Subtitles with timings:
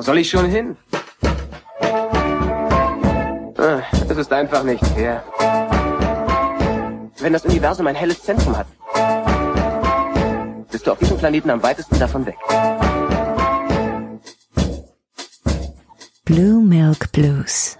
[0.00, 0.78] Wo soll ich schon hin?
[3.58, 5.22] Ah, Es ist einfach nicht fair.
[7.18, 8.66] Wenn das Universum ein helles Zentrum hat,
[10.70, 12.36] bist du auf diesem Planeten am weitesten davon weg.
[16.24, 17.78] Blue Milk Blues.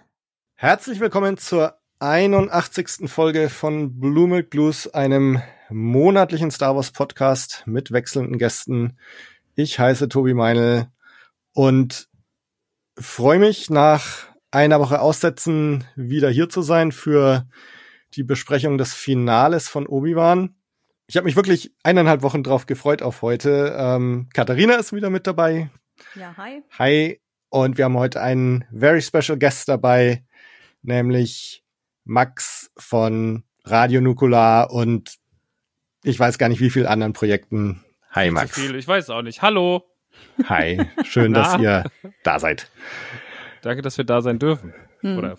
[0.57, 3.11] Herzlich willkommen zur 81.
[3.11, 5.41] Folge von Blue Milk Blues, einem
[5.71, 8.98] monatlichen Star Wars Podcast mit wechselnden Gästen.
[9.55, 10.88] Ich heiße Tobi Meinl
[11.55, 12.09] und
[13.00, 17.46] freue mich nach einer Woche Aussetzen wieder hier zu sein für
[18.14, 20.56] die Besprechung des Finales von Obi-Wan.
[21.06, 23.74] Ich habe mich wirklich eineinhalb Wochen drauf gefreut auf heute.
[23.76, 25.70] Ähm, Katharina ist wieder mit dabei.
[26.14, 26.62] Ja, hi.
[26.78, 27.20] Hi.
[27.48, 30.24] Und wir haben heute einen very special Guest dabei,
[30.82, 31.64] nämlich
[32.04, 35.16] Max von Radio Nukular und
[36.04, 37.84] ich weiß gar nicht wie viel anderen Projekten.
[38.10, 38.59] Hi Zu Max.
[38.59, 39.42] viel, ich weiß auch nicht.
[39.42, 39.90] Hallo.
[40.48, 40.87] Hi.
[41.05, 41.84] Schön, dass ihr
[42.23, 42.71] da seid.
[43.62, 44.73] Danke, dass wir da sein dürfen.
[45.01, 45.18] Hm.
[45.18, 45.38] Oder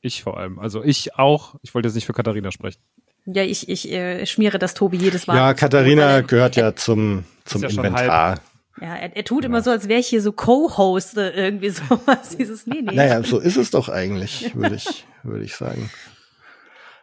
[0.00, 0.58] ich vor allem.
[0.58, 1.56] Also ich auch.
[1.62, 2.80] Ich wollte jetzt nicht für Katharina sprechen.
[3.26, 5.36] Ja, ich, ich äh, schmiere das Tobi jedes Mal.
[5.36, 8.40] Ja, Katharina gehört ja zum, zum ja Inventar.
[8.80, 11.68] er, ja, er, er tut immer so, als wäre ich hier so Co-Host oder irgendwie
[11.70, 12.36] sowas.
[12.36, 12.94] Dieses, nee, nee.
[12.94, 15.90] Naja, so ist es doch eigentlich, würde ich, würde ich sagen.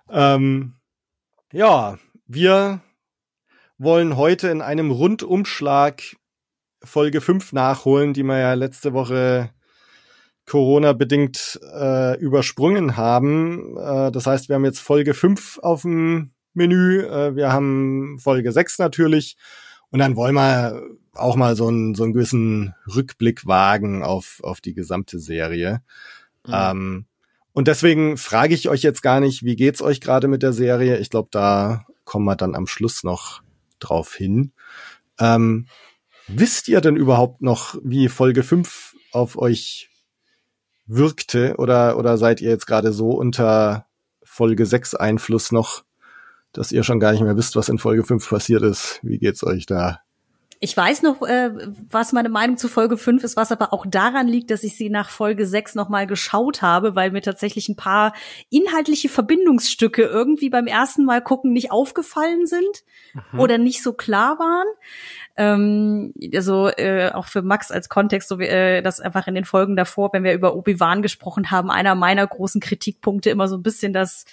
[0.09, 0.73] Ähm,
[1.51, 2.81] ja, wir
[3.77, 6.01] wollen heute in einem Rundumschlag
[6.83, 9.51] Folge 5 nachholen, die wir ja letzte Woche
[10.45, 13.77] Corona-bedingt äh, übersprungen haben.
[13.77, 18.51] Äh, das heißt, wir haben jetzt Folge 5 auf dem Menü, äh, wir haben Folge
[18.51, 19.37] 6 natürlich
[19.89, 20.81] und dann wollen wir
[21.13, 25.81] auch mal so einen, so einen gewissen Rückblick wagen auf, auf die gesamte Serie.
[26.47, 27.05] Ähm,
[27.53, 30.97] und deswegen frage ich euch jetzt gar nicht, wie geht's euch gerade mit der Serie?
[30.97, 33.41] Ich glaube, da kommen wir dann am Schluss noch
[33.79, 34.51] drauf hin.
[35.19, 35.67] Ähm,
[36.27, 39.89] wisst ihr denn überhaupt noch, wie Folge 5 auf euch
[40.85, 41.55] wirkte?
[41.57, 43.85] Oder, oder seid ihr jetzt gerade so unter
[44.23, 45.83] Folge 6 Einfluss noch,
[46.53, 48.99] dass ihr schon gar nicht mehr wisst, was in Folge 5 passiert ist?
[49.03, 50.01] Wie geht's euch da?
[50.59, 51.51] Ich weiß noch, äh,
[51.89, 54.89] was meine Meinung zu Folge 5 ist, was aber auch daran liegt, dass ich sie
[54.89, 58.13] nach Folge 6 nochmal geschaut habe, weil mir tatsächlich ein paar
[58.49, 62.83] inhaltliche Verbindungsstücke irgendwie beim ersten Mal gucken nicht aufgefallen sind
[63.37, 64.67] oder nicht so klar waren.
[65.37, 69.45] Ähm, also äh, auch für Max als Kontext, so wie, äh, das einfach in den
[69.45, 73.63] Folgen davor, wenn wir über Obi-Wan gesprochen haben, einer meiner großen Kritikpunkte immer so ein
[73.63, 74.25] bisschen das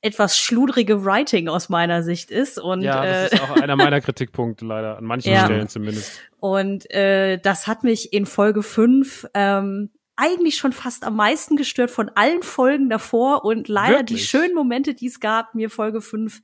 [0.00, 4.00] etwas schludrige Writing aus meiner Sicht ist und ja, äh, das ist auch einer meiner
[4.00, 4.98] Kritikpunkte leider.
[4.98, 5.44] An manchen Ja.
[5.44, 6.20] Stellen zumindest.
[6.38, 11.90] Und äh, das hat mich in Folge 5 ähm, eigentlich schon fast am meisten gestört
[11.90, 14.30] von allen Folgen davor und leider die Wirklich?
[14.30, 16.42] schönen Momente, die es gab, mir Folge 5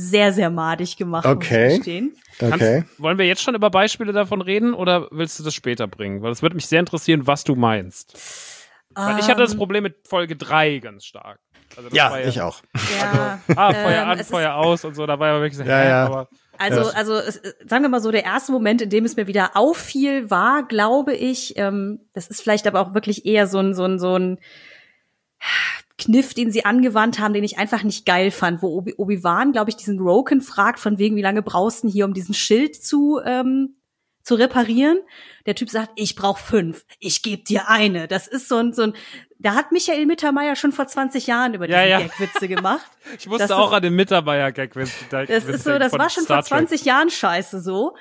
[0.00, 1.64] sehr, sehr madig gemacht, Okay.
[1.64, 2.16] muss ich gestehen.
[2.40, 2.84] Okay.
[2.84, 6.22] Kannst, wollen wir jetzt schon über Beispiele davon reden oder willst du das später bringen?
[6.22, 8.16] Weil es würde mich sehr interessieren, was du meinst.
[8.94, 11.40] Weil ich hatte das Ähm, Problem mit Folge 3 ganz stark.
[11.76, 12.62] Also das Ja, war ich auch.
[12.96, 15.84] Ja, Ah, Feuer Ähm, an, Feuer aus und so, da war ja wirklich so, Ja,
[15.84, 16.04] ja.
[16.06, 16.28] aber
[16.58, 16.88] Also, Ja.
[16.90, 19.56] also es, äh, sagen wir mal so, der erste Moment, in dem es mir wieder
[19.56, 23.84] auffiel, war, glaube ich, ähm, das ist vielleicht aber auch wirklich eher so ein, so
[23.84, 24.38] ein, so ein
[25.98, 29.70] Kniff, den sie angewandt haben, den ich einfach nicht geil fand, wo Obi- Obi-Wan, glaube
[29.70, 33.20] ich, diesen Roken fragt, von wegen, wie lange brauchst du hier, um diesen Schild zu,
[33.24, 33.74] ähm,
[34.22, 34.98] zu reparieren.
[35.46, 38.06] Der Typ sagt, ich brauche fünf, ich gebe dir eine.
[38.06, 38.92] Das ist so ein, so ein,
[39.38, 42.00] da hat Michael Mittermeier schon vor 20 Jahren über diese Ja, ja.
[42.00, 42.86] Gagwitze gemacht.
[43.18, 44.76] ich musste Das auch ist- an den Mitarbeiter-Gag.
[44.76, 44.88] wenn-
[45.26, 46.46] Das ist so, das war schon vor Trek.
[46.46, 47.96] 20 Jahren scheiße so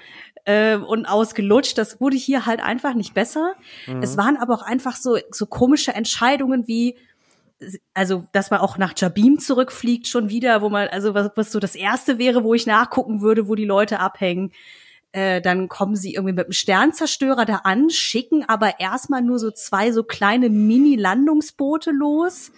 [0.45, 1.77] äh, und ausgelutscht.
[1.77, 3.53] Das wurde hier halt einfach nicht besser.
[3.87, 4.03] Mhm.
[4.03, 6.97] Es waren aber auch einfach so so komische Entscheidungen wie
[7.93, 11.59] also, dass man auch nach Jabim zurückfliegt schon wieder, wo man, also was, was so
[11.59, 14.51] das erste wäre, wo ich nachgucken würde, wo die Leute abhängen.
[15.11, 19.51] Äh, dann kommen sie irgendwie mit dem Sternzerstörer da an, schicken aber erstmal nur so
[19.51, 22.51] zwei so kleine Mini-Landungsboote los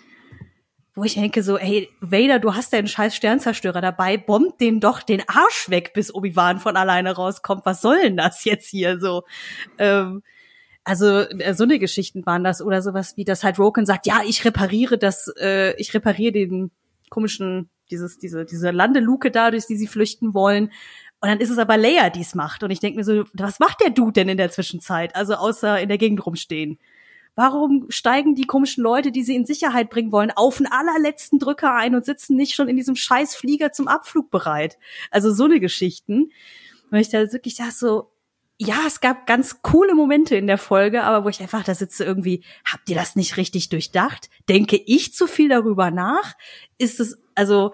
[1.00, 5.02] wo ich denke so, hey, Vader, du hast deinen scheiß Sternzerstörer dabei, bombt den doch
[5.02, 7.66] den Arsch weg, bis Obi-Wan von alleine rauskommt.
[7.66, 9.24] Was soll denn das jetzt hier so?
[9.78, 10.24] Ähm,
[10.89, 14.21] also äh, so eine Geschichten waren das oder sowas wie, dass halt Roken sagt, ja,
[14.25, 16.71] ich repariere das, äh, ich repariere den
[17.12, 20.71] komischen, dieses, diese, diese Landeluke da, durch die sie flüchten wollen.
[21.21, 22.63] Und dann ist es aber Leia, die es macht.
[22.63, 25.15] Und ich denke mir so, was macht der Dude denn in der Zwischenzeit?
[25.15, 26.80] Also außer in der Gegend rumstehen.
[27.35, 31.75] Warum steigen die komischen Leute, die sie in Sicherheit bringen wollen, auf den allerletzten Drücker
[31.75, 34.80] ein und sitzen nicht schon in diesem scheiß Flieger zum Abflug bereit?
[35.12, 36.31] Also so eine Geschichten.
[36.89, 38.09] Weil ich da wirklich dachte so,
[38.61, 42.03] ja, es gab ganz coole Momente in der Folge, aber wo ich einfach da sitze
[42.03, 44.29] irgendwie, habt ihr das nicht richtig durchdacht?
[44.50, 46.33] Denke ich zu viel darüber nach?
[46.77, 47.71] Ist es, also,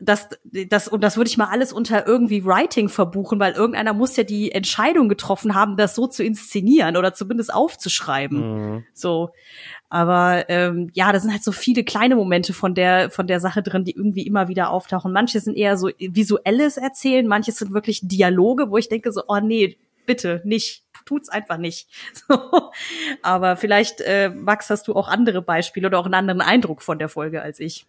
[0.00, 4.16] das, das, und das würde ich mal alles unter irgendwie Writing verbuchen, weil irgendeiner muss
[4.16, 8.38] ja die Entscheidung getroffen haben, das so zu inszenieren oder zumindest aufzuschreiben.
[8.38, 8.84] Mhm.
[8.94, 9.30] So.
[9.90, 13.62] Aber ähm, ja, da sind halt so viele kleine Momente von der von der Sache
[13.62, 15.12] drin, die irgendwie immer wieder auftauchen.
[15.12, 19.40] Manche sind eher so visuelles Erzählen, manche sind wirklich Dialoge, wo ich denke so, oh
[19.40, 19.76] nee,
[20.10, 21.88] bitte nicht, tut's einfach nicht.
[22.28, 22.72] So.
[23.22, 26.98] Aber vielleicht, äh, Max, hast du auch andere Beispiele oder auch einen anderen Eindruck von
[26.98, 27.86] der Folge als ich.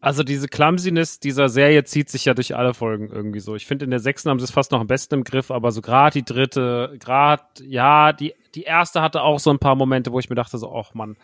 [0.00, 3.56] Also diese Clumsiness dieser Serie zieht sich ja durch alle Folgen irgendwie so.
[3.56, 5.72] Ich finde, in der sechsten haben sie es fast noch am besten im Griff, aber
[5.72, 10.12] so gerade die dritte, gerade, ja, die, die erste hatte auch so ein paar Momente,
[10.12, 11.16] wo ich mir dachte so, ach man,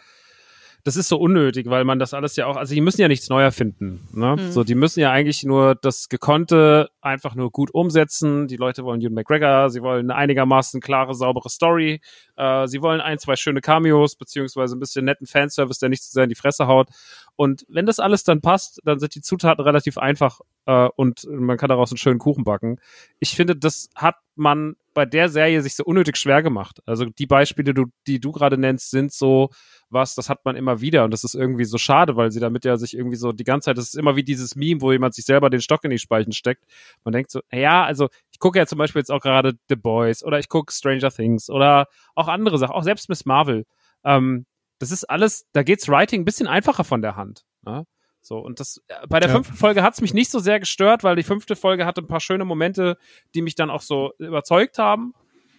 [0.84, 3.30] das ist so unnötig, weil man das alles ja auch, also die müssen ja nichts
[3.30, 4.06] neu erfinden.
[4.12, 4.36] Ne?
[4.36, 4.52] Mhm.
[4.52, 8.48] So, die müssen ja eigentlich nur das Gekonnte einfach nur gut umsetzen.
[8.48, 12.02] Die Leute wollen Ewan McGregor, sie wollen eine einigermaßen klare, saubere Story,
[12.36, 16.12] äh, sie wollen ein, zwei schöne Cameos, beziehungsweise ein bisschen netten Fanservice, der nicht zu
[16.12, 16.88] sehr in die Fresse haut.
[17.34, 21.56] Und wenn das alles dann passt, dann sind die Zutaten relativ einfach äh, und man
[21.56, 22.78] kann daraus einen schönen Kuchen backen.
[23.20, 26.80] Ich finde, das hat man bei der Serie sich so unnötig schwer gemacht.
[26.86, 29.50] Also die Beispiele, du, die du gerade nennst, sind so
[29.90, 32.64] was, das hat man immer wieder und das ist irgendwie so schade, weil sie damit
[32.64, 35.14] ja sich irgendwie so die ganze Zeit, das ist immer wie dieses Meme, wo jemand
[35.14, 36.64] sich selber den Stock in die Speichen steckt.
[37.04, 40.24] Man denkt so, ja, also ich gucke ja zum Beispiel jetzt auch gerade The Boys
[40.24, 43.66] oder ich gucke Stranger Things oder auch andere Sachen, auch selbst Miss Marvel.
[44.04, 44.46] Ähm,
[44.78, 47.44] das ist alles, da geht's Writing ein bisschen einfacher von der Hand.
[47.62, 47.84] Ne?
[48.26, 49.34] So, und das, äh, bei der Ja.
[49.34, 52.20] fünften Folge hat's mich nicht so sehr gestört, weil die fünfte Folge hatte ein paar
[52.20, 52.96] schöne Momente,
[53.34, 55.12] die mich dann auch so überzeugt haben.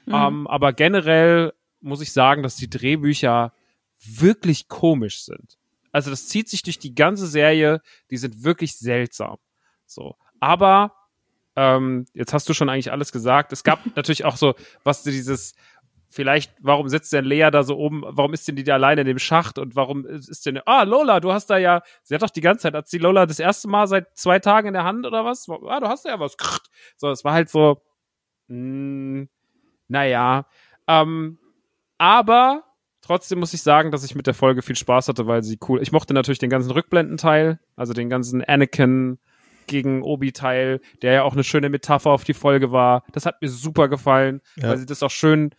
[0.08, 0.14] Mhm.
[0.16, 3.54] Ähm, aber generell muss ich sagen, dass die Drehbücher
[4.04, 5.60] wirklich komisch sind.
[5.92, 9.38] Also das zieht sich durch die ganze Serie, die sind wirklich seltsam.
[9.86, 10.92] So, aber
[11.56, 13.54] ähm, jetzt hast du schon eigentlich alles gesagt.
[13.54, 15.54] Es gab natürlich auch so, was dieses
[16.16, 19.08] vielleicht, warum sitzt denn Lea da so oben, warum ist denn die da alleine in
[19.08, 22.30] dem Schacht und warum ist denn, ah, Lola, du hast da ja, sie hat doch
[22.30, 25.06] die ganze Zeit, hat sie Lola das erste Mal seit zwei Tagen in der Hand
[25.06, 25.48] oder was?
[25.50, 26.38] Ah, du hast ja was.
[26.98, 27.82] So, es war halt so,
[28.48, 29.26] mh,
[29.90, 30.46] naja,
[30.88, 31.38] ähm,
[31.98, 32.64] aber
[33.02, 35.82] trotzdem muss ich sagen, dass ich mit der Folge viel Spaß hatte, weil sie cool,
[35.82, 39.20] ich mochte natürlich den ganzen Rückblendenteil, also den ganzen Anakin
[39.68, 43.04] gegen Obi-Teil, der ja auch eine schöne Metapher auf die Folge war.
[43.14, 44.70] Das hat mir super gefallen, Ja.
[44.70, 45.52] weil sie das auch schön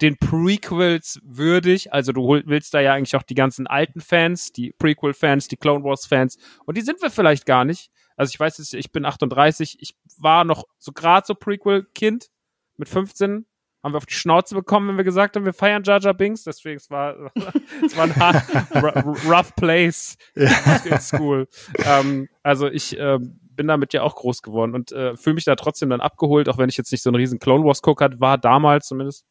[0.00, 4.72] den Prequels würdig, also du willst da ja eigentlich auch die ganzen alten Fans, die
[4.78, 7.90] Prequel-Fans, die Clone Wars-Fans, und die sind wir vielleicht gar nicht.
[8.16, 12.28] Also ich weiß es, ich bin 38, ich war noch so gerade so Prequel-Kind
[12.76, 13.46] mit 15,
[13.82, 16.44] haben wir auf die Schnauze bekommen, wenn wir gesagt haben, wir feiern Jar Jar Binks,
[16.44, 17.32] deswegen es war
[17.84, 21.48] es war ein rough place in school.
[21.84, 25.56] Ähm, also ich ähm, bin damit ja auch groß geworden und äh, fühle mich da
[25.56, 28.38] trotzdem dann abgeholt, auch wenn ich jetzt nicht so ein riesen Clone Wars Gucker war,
[28.38, 29.26] damals zumindest.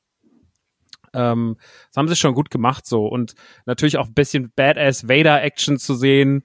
[1.13, 1.57] Ähm,
[1.89, 3.33] das haben sie schon gut gemacht so und
[3.65, 6.43] natürlich auch ein bisschen Badass Vader Action zu sehen,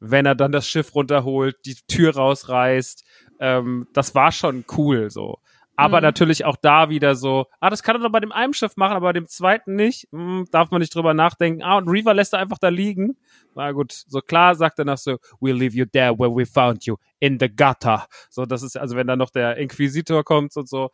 [0.00, 3.04] wenn er dann das Schiff runterholt, die Tür rausreißt.
[3.40, 5.38] Ähm, das war schon cool so.
[5.76, 6.02] Aber Mhm.
[6.06, 8.94] natürlich auch da wieder so, ah, das kann er doch bei dem einen Schiff machen,
[8.96, 10.08] aber bei dem zweiten nicht.
[10.10, 11.62] Hm, darf man nicht drüber nachdenken.
[11.62, 13.16] Ah, und Reaver lässt er einfach da liegen.
[13.54, 16.84] Na gut, so klar sagt er noch so, we'll leave you there where we found
[16.84, 18.06] you, in the gutter.
[18.28, 20.90] So, das ist, also wenn dann noch der Inquisitor kommt und so.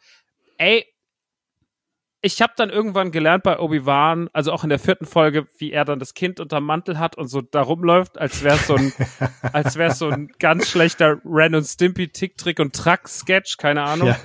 [0.59, 0.85] Ey,
[2.25, 5.85] ich habe dann irgendwann gelernt bei Obi-Wan, also auch in der vierten Folge, wie er
[5.85, 8.95] dann das Kind unterm Mantel hat und so da rumläuft, als wäre so ein,
[9.53, 13.83] als wäre so ein ganz schlechter Ren und Stimpy Tick, Trick und Track Sketch, keine
[13.83, 14.09] Ahnung.
[14.09, 14.17] Ja.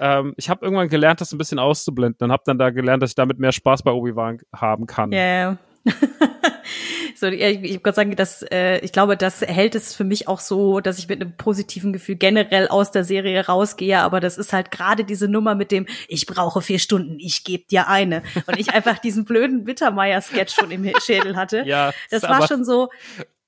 [0.00, 3.10] Ähm, ich habe irgendwann gelernt, das ein bisschen auszublenden und habe dann da gelernt, dass
[3.10, 5.12] ich damit mehr Spaß bei Obi-Wan haben kann.
[5.12, 5.58] Ja, ja.
[7.14, 10.40] so, ich, ich würde sagen, dass äh, ich glaube, das hält es für mich auch
[10.40, 14.00] so, dass ich mit einem positiven Gefühl generell aus der Serie rausgehe.
[14.00, 17.64] Aber das ist halt gerade diese Nummer mit dem, ich brauche vier Stunden, ich gebe
[17.64, 18.22] dir eine.
[18.46, 21.64] Und ich einfach diesen blöden Bittermeier-Sketch schon im Schädel hatte.
[21.66, 22.88] Ja, Das war schon so,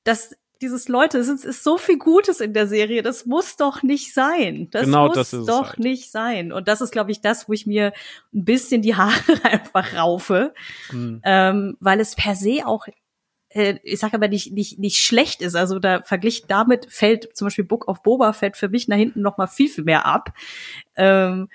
[0.05, 3.83] dass dieses Leute, es ist, ist so viel Gutes in der Serie, das muss doch
[3.83, 4.69] nicht sein.
[4.71, 5.79] Das Genau muss das doch halt.
[5.79, 6.53] nicht sein.
[6.53, 7.93] Und das ist, glaube ich, das, wo ich mir
[8.35, 10.53] ein bisschen die Haare einfach raufe,
[10.91, 11.21] Hm.
[11.25, 12.87] ähm, weil es per se auch
[13.53, 15.57] äh, ich sage aber nicht, nicht, nicht schlecht ist.
[15.57, 19.23] Also da verglichen damit fällt zum Beispiel Book of Boba Fett für mich nach hinten
[19.23, 20.33] noch mal viel, viel mehr ab.
[20.95, 21.49] Ähm,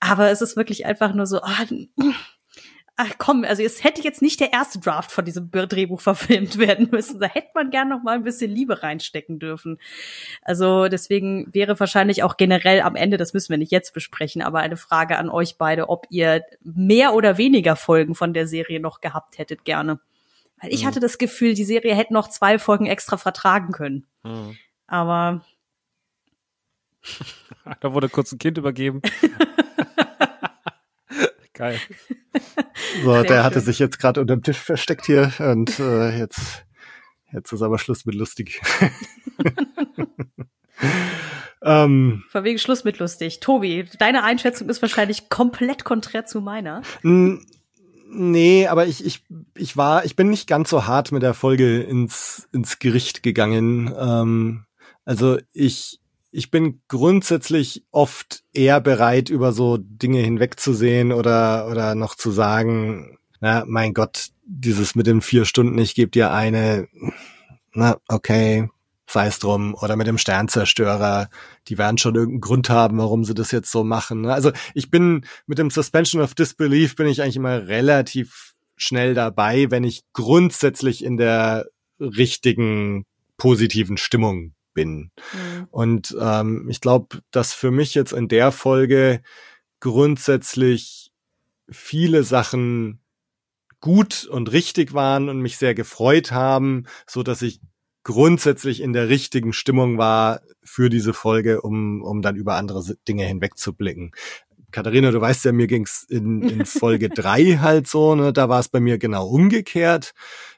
[0.00, 1.64] aber es ist wirklich einfach nur so, ah,
[2.98, 6.88] ach komm, also es hätte jetzt nicht der erste Draft von diesem Drehbuch verfilmt werden
[6.90, 7.20] müssen.
[7.20, 9.78] Da hätte man gern noch mal ein bisschen Liebe reinstecken dürfen.
[10.42, 14.60] Also deswegen wäre wahrscheinlich auch generell am Ende, das müssen wir nicht jetzt besprechen, aber
[14.60, 19.00] eine Frage an euch beide, ob ihr mehr oder weniger Folgen von der Serie noch
[19.00, 20.00] gehabt hättet gerne.
[20.62, 20.86] Weil ich Mhm.
[20.86, 24.06] hatte das Gefühl, die Serie hätte noch zwei Folgen extra vertragen können.
[24.24, 24.56] Hm.
[24.86, 25.44] Aber
[27.80, 29.02] Da wurde kurz ein Kind übergeben.
[31.56, 31.80] Geil.
[33.02, 33.64] So, Sehr der hatte schön.
[33.64, 36.66] sich jetzt gerade unterm Tisch versteckt hier und äh, jetzt,
[37.32, 38.60] jetzt ist aber Schluss mit lustig.
[41.62, 43.40] ähm, Von wegen Schluss mit lustig.
[43.40, 46.82] Tobi, deine Einschätzung ist wahrscheinlich komplett konträr zu meiner.
[47.02, 51.80] nee, aber ich, ich, ich war, ich bin nicht ganz so hart mit der Folge
[51.80, 53.94] ins, ins Gericht gegangen.
[53.98, 54.66] Ähm,
[55.06, 56.00] also ich,
[56.36, 63.16] ich bin grundsätzlich oft eher bereit, über so Dinge hinwegzusehen oder, oder noch zu sagen,
[63.40, 66.88] na, mein Gott, dieses mit den vier Stunden, ich gebe dir eine,
[67.72, 68.68] na, okay,
[69.08, 71.30] sei es drum, oder mit dem Sternzerstörer,
[71.68, 74.20] die werden schon irgendeinen Grund haben, warum sie das jetzt so machen.
[74.20, 74.34] ne?
[74.34, 79.70] Also ich bin mit dem Suspension of Disbelief bin ich eigentlich immer relativ schnell dabei,
[79.70, 81.64] wenn ich grundsätzlich in der
[81.98, 83.06] richtigen
[83.38, 85.10] positiven Stimmung bin.
[85.32, 85.66] Hm.
[85.72, 89.22] Und ähm, ich glaube, dass für mich jetzt in der Folge
[89.80, 91.10] grundsätzlich
[91.68, 93.00] viele Sachen
[93.80, 97.60] gut und richtig waren und mich sehr gefreut haben, so dass ich
[98.04, 103.24] grundsätzlich in der richtigen Stimmung war für diese Folge, um, um dann über andere Dinge
[103.24, 104.12] hinwegzublicken.
[104.70, 108.32] Katharina, du weißt ja, mir ging's in, in Folge drei halt so, ne?
[108.32, 110.12] Da war es bei mir genau umgekehrt.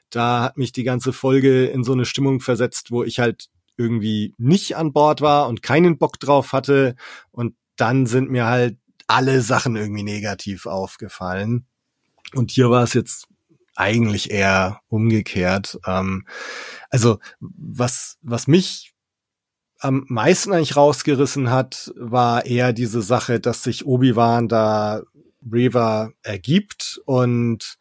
[0.09, 4.35] Da hat mich die ganze Folge in so eine Stimmung versetzt, wo ich halt irgendwie
[4.37, 6.95] nicht an Bord war und keinen Bock drauf hatte.
[7.31, 11.65] Und dann sind mir halt alle Sachen irgendwie negativ aufgefallen.
[12.35, 13.27] Und hier war es jetzt
[13.75, 15.79] eigentlich eher umgekehrt.
[15.87, 16.27] Ähm,
[16.89, 18.93] also was, was mich
[19.79, 25.03] am meisten eigentlich rausgerissen hat, war eher diese Sache, dass sich Obi-Wan da
[25.49, 27.77] Reva ergibt und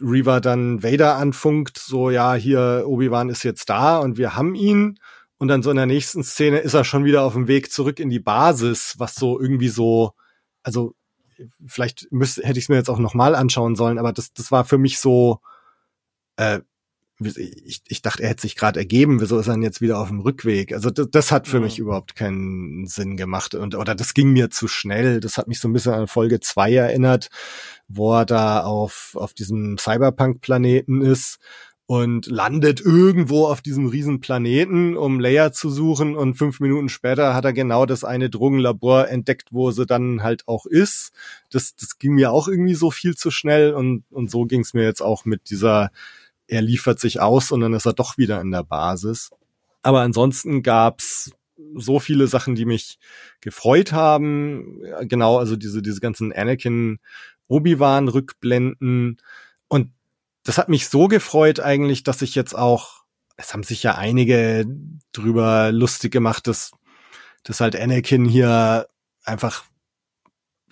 [0.00, 4.98] Reva dann Vader anfunkt, so ja, hier Obi-Wan ist jetzt da und wir haben ihn.
[5.38, 8.00] Und dann so in der nächsten Szene ist er schon wieder auf dem Weg zurück
[8.00, 10.12] in die Basis, was so irgendwie so,
[10.62, 10.94] also
[11.66, 14.64] vielleicht müsste, hätte ich es mir jetzt auch nochmal anschauen sollen, aber das, das war
[14.64, 15.38] für mich so,
[16.36, 16.60] äh,
[17.20, 20.06] ich, ich dachte, er hätte sich gerade ergeben, wieso ist er denn jetzt wieder auf
[20.08, 20.72] dem Rückweg?
[20.72, 21.62] Also das, das hat für Ja.
[21.64, 25.18] mich überhaupt keinen Sinn gemacht und oder das ging mir zu schnell.
[25.18, 27.28] Das hat mich so ein bisschen an Folge zwei erinnert,
[27.88, 31.38] wo er da auf auf diesem Cyberpunk-Planeten ist
[31.88, 37.32] und landet irgendwo auf diesem riesen Planeten, um Leia zu suchen und fünf Minuten später
[37.32, 41.14] hat er genau das eine Drogenlabor entdeckt, wo sie dann halt auch ist.
[41.48, 44.74] Das, das ging mir auch irgendwie so viel zu schnell und, und so ging es
[44.74, 45.90] mir jetzt auch mit dieser,
[46.46, 49.30] er liefert sich aus und dann ist er doch wieder in der Basis.
[49.80, 51.32] Aber ansonsten gab's
[51.74, 52.98] so viele Sachen, die mich
[53.40, 54.82] gefreut haben.
[55.04, 56.98] Genau, also diese, diese ganzen Anakin
[57.48, 59.16] Obi-Wan-Rückblenden.
[59.68, 59.90] Und
[60.48, 63.02] das hat mich so gefreut eigentlich, dass ich jetzt auch,
[63.36, 64.64] es haben sich ja einige
[65.12, 66.72] drüber lustig gemacht, dass,
[67.42, 68.88] dass halt Anakin hier
[69.24, 69.64] einfach,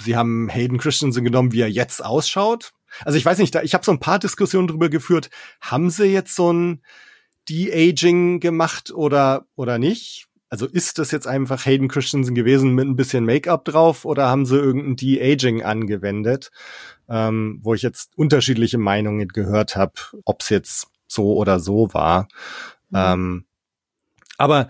[0.01, 2.73] sie haben Hayden Christensen genommen, wie er jetzt ausschaut.
[3.05, 5.29] Also ich weiß nicht, da, ich habe so ein paar Diskussionen drüber geführt,
[5.61, 6.83] haben sie jetzt so ein
[7.51, 10.26] De-Aging gemacht oder, oder nicht?
[10.49, 14.47] Also ist das jetzt einfach Hayden Christensen gewesen mit ein bisschen Make-up drauf oder haben
[14.47, 16.51] sie irgendein De-Aging angewendet?
[17.09, 19.93] Ähm, wo ich jetzt unterschiedliche Meinungen gehört habe,
[20.25, 22.29] ob es jetzt so oder so war.
[22.95, 23.45] Ähm,
[24.39, 24.69] aber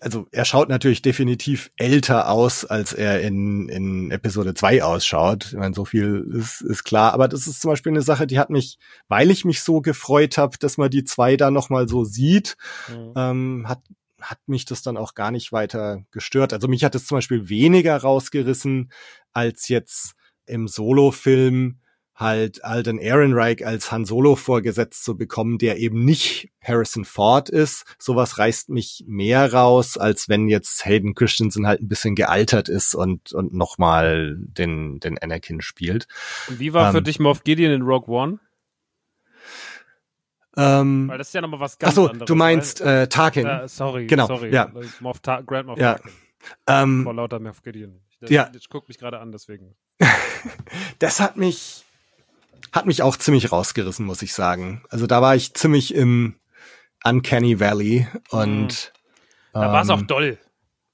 [0.00, 5.46] also er schaut natürlich definitiv älter aus, als er in, in Episode 2 ausschaut.
[5.46, 7.12] Ich meine, so viel ist, ist klar.
[7.14, 8.78] Aber das ist zum Beispiel eine Sache, die hat mich,
[9.08, 12.56] weil ich mich so gefreut habe, dass man die zwei da nochmal so sieht,
[12.88, 13.12] Mhm.
[13.16, 13.80] ähm, hat,
[14.20, 16.52] hat mich das dann auch gar nicht weiter gestört.
[16.52, 18.90] Also mich hat es zum Beispiel weniger rausgerissen,
[19.32, 20.14] als jetzt
[20.46, 21.80] im Solo-Film
[22.18, 27.84] halt Alden Ehrenreich als Han Solo vorgesetzt zu bekommen, der eben nicht Harrison Ford ist.
[27.98, 32.96] Sowas reißt mich mehr raus, als wenn jetzt Hayden Christensen halt ein bisschen gealtert ist
[32.96, 36.08] und, und nochmal den, den Anakin spielt.
[36.48, 37.04] Und wie war für Ähm.
[37.04, 38.40] dich Moff Gideon in Rogue One?
[40.60, 42.26] Ähm, Weil das ist ja nochmal was ganz so, anderes.
[42.26, 43.46] du meinst äh, Tarkin.
[43.46, 44.52] Ja, sorry, Genau, sorry.
[44.52, 44.70] ja.
[45.00, 45.94] Moff Ta Grand Moff Ja.
[45.94, 46.10] Tarkin.
[46.66, 48.00] ähm, Vor lauter Moff Gideon.
[48.20, 48.50] Ich, Ja.
[48.54, 49.76] Ich guck mich gerade an, deswegen.
[50.98, 51.84] das hat mich,
[52.72, 54.82] hat mich auch ziemlich rausgerissen, muss ich sagen.
[54.90, 56.34] Also da war ich ziemlich im
[57.04, 58.92] Uncanny Valley und
[59.52, 60.38] Da war es auch ähm, doll.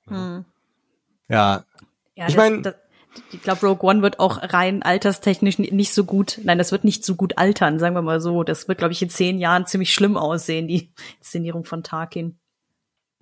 [0.09, 0.45] Hm.
[1.29, 1.65] Ja,
[2.17, 2.75] Ja, Ich das- mein- das-
[3.31, 6.85] ich glaube, Rogue One wird auch rein alterstechnisch ni- nicht so gut, nein, das wird
[6.85, 8.43] nicht so gut altern, sagen wir mal so.
[8.45, 12.39] Das wird, glaube ich, in zehn Jahren ziemlich schlimm aussehen, die Inszenierung von Tarkin.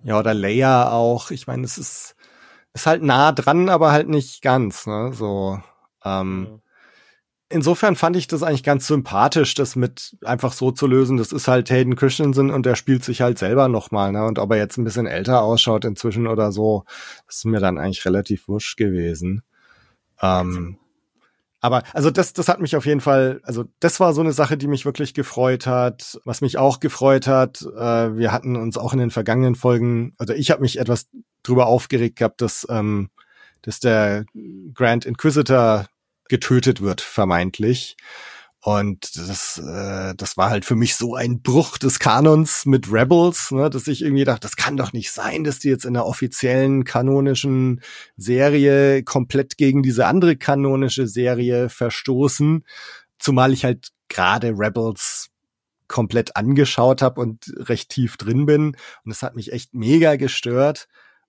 [0.03, 1.31] ja, oder Leia auch.
[1.31, 2.15] Ich meine, es ist,
[2.73, 5.11] ist halt nah dran, aber halt nicht ganz, ne?
[5.13, 5.59] So.
[6.03, 6.59] Ähm, Ja.
[7.49, 11.17] insofern fand ich das eigentlich ganz sympathisch, das mit einfach so zu lösen.
[11.17, 14.25] Das ist halt Hayden Christensen und der spielt sich halt selber nochmal, ne?
[14.25, 16.83] Und ob er jetzt ein bisschen älter ausschaut inzwischen oder so,
[17.27, 19.43] das ist mir dann eigentlich relativ wurscht gewesen.
[20.23, 20.77] Ähm,
[21.59, 24.57] aber also das, das hat mich auf jeden Fall, also das war so eine Sache,
[24.57, 26.19] die mich wirklich gefreut hat.
[26.25, 30.33] Was mich auch gefreut hat, äh, wir hatten uns auch in den vergangenen Folgen, also
[30.33, 31.07] ich habe mich etwas
[31.41, 33.09] drüber aufgeregt gehabt, dass, ähm,
[33.61, 34.25] dass der
[34.73, 35.87] Grand Inquisitor
[36.27, 37.95] getötet wird, vermeintlich.
[38.65, 43.51] Und das, äh, das war halt für mich so ein Bruch des Kanons mit Rebels,
[43.51, 46.05] ne, dass ich irgendwie dachte, das kann doch nicht sein, dass die jetzt in der
[46.05, 47.81] offiziellen kanonischen
[48.15, 52.63] Serie komplett gegen diese andere kanonische Serie verstoßen.
[53.19, 55.27] Zumal ich halt gerade Rebels
[55.89, 58.67] komplett angeschaut habe und recht tief drin bin.
[58.67, 60.87] Und das hat mich echt mega gestört.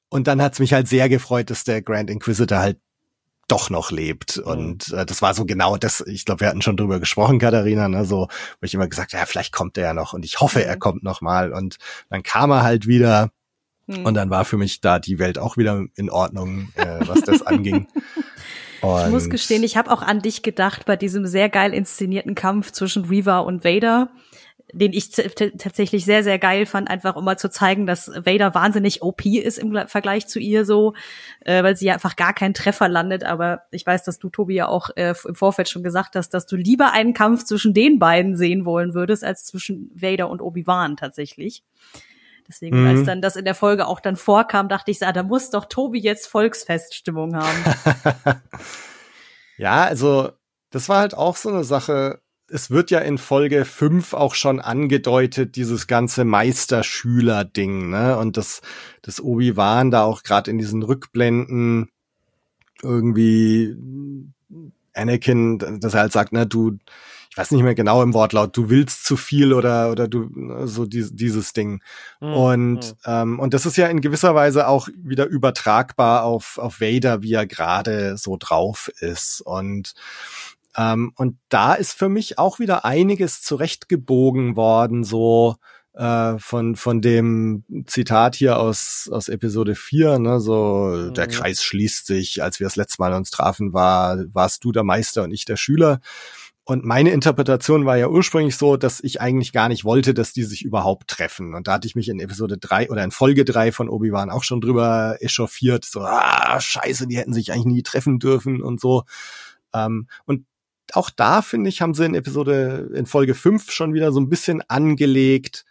[0.08, 2.78] Und dann hat es mich halt sehr gefreut, dass der Grand Inquisitor halt
[3.48, 4.38] doch noch lebt.
[4.38, 4.44] Mhm.
[4.44, 7.88] Und äh, das war so genau das, ich glaube, wir hatten schon drüber gesprochen, Katharina,
[7.88, 8.28] ne, so,
[8.60, 10.66] wo ich immer gesagt, ja, vielleicht kommt er ja noch und ich hoffe, mhm.
[10.66, 11.52] er kommt noch mal.
[11.52, 11.76] Und
[12.10, 13.30] dann kam er halt wieder
[13.86, 14.06] mhm.
[14.06, 17.42] und dann war für mich da die Welt auch wieder in Ordnung, äh, was das
[17.46, 17.86] anging.
[18.80, 22.34] Und ich muss gestehen, ich habe auch an dich gedacht bei diesem sehr geil inszenierten
[22.34, 24.10] Kampf zwischen Reaver und Vader
[24.74, 29.02] den ich tatsächlich sehr, sehr geil fand, einfach um mal zu zeigen, dass Vader wahnsinnig
[29.02, 30.94] OP ist im Vergleich zu ihr so,
[31.40, 33.24] äh, weil sie ja einfach gar keinen Treffer landet.
[33.24, 36.46] Aber ich weiß, dass du, Tobi, ja auch äh, im Vorfeld schon gesagt hast, dass
[36.46, 40.96] du lieber einen Kampf zwischen den beiden sehen wollen würdest, als zwischen Vader und Obi-Wan
[40.96, 41.62] tatsächlich.
[42.48, 42.88] Deswegen, mhm.
[42.88, 45.64] als dann das in der Folge auch dann vorkam, dachte ich, ah, da muss doch
[45.64, 48.42] Tobi jetzt Volksfeststimmung haben.
[49.56, 50.32] ja, also
[50.70, 54.60] das war halt auch so eine Sache, es wird ja in Folge 5 auch schon
[54.60, 58.18] angedeutet, dieses ganze Meisterschüler-Ding, ne?
[58.18, 58.60] Und das,
[59.02, 61.90] das Obi-Wan da auch gerade in diesen Rückblenden
[62.82, 63.76] irgendwie
[64.92, 66.78] Anakin, dass er halt sagt, ne, du,
[67.30, 70.30] ich weiß nicht mehr genau im Wortlaut, du willst zu viel oder oder du
[70.66, 71.82] so die, dieses Ding.
[72.20, 72.32] Mhm.
[72.34, 72.96] Und mhm.
[73.04, 77.32] ähm, und das ist ja in gewisser Weise auch wieder übertragbar auf auf Vader, wie
[77.32, 79.94] er gerade so drauf ist und
[80.76, 85.56] ähm, und da ist für mich auch wieder einiges zurechtgebogen worden, so
[85.94, 91.14] äh, von, von dem Zitat hier aus, aus Episode 4, ne, so mhm.
[91.14, 94.82] der Kreis schließt sich, als wir das letzte Mal uns trafen, war, warst du der
[94.82, 96.00] Meister und ich der Schüler.
[96.66, 100.44] Und meine Interpretation war ja ursprünglich so, dass ich eigentlich gar nicht wollte, dass die
[100.44, 101.54] sich überhaupt treffen.
[101.54, 104.44] Und da hatte ich mich in Episode 3 oder in Folge 3 von Obi-Wan auch
[104.44, 105.84] schon drüber echauffiert.
[105.84, 109.04] So, ah, scheiße, die hätten sich eigentlich nie treffen dürfen und so.
[109.74, 110.46] Ähm, und
[110.96, 114.28] auch da, finde ich, haben sie in Episode, in Folge 5 schon wieder so ein
[114.28, 115.64] bisschen angelegt,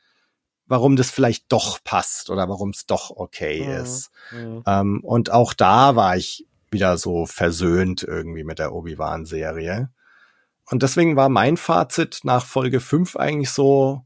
[0.65, 3.83] warum das vielleicht doch passt oder warum es doch okay mhm.
[3.83, 4.12] ist.
[4.31, 4.63] Mhm.
[4.65, 9.91] Ähm, und auch da war ich wieder so versöhnt irgendwie mit der Obi-Wan-Serie.
[10.69, 14.05] Und deswegen war mein Fazit nach Folge 5 eigentlich so,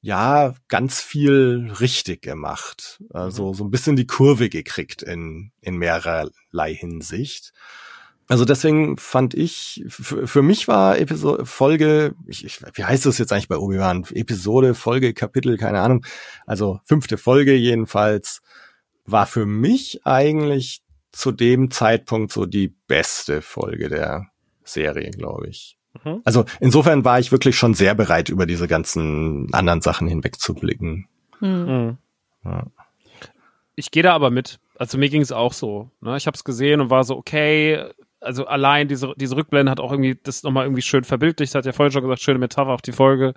[0.00, 3.02] ja, ganz viel richtig gemacht.
[3.10, 3.54] Also mhm.
[3.54, 7.52] so ein bisschen die Kurve gekriegt in, in mehrerlei Hinsicht.
[8.32, 13.30] Also deswegen fand ich, für mich war Episode, Folge, ich, ich, wie heißt das jetzt
[13.30, 14.06] eigentlich bei Obi-Wan?
[14.14, 16.06] Episode, Folge, Kapitel, keine Ahnung.
[16.46, 18.40] Also fünfte Folge jedenfalls,
[19.04, 20.80] war für mich eigentlich
[21.12, 24.28] zu dem Zeitpunkt so die beste Folge der
[24.64, 25.76] Serie, glaube ich.
[26.02, 26.22] Mhm.
[26.24, 31.06] Also insofern war ich wirklich schon sehr bereit, über diese ganzen anderen Sachen hinwegzublicken.
[31.40, 31.48] Mhm.
[31.50, 31.98] mhm.
[32.46, 32.66] Ja.
[33.74, 34.58] Ich gehe da aber mit.
[34.78, 35.90] Also mir ging es auch so.
[36.00, 36.16] Ne?
[36.16, 39.92] Ich habe es gesehen und war so, okay, also allein diese, diese Rückblende hat auch
[39.92, 42.92] irgendwie das nochmal irgendwie schön verbildlicht, hat ja vorhin schon gesagt, schöne Metapher auf die
[42.92, 43.34] Folge.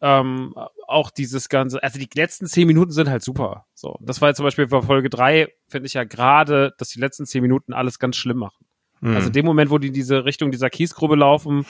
[0.00, 0.54] Ähm,
[0.86, 3.66] auch dieses ganze, also die letzten zehn Minuten sind halt super.
[3.74, 7.00] So, das war jetzt zum Beispiel bei Folge drei, finde ich ja gerade, dass die
[7.00, 8.66] letzten zehn Minuten alles ganz schlimm machen.
[9.00, 9.16] Mhm.
[9.16, 11.64] Also dem Moment, wo die in diese Richtung dieser Kiesgrube laufen,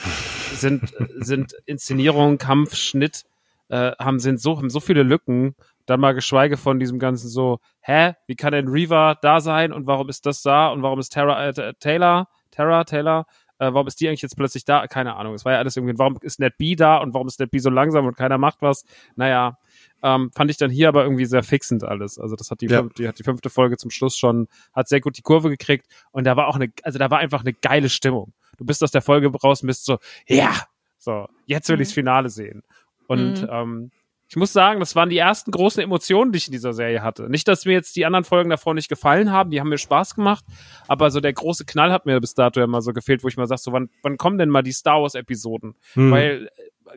[0.54, 3.24] sind, sind Inszenierung, Kampf, Schnitt,
[3.68, 5.54] äh, haben, sind so, haben so viele Lücken
[5.86, 9.86] dann mal geschweige von diesem ganzen so, hä, wie kann denn Reaver da sein und
[9.86, 13.26] warum ist das da und warum ist Tara, äh, Taylor, Tara, Taylor,
[13.58, 14.86] äh, warum ist die eigentlich jetzt plötzlich da?
[14.86, 15.34] Keine Ahnung.
[15.34, 17.58] Es war ja alles irgendwie, warum ist Ned B da und warum ist Ned B
[17.58, 18.84] so langsam und keiner macht was?
[19.16, 19.58] Naja,
[20.02, 22.18] ähm, fand ich dann hier aber irgendwie sehr fixend alles.
[22.18, 22.82] Also das hat die, ja.
[22.82, 26.24] die hat die fünfte Folge zum Schluss schon, hat sehr gut die Kurve gekriegt und
[26.24, 28.32] da war auch eine, also da war einfach eine geile Stimmung.
[28.56, 30.52] Du bist aus der Folge raus und bist so, ja,
[30.98, 31.82] so, jetzt will mhm.
[31.82, 32.62] ichs Finale sehen.
[33.06, 33.48] Und mhm.
[33.50, 33.90] ähm,
[34.28, 37.28] ich muss sagen, das waren die ersten großen Emotionen, die ich in dieser Serie hatte.
[37.28, 40.14] Nicht, dass mir jetzt die anderen Folgen davor nicht gefallen haben, die haben mir Spaß
[40.14, 40.44] gemacht,
[40.88, 43.36] aber so der große Knall hat mir bis dato ja mal so gefehlt, wo ich
[43.36, 45.74] mal sag, so wann, wann kommen denn mal die Star Wars Episoden?
[45.92, 46.10] Hm.
[46.10, 46.48] Weil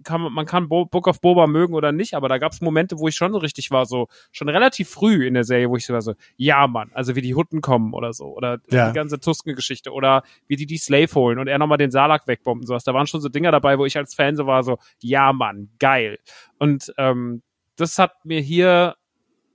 [0.04, 3.08] kann, man kann Book of Boba mögen oder nicht, aber da gab es Momente, wo
[3.08, 5.94] ich schon so richtig war, so schon relativ früh in der Serie, wo ich so
[5.94, 8.90] war so, ja Mann, also wie die Hutten kommen oder so, oder ja.
[8.90, 12.66] die ganze Tusken-Geschichte oder wie die die Slave holen und er nochmal den Salak wegbomben,
[12.66, 12.84] sowas.
[12.84, 15.70] Da waren schon so Dinger dabei, wo ich als Fan so war, so, ja Mann,
[15.80, 16.20] geil.
[16.60, 17.42] Und ähm,
[17.76, 18.96] das hat mir hier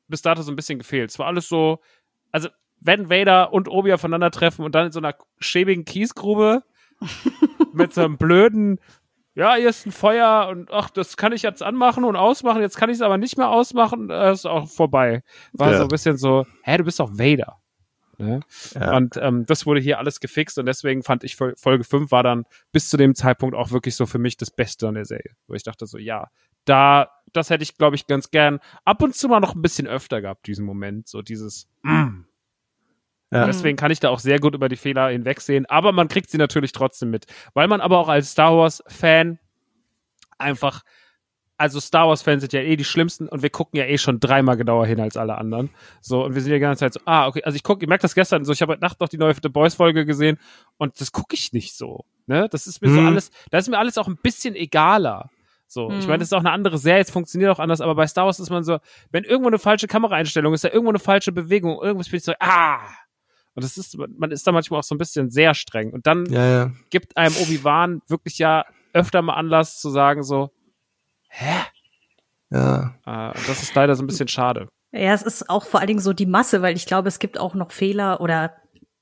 [0.09, 1.11] bis dato so ein bisschen gefehlt.
[1.11, 1.81] Es war alles so,
[2.31, 2.49] also
[2.81, 6.63] wenn Vader und Obi aufeinandertreffen und dann in so einer schäbigen Kiesgrube
[7.73, 8.79] mit so einem blöden
[9.35, 12.77] ja, hier ist ein Feuer und ach, das kann ich jetzt anmachen und ausmachen, jetzt
[12.77, 15.23] kann ich es aber nicht mehr ausmachen, äh, ist auch vorbei.
[15.53, 15.77] War Ja.
[15.79, 17.59] so ein bisschen so, hä, du bist doch Vader.
[18.19, 18.41] Ne?
[18.75, 18.97] Ja.
[18.97, 22.23] Und ähm, das wurde hier alles gefixt und deswegen fand ich Fol- Folge 5 war
[22.23, 25.35] dann bis zu dem Zeitpunkt auch wirklich so für mich das Beste an der Serie.
[25.47, 26.29] Wo ich dachte so, ja,
[26.65, 29.89] da, das hätte ich, glaube ich, ganz gern ab und zu mal noch ein bisschen
[29.89, 31.09] öfter gehabt, diesen Moment.
[31.09, 32.25] So dieses, mm.
[33.33, 33.47] Ja.
[33.47, 36.39] Deswegen kann ich da auch sehr gut über die Fehler hinwegsehen, aber man kriegt sie
[36.39, 37.27] natürlich trotzdem mit.
[37.55, 39.39] Weil man aber auch als Star Wars-Fan
[40.39, 40.83] einfach,
[41.57, 44.57] also Star Wars-Fans sind ja eh die schlimmsten und wir gucken ja eh schon dreimal
[44.57, 45.71] genauer hin als alle anderen.
[46.01, 47.89] So, und wir sind ja die ganze Zeit so, ah, okay, also ich gucke, ich
[47.89, 50.39] merke das gestern so, ich habe heute Nacht noch die neue The Boys-Folge gesehen
[50.77, 52.05] und das gucke ich nicht so.
[52.27, 52.49] Ne?
[52.51, 53.07] Das ist mir so Mhm.
[53.07, 55.31] alles, da ist mir alles auch ein bisschen egaler.
[55.69, 56.11] So, ich Mhm.
[56.11, 58.41] meine, das ist auch eine andere Serie, es funktioniert auch anders, aber bei Star Wars
[58.41, 58.79] ist man so,
[59.11, 62.35] wenn irgendwo eine falsche Kameraeinstellung ist, da irgendwo eine falsche Bewegung, irgendwas bin ich so,
[62.41, 62.81] ah!
[63.55, 65.93] Und das ist, man ist da manchmal auch so ein bisschen sehr streng.
[65.93, 66.71] Und dann ja, ja.
[66.91, 70.51] gibt einem Obi-Wan wirklich ja öfter mal Anlass zu sagen so,
[71.29, 71.55] hä?
[72.51, 72.95] ja.
[73.07, 74.69] Äh, und das ist leider so ein bisschen schade.
[74.93, 77.39] Ja, es ist auch vor allen Dingen so die Masse, weil ich glaube, es gibt
[77.39, 78.55] auch noch Fehler oder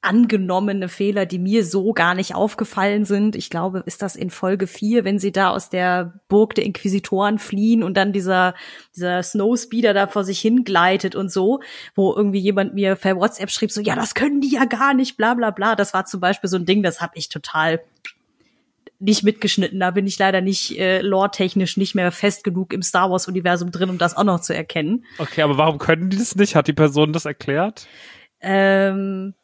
[0.02, 3.36] angenommene Fehler, die mir so gar nicht aufgefallen sind.
[3.36, 7.38] Ich glaube, ist das in Folge 4, wenn sie da aus der Burg der Inquisitoren
[7.38, 8.54] fliehen und dann dieser,
[8.96, 11.60] dieser Snowspeeder da vor sich hingleitet und so,
[11.94, 15.18] wo irgendwie jemand mir per WhatsApp schrieb, so, ja, das können die ja gar nicht,
[15.18, 15.76] bla bla bla.
[15.76, 17.80] Das war zum Beispiel so ein Ding, das habe ich total
[19.00, 19.80] nicht mitgeschnitten.
[19.80, 23.90] Da bin ich leider nicht äh, lore-technisch nicht mehr fest genug im Star Wars-Universum drin,
[23.90, 25.04] um das auch noch zu erkennen.
[25.18, 26.54] Okay, aber warum können die das nicht?
[26.54, 27.86] Hat die Person das erklärt?
[28.40, 29.34] Ähm,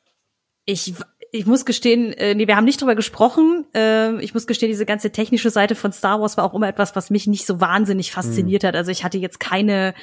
[0.67, 0.95] ich,
[1.33, 3.67] ich muss gestehen, äh, nee, wir haben nicht drüber gesprochen.
[3.73, 6.95] Ähm, ich muss gestehen, diese ganze technische Seite von Star Wars war auch immer etwas,
[6.97, 8.75] was mich nicht so wahnsinnig fasziniert hat.
[8.77, 9.95] Also ich hatte jetzt keine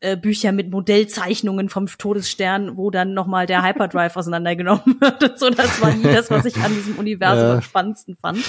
[0.00, 5.22] äh, Bücher mit Modellzeichnungen vom Todesstern, wo dann nochmal der Hyperdrive auseinandergenommen wird.
[5.22, 7.54] Und so, das war nie das, was ich an diesem Universum Ja.
[7.54, 8.44] am spannendsten fand.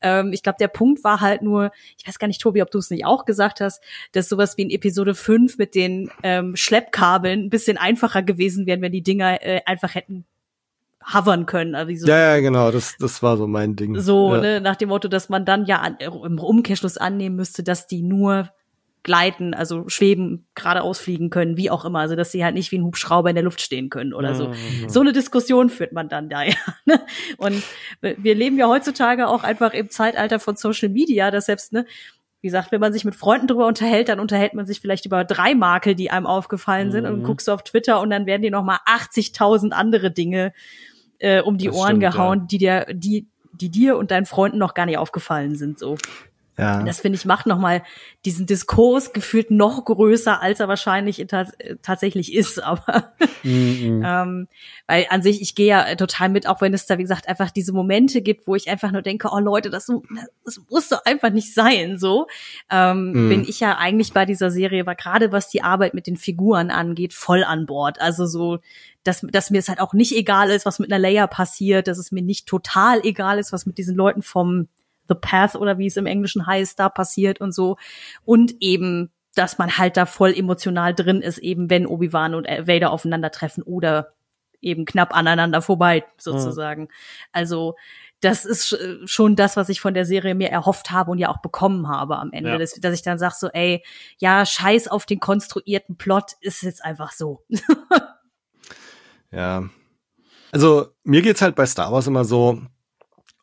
[0.00, 2.78] Ähm, ich glaube, der Punkt war halt nur, ich weiß gar nicht, Tobi, ob du
[2.78, 7.44] es nicht auch gesagt hast, dass sowas wie in Episode 5 mit den ähm, Schleppkabeln
[7.44, 10.24] ein bisschen einfacher gewesen wären, wenn die Dinger äh, einfach hätten
[11.12, 11.74] hovern können.
[11.74, 13.98] Also so, Ja, ja, genau, das, das war so mein Ding.
[14.00, 14.40] so ja.
[14.40, 18.02] ne, nach dem Motto, dass man dann ja an, im Umkehrschluss annehmen müsste, dass die
[18.02, 18.50] nur
[19.02, 21.98] gleiten, also schweben, geradeaus fliegen können, wie auch immer.
[21.98, 24.48] Also dass sie halt nicht wie ein Hubschrauber in der Luft stehen können oder so.
[24.48, 24.88] Mhm.
[24.88, 26.54] So eine Diskussion führt man dann da ja.
[26.86, 27.00] Ne?
[27.36, 27.62] Und
[28.00, 31.84] wir leben ja heutzutage auch einfach im Zeitalter von Social Media, dass selbst, ne,
[32.40, 35.24] wie gesagt, wenn man sich mit Freunden drüber unterhält, dann unterhält man sich vielleicht über
[35.24, 37.24] drei Makel, die einem aufgefallen sind, und Mhm.
[37.24, 40.52] guckst du auf Twitter und dann werden dir noch mal 80.000 andere Dinge
[41.24, 44.58] äh, um die Das Ohren stimmt, gehauen, die dir, die, die dir und deinen Freunden
[44.58, 45.78] noch gar nicht aufgefallen sind.
[45.78, 45.96] So,
[46.58, 46.82] ja.
[46.82, 47.82] das finde ich macht noch mal
[48.24, 51.26] diesen Diskurs gefühlt noch größer, als er wahrscheinlich äh,
[51.82, 52.62] tatsächlich ist.
[52.62, 53.12] Aber
[53.42, 54.02] Mhm.
[54.06, 54.48] ähm,
[54.86, 57.28] weil an sich, ich gehe ja äh, total mit, auch wenn es da, wie gesagt,
[57.28, 59.90] einfach diese Momente gibt, wo ich einfach nur denke, oh Leute, das,
[60.44, 61.98] das muss doch einfach nicht sein.
[61.98, 62.26] So
[62.70, 63.28] ähm, Mhm.
[63.28, 66.70] bin ich ja eigentlich bei dieser Serie, war gerade was die Arbeit mit den Figuren
[66.70, 68.00] angeht, voll an Bord.
[68.00, 68.60] Also so,
[69.02, 71.98] dass, dass mir es halt auch nicht egal ist, was mit einer Leia passiert, dass
[71.98, 74.68] es mir nicht total egal ist, was mit diesen Leuten vom
[75.08, 77.76] The Path oder wie es im Englischen heißt, da passiert und so.
[78.24, 82.90] Und eben, dass man halt da voll emotional drin ist, eben wenn Obi-Wan und Vader
[82.90, 84.14] aufeinandertreffen oder
[84.60, 86.88] eben knapp aneinander vorbei, sozusagen.
[87.32, 87.74] Also,
[88.20, 91.28] das ist sch- schon das, was ich von der Serie mir erhofft habe und ja
[91.28, 92.50] auch bekommen habe am Ende.
[92.52, 92.58] Ja.
[92.58, 93.84] Dass, dass ich dann sag so, ey,
[94.18, 97.44] ja, scheiß auf den konstruierten Plot, ist jetzt einfach so.
[99.30, 99.68] Ja.
[100.52, 102.62] Also mir geht's halt bei Star Wars immer so,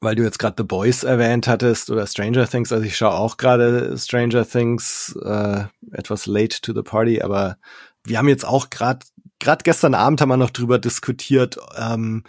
[0.02, 2.72] weil du jetzt gerade The Boys erwähnt hattest oder Stranger Things.
[2.72, 7.58] Also ich schaue auch gerade Stranger Things äh, etwas late to the party, aber
[8.04, 9.06] wir haben jetzt auch gerade
[9.40, 12.24] gerade gestern Abend haben wir noch drüber diskutiert, ähm,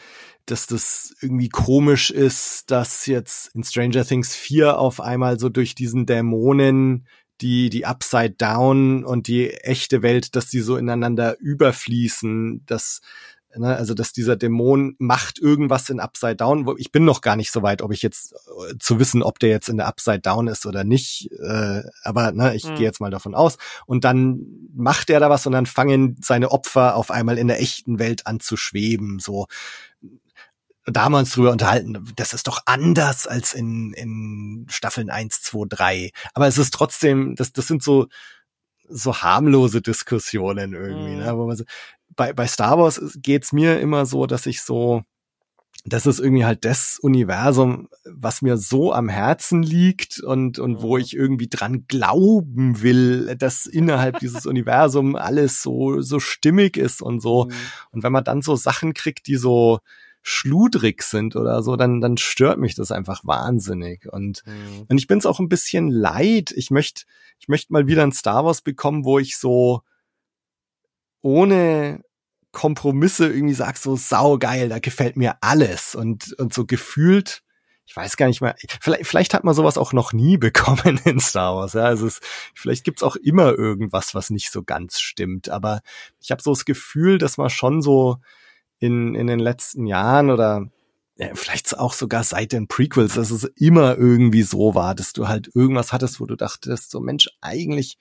[0.47, 5.75] dass das irgendwie komisch ist, dass jetzt in Stranger Things 4 auf einmal so durch
[5.75, 7.07] diesen Dämonen
[7.41, 13.01] die, die Upside Down und die echte Welt, dass die so ineinander überfließen, dass,
[13.57, 16.67] ne, also dass dieser Dämon macht irgendwas in Upside Down.
[16.79, 18.33] Ich bin noch gar nicht so weit, ob ich jetzt
[18.71, 21.31] äh, zu wissen, ob der jetzt in der Upside Down ist oder nicht.
[21.41, 22.75] Äh, aber ne, ich Mhm.
[22.77, 23.59] gehe jetzt mal davon aus.
[23.87, 24.41] Und dann
[24.75, 28.27] macht er da was und dann fangen seine Opfer auf einmal in der echten Welt
[28.27, 29.19] an zu schweben.
[29.19, 29.47] So
[30.85, 35.43] da haben wir uns drüber unterhalten, das ist doch anders als in, in Staffeln 1,
[35.43, 36.11] 2, 3.
[36.35, 38.09] Aber es ist trotzdem, das, das sind so,
[38.89, 41.19] so harmlose Diskussionen irgendwie, Mhm.
[41.23, 41.37] ne?
[41.37, 41.65] Wo man so,
[42.17, 45.03] bei, bei Star Wars geht's mir immer so, dass ich so,
[45.85, 50.95] das ist irgendwie halt das Universum, was mir so am Herzen liegt und, und wo
[50.97, 51.03] Mhm.
[51.03, 57.21] ich irgendwie dran glauben will, dass innerhalb dieses Universum alles so, so stimmig ist und
[57.21, 57.45] so.
[57.47, 57.53] Mhm.
[57.91, 59.81] Und wenn man dann so Sachen kriegt, die so
[60.25, 64.07] schludrig sind oder so, dann, dann stört mich das einfach wahnsinnig.
[64.13, 64.85] Und, Mhm.
[64.89, 66.53] und ich bin es auch ein bisschen leid.
[66.55, 67.03] Ich möchte,
[67.41, 69.83] ich möchte mal wieder ein Star Wars bekommen, wo ich so
[71.23, 72.05] ohne
[72.53, 75.95] Kompromisse irgendwie sag, so saugeil, da gefällt mir alles.
[75.95, 77.43] Und, und so gefühlt,
[77.87, 81.19] ich weiß gar nicht mehr, vielleicht, vielleicht hat man sowas auch noch nie bekommen in
[81.19, 81.73] Star Wars.
[81.73, 82.21] Ja, also es,
[82.55, 85.49] vielleicht gibt's auch immer irgendwas, was nicht so ganz stimmt.
[85.49, 85.81] Aber
[86.21, 88.19] ich habe so das Gefühl, dass man schon so
[88.79, 90.69] in, in den letzten Jahren oder
[91.17, 95.29] ja, vielleicht auch sogar seit den Prequels, dass es immer irgendwie so war, dass du
[95.29, 97.99] halt irgendwas hattest, wo du dachtest, so Mensch, eigentlich,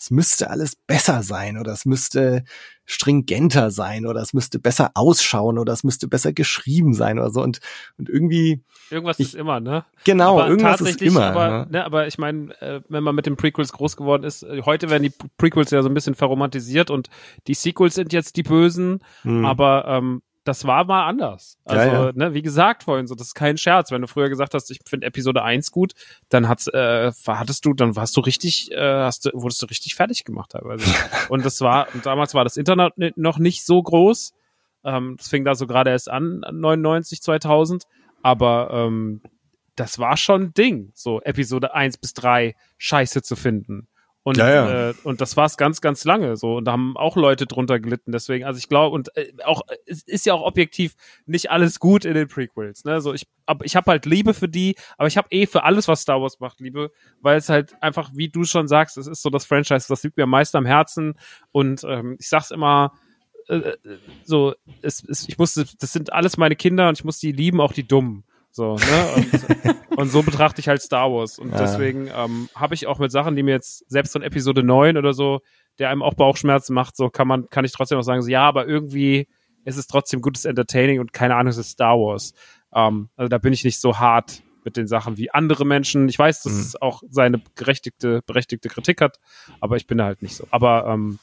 [0.00, 2.42] es müsste alles besser sein oder es müsste
[2.86, 7.42] stringenter sein oder es müsste besser ausschauen oder es müsste besser geschrieben sein oder so
[7.42, 7.60] und,
[7.98, 9.84] und irgendwie, Irgendwas Ich- ist immer, ne?
[10.04, 11.26] genau, aber irgendwas ist immer.
[11.26, 11.66] aber, ne?
[11.70, 14.90] ne, aber ich meine, äh, wenn man mit den Prequels groß geworden ist, äh, heute
[14.90, 17.08] werden die Prequels ja so ein bisschen verromantisiert und
[17.46, 19.44] die Sequels sind jetzt die Bösen, Hm.
[19.44, 21.58] aber ähm, das war mal anders.
[21.64, 22.12] Also, Ja, ja.
[22.12, 23.92] ne, wie gesagt vorhin, so das ist kein Scherz.
[23.92, 25.92] Wenn du früher gesagt hast, ich finde Episode 1 gut,
[26.28, 29.94] dann hat's, äh, hattest du, dann warst du richtig, äh, hast du, wurdest du richtig
[29.94, 30.84] fertig gemacht teilweise.
[31.28, 34.32] und das war, und damals war das Internet noch nicht so groß.
[34.82, 37.84] Ähm, das fing da so gerade erst an, 99, 2000.
[38.22, 39.22] Aber ähm,
[39.76, 43.86] das war schon ein Ding, so Episode 1 bis 3 scheiße zu finden.
[44.22, 44.90] Und, Ja, ja.
[44.90, 46.56] Äh, und das war es ganz, ganz lange so.
[46.56, 48.12] Und da haben auch Leute drunter gelitten.
[48.12, 52.04] Deswegen, also ich glaube, und äh, auch, es ist ja auch objektiv nicht alles gut
[52.04, 52.84] in den Prequels.
[52.84, 53.00] Ne?
[53.00, 55.88] So, ich, ab, ich habe halt Liebe für die, aber ich habe eh für alles,
[55.88, 59.22] was Star Wars macht, Liebe, weil es halt einfach, wie du schon sagst, es ist
[59.22, 61.14] so das Franchise, das liegt mir am meisten am Herzen.
[61.50, 62.92] Und ähm, ich sag's immer,
[63.48, 63.76] äh,
[64.24, 67.60] so, es, es, ich musste, das sind alles meine Kinder und ich muss die lieben,
[67.60, 68.24] auch die Dummen.
[68.52, 69.12] So, ne?
[69.14, 69.46] Und,
[69.96, 71.38] und so betrachte ich halt Star Wars.
[71.38, 71.58] Und Ja.
[71.58, 75.12] deswegen ähm, habe ich auch mit Sachen, die mir jetzt selbst von Episode 9 oder
[75.12, 75.40] so,
[75.78, 78.42] der einem auch Bauchschmerzen macht, so kann man, kann ich trotzdem auch sagen, so, ja,
[78.42, 79.28] aber irgendwie
[79.64, 82.32] ist es trotzdem gutes Entertaining und keine Ahnung, es ist Star Wars.
[82.74, 86.08] Ähm, also da bin ich nicht so hart mit den Sachen wie andere Menschen.
[86.08, 86.60] Ich weiß, dass Mhm.
[86.60, 89.18] es auch seine gerechtigte, berechtigte Kritik hat,
[89.60, 90.46] aber ich bin da halt nicht so.
[90.50, 91.18] Aber ähm,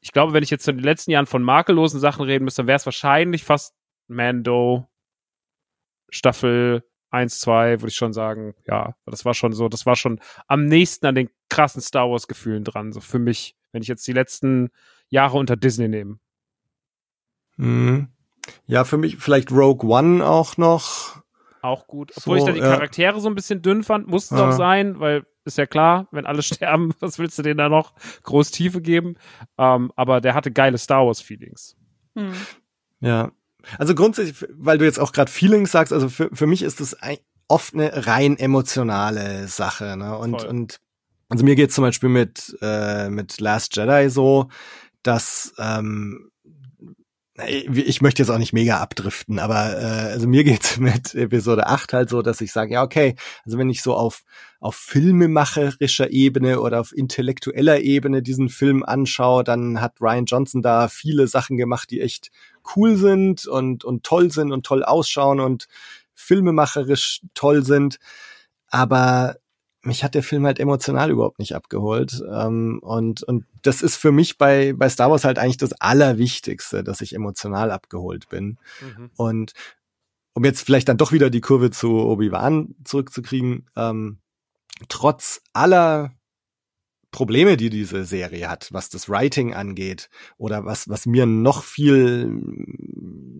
[0.00, 2.68] ich glaube, wenn ich jetzt in den letzten Jahren von makellosen Sachen reden müsste, dann
[2.68, 3.74] wäre es wahrscheinlich fast
[4.06, 4.86] Mando
[6.10, 10.20] Staffel 1, 2, würde ich schon sagen, ja, das war schon so, das war schon
[10.46, 14.06] am nächsten an den krassen Star Wars Gefühlen dran, so für mich, wenn ich jetzt
[14.06, 14.70] die letzten
[15.08, 16.18] Jahre unter Disney nehme.
[17.56, 18.08] Mhm.
[18.66, 21.22] Ja, für mich vielleicht Rogue One auch noch.
[21.62, 22.12] Auch gut.
[22.16, 22.74] Obwohl So, ich da die ja.
[22.74, 24.48] Charaktere so ein bisschen dünn fand, mussten es Ja.
[24.48, 27.94] auch sein, weil ist ja klar, wenn alle sterben, was willst du denen da noch
[28.22, 29.16] groß Tiefe geben?
[29.56, 31.76] Ähm, aber der hatte geile Star Wars Feelings.
[32.14, 32.32] Hm.
[33.00, 33.32] Ja.
[33.78, 36.96] Also grundsätzlich, weil du jetzt auch gerade Feelings sagst, also für, für mich ist das
[37.48, 39.96] oft eine rein emotionale Sache.
[39.96, 40.16] Ne?
[40.16, 40.50] Und, Voll.
[40.50, 40.80] und
[41.28, 44.48] also mir geht's zum Beispiel mit, äh, mit Last Jedi so,
[45.02, 46.30] dass ähm,
[47.46, 51.92] ich möchte jetzt auch nicht mega abdriften, aber äh, also mir geht's mit Episode 8
[51.92, 54.22] halt so, dass ich sage, ja, okay, also wenn ich so auf,
[54.60, 60.88] auf filmemacherischer Ebene oder auf intellektueller Ebene diesen Film anschaue, dann hat Ryan Johnson da
[60.88, 62.30] viele Sachen gemacht, die echt
[62.76, 65.68] cool sind und, und toll sind und toll ausschauen und
[66.14, 67.98] filmemacherisch toll sind.
[68.68, 69.36] Aber
[69.82, 72.22] mich hat der Film halt emotional überhaupt nicht abgeholt.
[72.30, 76.84] Ähm, und, und das ist für mich bei, bei Star Wars halt eigentlich das Allerwichtigste,
[76.84, 78.58] dass ich emotional abgeholt bin.
[78.80, 79.10] Mhm.
[79.16, 79.52] Und
[80.34, 84.18] um jetzt vielleicht dann doch wieder die Kurve zu Obi-Wan zurückzukriegen, ähm,
[84.88, 86.12] trotz aller
[87.10, 92.28] Probleme, die diese Serie hat, was das Writing angeht oder was, was mir noch viel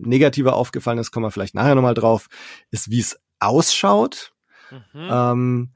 [0.01, 2.27] negativer aufgefallen ist, kommen wir vielleicht nachher nochmal drauf,
[2.71, 4.33] ist, wie es ausschaut.
[4.71, 5.09] Mhm.
[5.11, 5.69] Ähm,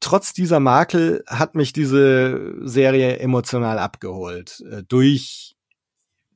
[0.00, 4.62] trotz dieser Makel hat mich diese Serie emotional abgeholt.
[4.70, 5.56] Äh, durch,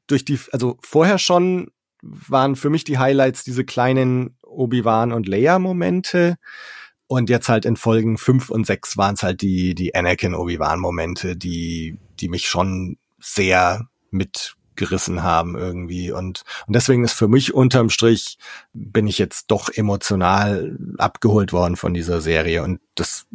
[0.06, 1.70] durch die, also vorher schon
[2.02, 6.36] waren für mich die Highlights diese kleinen Obi-Wan und Leia-Momente.
[7.10, 11.98] Und jetzt halt in Folgen fünf und sechs waren es halt die, die Anakin-Obi-Wan-Momente, die,
[12.20, 16.12] die mich schon sehr mitgerissen haben irgendwie.
[16.12, 18.38] Und, und deswegen ist für mich unterm Strich,
[18.74, 22.62] bin ich jetzt doch emotional abgeholt worden von dieser Serie.
[22.62, 23.26] Und das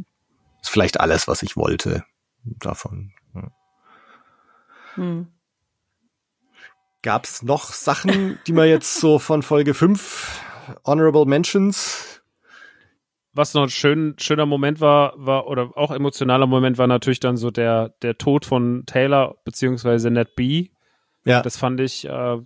[0.62, 2.06] ist vielleicht alles, was ich wollte
[2.46, 3.12] davon.
[3.34, 3.52] Ja.
[4.94, 5.28] Hm.
[7.02, 10.40] Gab es noch Sachen, die man jetzt so von Folge 5
[10.86, 12.14] Honorable Mentions
[13.36, 17.36] was noch ein schön, schöner Moment war, war, oder auch emotionaler Moment war natürlich dann
[17.36, 20.69] so der, der Tod von Taylor beziehungsweise Ned B.
[21.26, 21.41] Ja.
[21.41, 22.38] Das fand ich, äh,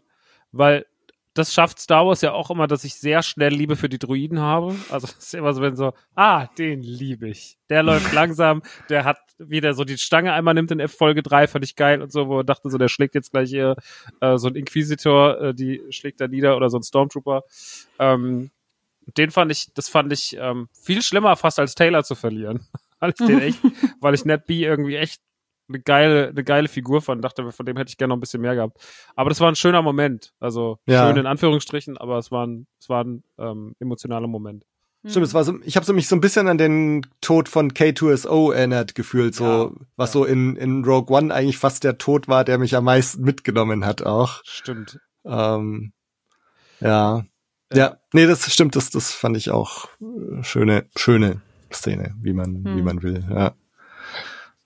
[0.52, 0.86] weil
[1.36, 4.40] das schafft Star Wars ja auch immer, dass ich sehr schnell Liebe für die Druiden
[4.40, 4.76] habe.
[4.90, 7.58] Also es ist immer so, wenn so, ah, den liebe ich.
[7.70, 11.48] Der läuft langsam, der hat wieder so die Stange einmal nimmt in F Folge 3,
[11.48, 13.76] fand ich geil und so, wo er dachte so, der schlägt jetzt gleich hier
[14.22, 17.44] äh, so ein Inquisitor, äh, die schlägt da nieder oder so ein Stormtrooper.
[18.00, 18.50] Ähm,
[19.18, 22.66] den fand ich, das fand ich ähm, viel schlimmer fast als Taylor zu verlieren.
[23.00, 23.60] weil ich den echt,
[24.02, 25.22] weil ich Ned B irgendwie echt
[25.70, 27.24] eine geile, eine geile Figur fand.
[27.24, 28.78] Dachte, von dem hätte ich gerne noch ein bisschen mehr gehabt.
[29.16, 30.34] Aber das war ein schöner Moment.
[30.40, 31.08] Also Ja.
[31.08, 34.66] schön in Anführungsstrichen, aber es war ein, es war ein ähm, emotionaler Moment.
[35.06, 37.72] Stimmt, es war so, ich habe so mich so ein bisschen an den Tod von
[37.72, 40.20] K2SO erinnert gefühlt, so Ja, was ja.
[40.20, 43.86] so in, in Rogue One eigentlich fast der Tod war, der mich am meisten mitgenommen
[43.86, 44.42] hat auch.
[44.44, 45.00] Stimmt.
[45.24, 45.94] Ähm,
[46.82, 47.24] ja.
[47.74, 52.64] Ja, nee, das stimmt, das, das fand ich auch äh, schöne, schöne Szene, wie man,
[52.64, 52.84] wie Hm.
[52.84, 53.24] man will.
[53.30, 53.54] Ja.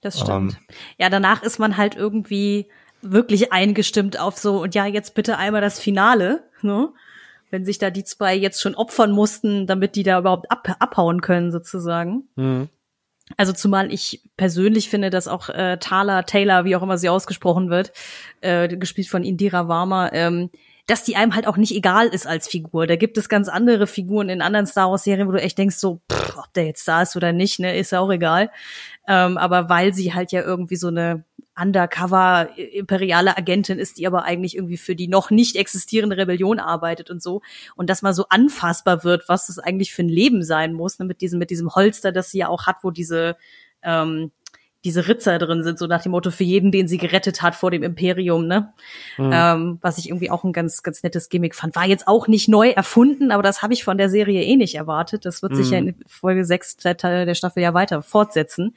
[0.01, 0.53] Das stimmt.
[0.53, 0.75] Ähm.
[0.97, 2.69] ja, danach ist man halt irgendwie
[3.01, 6.89] wirklich eingestimmt auf so, und ja, jetzt bitte einmal das Finale, ne?
[7.51, 11.21] Wenn sich da die zwei jetzt schon opfern mussten, damit die da überhaupt ab, abhauen
[11.21, 12.23] können, sozusagen.
[12.35, 12.69] Mhm.
[13.37, 17.69] Also zumal ich persönlich finde, dass auch äh, Thala, Taylor, wie auch immer sie ausgesprochen
[17.69, 17.91] wird,
[18.41, 20.49] äh, gespielt von Indira Varma, ähm,
[20.85, 22.87] dass die einem halt auch nicht egal ist als Figur.
[22.87, 25.77] Da gibt es ganz andere Figuren in anderen Star Wars Serien, wo du echt denkst
[25.77, 28.51] so, pff, ob der jetzt da ist oder nicht, ne, ist ja auch egal.
[29.07, 31.23] Ähm, aber weil sie halt ja irgendwie so eine
[31.55, 37.11] undercover imperiale Agentin ist, die aber eigentlich irgendwie für die noch nicht existierende Rebellion arbeitet
[37.11, 37.41] und so
[37.75, 41.05] und dass mal so anfassbar wird, was das eigentlich für ein Leben sein muss, ne,
[41.05, 43.37] mit diesem mit diesem Holster, das sie ja auch hat, wo diese
[43.83, 44.31] ähm,
[44.83, 47.71] diese Ritzer drin sind, so nach dem Motto für jeden, den sie gerettet hat vor
[47.71, 48.73] dem Imperium, ne?
[49.33, 51.75] Ähm, was ich irgendwie auch ein ganz, ganz nettes Gimmick fand.
[51.75, 54.75] War jetzt auch nicht neu erfunden, aber das habe ich von der Serie eh nicht
[54.75, 55.25] erwartet.
[55.25, 58.75] Das wird sich ja in Folge 6 der, Teil der Staffel ja weiter fortsetzen.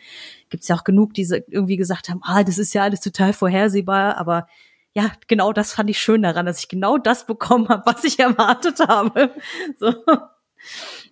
[0.49, 4.17] Gibt's ja auch genug, die irgendwie gesagt haben, ah, das ist ja alles total vorhersehbar,
[4.17, 4.47] aber
[4.95, 8.19] ja, genau das fand ich schön daran, dass ich genau das bekommen habe, was ich
[8.19, 9.31] erwartet habe.
[9.79, 9.93] So.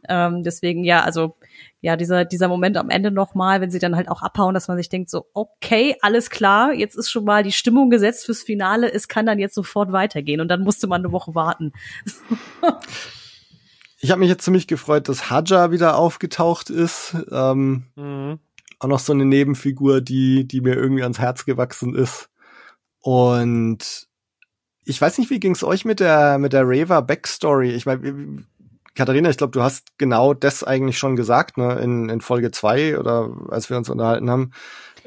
[0.09, 1.35] Ähm, deswegen, ja, also
[1.81, 4.77] ja, dieser, dieser Moment am Ende nochmal, wenn sie dann halt auch abhauen, dass man
[4.79, 8.91] sich denkt, so, okay, alles klar, jetzt ist schon mal die Stimmung gesetzt fürs Finale,
[8.93, 11.73] es kann dann jetzt sofort weitergehen und dann musste man eine Woche warten.
[13.99, 17.17] Ich habe mich jetzt ziemlich gefreut, dass Haja wieder aufgetaucht ist.
[17.31, 18.39] Ähm, Mhm.
[18.81, 22.29] auch noch so eine Nebenfigur, die, die mir irgendwie ans Herz gewachsen ist.
[23.01, 24.07] Und
[24.85, 27.71] ich weiß nicht, wie ging's euch mit der, mit der Rava Backstory?
[27.71, 28.45] Ich meine,
[28.95, 32.99] Katharina, ich glaube, du hast genau das eigentlich schon gesagt, ne, in, in Folge zwei
[32.99, 34.53] oder als wir uns unterhalten haben,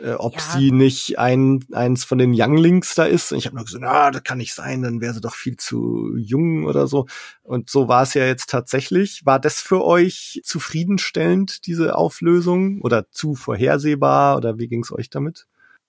[0.01, 0.39] äh, ob Ja.
[0.41, 3.31] sie nicht ein, eins von den Younglings da ist.
[3.31, 5.57] Und ich habe nur gesagt, ah, das kann nicht sein, dann wäre sie doch viel
[5.57, 7.05] zu jung oder so.
[7.43, 9.25] Und so war es ja jetzt tatsächlich.
[9.25, 12.81] War das für euch zufriedenstellend, diese Auflösung?
[12.81, 14.37] Oder zu vorhersehbar?
[14.37, 15.47] Oder wie ging's euch damit?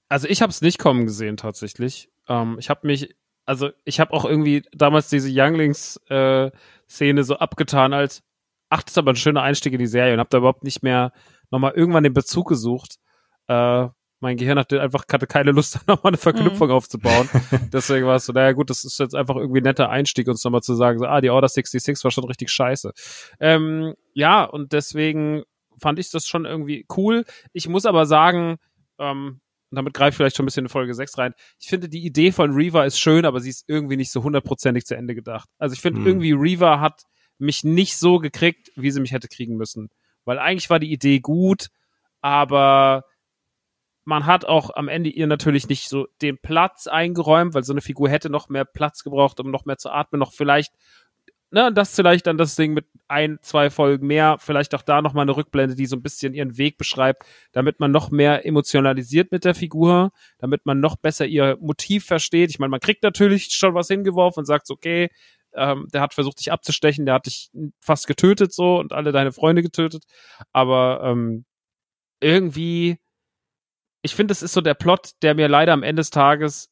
[0.09, 2.09] Also ich habe es nicht kommen gesehen tatsächlich.
[2.29, 3.15] Ähm, ich habe mich,
[3.49, 8.23] also ich habe auch irgendwie damals diese Younglings-Szene so abgetan als,
[8.69, 10.83] ach, das ist aber ein schöner Einstieg in die Serie und habe da überhaupt nicht
[10.83, 11.13] mehr
[11.51, 12.97] nochmal irgendwann den Bezug gesucht.
[13.47, 13.89] Äh,
[14.21, 17.27] mein Gehirn hatte einfach hatte keine Lust, da nochmal eine Verknüpfung aufzubauen.
[17.73, 20.45] Deswegen war es so, naja gut, das ist jetzt einfach irgendwie ein netter Einstieg, uns
[20.45, 22.93] nochmal zu sagen, so, ah, die Order 66 war schon richtig scheiße.
[23.41, 25.45] Ähm, ja, und deswegen
[25.81, 27.25] fand ich das schon irgendwie cool.
[27.55, 28.59] Ich muss aber sagen,
[28.99, 31.35] ähm, und damit greife ich vielleicht schon ein bisschen in Folge 6 rein.
[31.61, 34.85] Ich finde, die Idee von Reaver ist schön, aber sie ist irgendwie nicht so hundertprozentig
[34.85, 35.49] zu Ende gedacht.
[35.59, 36.07] Also ich finde Hm.
[36.07, 37.03] irgendwie Reaver hat
[37.39, 39.91] mich nicht so gekriegt, wie sie mich hätte kriegen müssen.
[40.25, 41.69] Weil eigentlich war die Idee gut,
[42.21, 43.05] aber
[44.05, 47.83] man hat auch am Ende ihr natürlich nicht so den Platz eingeräumt, weil so eine
[47.83, 50.73] Figur hätte noch mehr Platz gebraucht, um noch mehr zu atmen, noch vielleicht,
[51.51, 55.23] ne, das vielleicht dann das Ding mit ein, zwei Folgen mehr, vielleicht auch da nochmal
[55.23, 59.45] eine Rückblende, die so ein bisschen ihren Weg beschreibt, damit man noch mehr emotionalisiert mit
[59.45, 62.51] der Figur, damit man noch besser ihr Motiv versteht.
[62.51, 65.09] Ich meine, man kriegt natürlich schon was hingeworfen und sagt, okay,
[65.55, 69.33] ähm, der hat versucht, dich abzustechen, der hat dich fast getötet so und alle deine
[69.33, 70.05] Freunde getötet,
[70.53, 71.47] aber ähm,
[72.21, 72.99] irgendwie,
[74.03, 76.71] ich finde, es ist so der Plot, der mir leider am Ende des Tages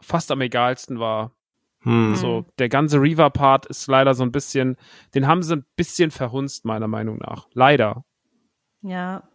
[0.00, 1.34] fast am egalsten war.
[1.82, 2.14] Hm.
[2.14, 4.76] So, der ganze Reaver-Part ist leider so ein bisschen,
[5.14, 7.48] den haben sie ein bisschen verhunzt, meiner Meinung nach.
[7.54, 8.04] Leider.
[8.82, 9.28] Ja.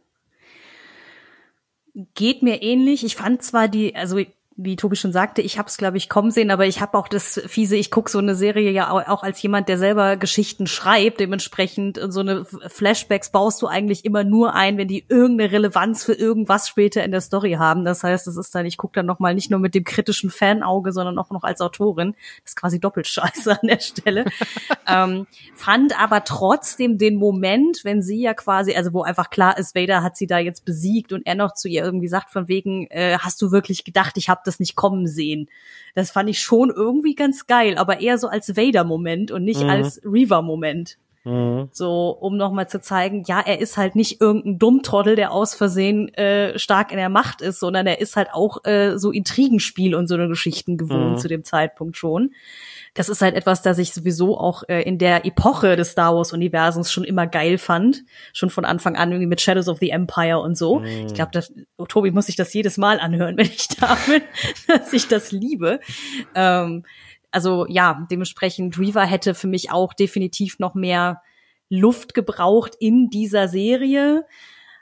[2.13, 3.03] Geht mir ähnlich.
[3.03, 4.19] Ich fand zwar die, also
[4.57, 7.09] wie Tobi schon sagte, ich habe es, glaube ich, kommen sehen, aber ich habe auch
[7.09, 10.65] das fiese, ich gucke so eine Serie ja au- auch als jemand, der selber Geschichten
[10.65, 16.05] schreibt, dementsprechend so eine Flashbacks baust du eigentlich immer nur ein, wenn die irgendeine Relevanz
[16.05, 17.83] für irgendwas später in der Story haben.
[17.83, 20.29] Das heißt, das ist dann, ich gucke dann noch mal nicht nur mit dem kritischen
[20.29, 22.13] Fanauge, sondern auch noch als Autorin.
[22.43, 24.23] Das ist quasi doppelt scheiße an der Stelle.
[24.87, 29.75] ähm, fand aber trotzdem den Moment, wenn sie ja quasi, also wo einfach klar ist,
[29.75, 32.87] Vader hat sie da jetzt besiegt und er noch zu ihr irgendwie sagt von wegen,
[32.89, 35.49] äh, hast du wirklich gedacht, ich habe das nicht kommen sehen.
[35.95, 39.69] Das fand ich schon irgendwie ganz geil, aber eher so als Vader-Moment und nicht Mhm.
[39.69, 40.97] als Reaver-Moment.
[41.23, 41.69] Mhm.
[41.71, 46.13] So, um nochmal zu zeigen, ja, er ist halt nicht irgendein Dummtrottel, der aus Versehen
[46.13, 50.07] äh, stark in der Macht ist, sondern er ist halt auch äh, so Intrigenspiel und
[50.07, 51.17] so eine Geschichten gewohnt Mhm.
[51.17, 52.33] zu dem Zeitpunkt schon.
[52.95, 56.33] Das ist halt etwas, das ich sowieso auch äh, in der Epoche des Star Wars
[56.33, 58.03] Universums schon immer geil fand.
[58.33, 60.79] Schon von Anfang an irgendwie mit Shadows of the Empire und so.
[60.79, 61.05] Mhm.
[61.05, 61.43] Ich glaube,
[61.77, 64.23] oh, Tobi muss sich das jedes Mal anhören, wenn ich da bin,
[64.67, 65.79] dass ich das liebe.
[66.33, 66.85] Ähm,
[67.31, 71.21] also ja, dementsprechend Reaver hätte für mich auch definitiv noch mehr
[71.69, 74.25] Luft gebraucht in dieser Serie.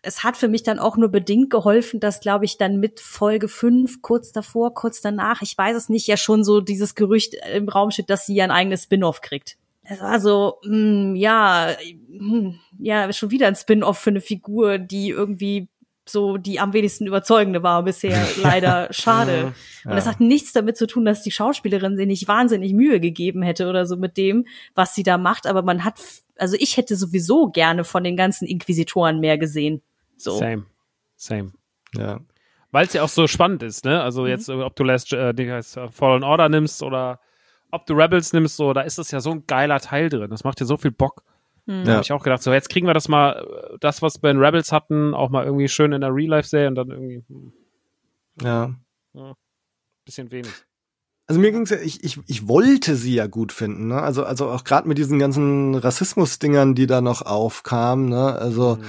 [0.06, 3.48] Es hat für mich dann auch nur bedingt geholfen, dass, glaube ich, dann mit Folge
[3.48, 7.70] 5, kurz davor, kurz danach, ich weiß es nicht, ja schon so dieses Gerücht im
[7.70, 9.58] Raum steht, dass sie ja ein eigenes Spin-off kriegt.
[9.84, 11.70] Es war so, mh, ja,
[12.10, 15.68] mh, ja, schon wieder ein Spin-off für eine Figur, die irgendwie
[16.08, 18.28] so die am wenigsten überzeugende war bisher.
[18.42, 19.54] Leider schade.
[19.86, 20.12] Und das Ja.
[20.12, 23.86] hat nichts damit zu tun, dass die Schauspielerin sich nicht wahnsinnig Mühe gegeben hätte oder
[23.86, 24.46] so mit dem,
[24.76, 25.48] was sie da macht.
[25.48, 25.96] Aber man hat,
[26.38, 29.82] also ich hätte sowieso gerne von den ganzen Inquisitoren mehr gesehen.
[30.18, 30.38] So.
[30.38, 30.66] Same.
[31.16, 31.52] Same.
[31.96, 32.20] Ja.
[32.72, 33.96] Weil es ja auch so spannend ist, ne?
[33.96, 34.02] Mhm.
[34.02, 37.20] Also jetzt, äh, ob du Last, äh, heißt äh, Fallen Order nimmst oder
[37.72, 40.30] ob du Rebels nimmst, so, da ist das ja so ein geiler Teil drin.
[40.30, 41.24] Das macht dir so viel Bock.
[41.66, 41.84] Mhm.
[41.84, 41.92] Da Ja.
[41.96, 44.72] habe ich auch gedacht, so jetzt kriegen wir das mal, das, was wir in Rebels
[44.72, 47.54] hatten, auch mal irgendwie schön in der Real-Life-Serie und dann irgendwie hm,
[48.42, 48.76] Ja.
[50.06, 50.52] bisschen wenig.
[51.26, 54.02] Also mir ging's ja, ich, ich, ich wollte sie ja gut finden, ne?
[54.02, 58.34] Also, also auch gerade mit diesen ganzen Rassismus-Dingern, die da noch aufkamen, ne?
[58.34, 58.82] Also, Mhm.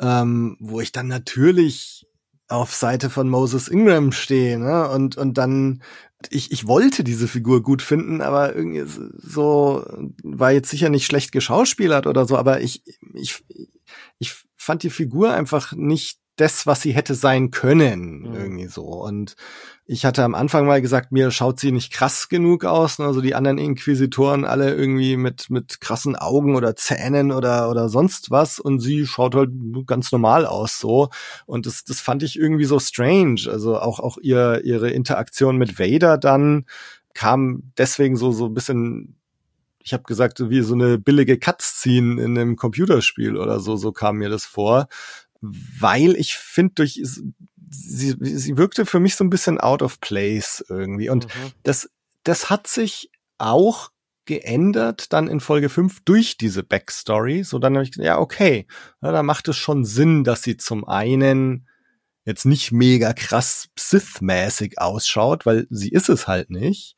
[0.00, 2.06] ähm, wo ich dann natürlich
[2.48, 4.88] auf Seite von Moses Ingram stehe, ne?
[4.88, 5.82] Und, und dann,
[6.30, 8.84] ich, ich wollte diese Figur gut finden, aber irgendwie
[9.18, 9.84] so,
[10.22, 12.82] war jetzt sicher nicht schlecht geschauspielert oder so, aber ich,
[13.12, 13.44] ich,
[14.18, 18.34] ich fand die Figur einfach nicht das, was sie hätte sein können, Mhm.
[18.34, 18.82] irgendwie so.
[18.82, 19.36] Und
[19.86, 22.98] ich hatte am Anfang mal gesagt, mir schaut sie nicht krass genug aus.
[22.98, 23.06] ne?
[23.06, 28.30] Also die anderen Inquisitoren alle irgendwie mit, mit krassen Augen oder Zähnen oder, oder sonst
[28.30, 28.58] was.
[28.58, 29.50] Und sie schaut halt
[29.86, 31.10] ganz normal aus so.
[31.46, 33.42] Und das, das fand ich irgendwie so strange.
[33.48, 36.64] Also auch, auch ihr, ihre Interaktion mit Vader dann
[37.14, 39.16] kam deswegen so, so ein bisschen
[39.84, 44.18] ich habe gesagt, wie so eine billige Cutscene in einem Computerspiel oder so, so kam
[44.18, 44.86] mir das vor.
[45.42, 47.02] Weil ich finde, durch
[47.70, 51.10] sie, sie wirkte für mich so ein bisschen out of place irgendwie.
[51.10, 51.52] Und Mhm.
[51.62, 51.90] das,
[52.22, 53.90] das hat sich auch
[54.24, 57.42] geändert dann in Folge 5 durch diese Backstory.
[57.42, 58.66] So dann habe ich gesagt, ja, okay,
[59.02, 61.66] ja, da macht es schon Sinn, dass sie zum einen
[62.24, 66.96] jetzt nicht mega krass Sith-mäßig ausschaut, weil sie ist es halt nicht.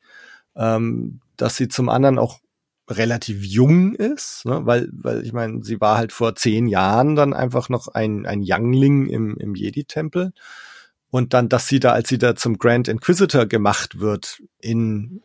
[0.55, 2.39] Ähm, dass sie zum anderen auch
[2.89, 4.61] relativ jung ist, ne?
[4.65, 8.43] weil, weil ich meine, sie war halt vor zehn Jahren dann einfach noch ein, ein
[8.45, 10.33] Youngling im, im Jedi-Tempel.
[11.09, 15.23] Und dann, dass sie da, als sie da zum Grand Inquisitor gemacht wird, in,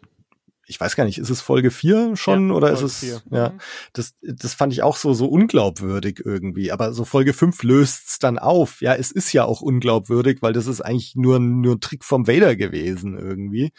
[0.66, 3.22] ich weiß gar nicht, ist es Folge 4 schon Ja, oder Folge ist es, vier.
[3.30, 3.54] ja,
[3.92, 6.70] das, das fand ich auch so, so unglaubwürdig irgendwie.
[6.70, 8.80] Aber so Folge 5 löst's dann auf.
[8.80, 12.28] Ja, es ist ja auch unglaubwürdig, weil das ist eigentlich nur, nur ein Trick vom
[12.28, 13.72] Vader gewesen irgendwie.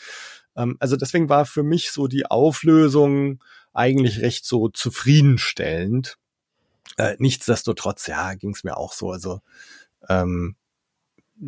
[0.55, 3.41] Ähm, also deswegen war für mich so die Auflösung
[3.73, 6.17] eigentlich recht so zufriedenstellend.
[6.97, 9.11] Äh, nichtsdestotrotz, ja, ging's mir auch so.
[9.11, 9.41] Also
[10.09, 10.55] ähm,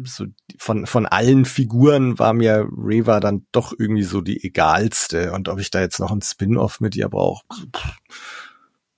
[0.03, 0.25] so
[0.57, 5.59] von von allen Figuren war mir Reva dann doch irgendwie so die egalste und ob
[5.59, 7.45] ich da jetzt noch ein Spin-off mit ihr brauche.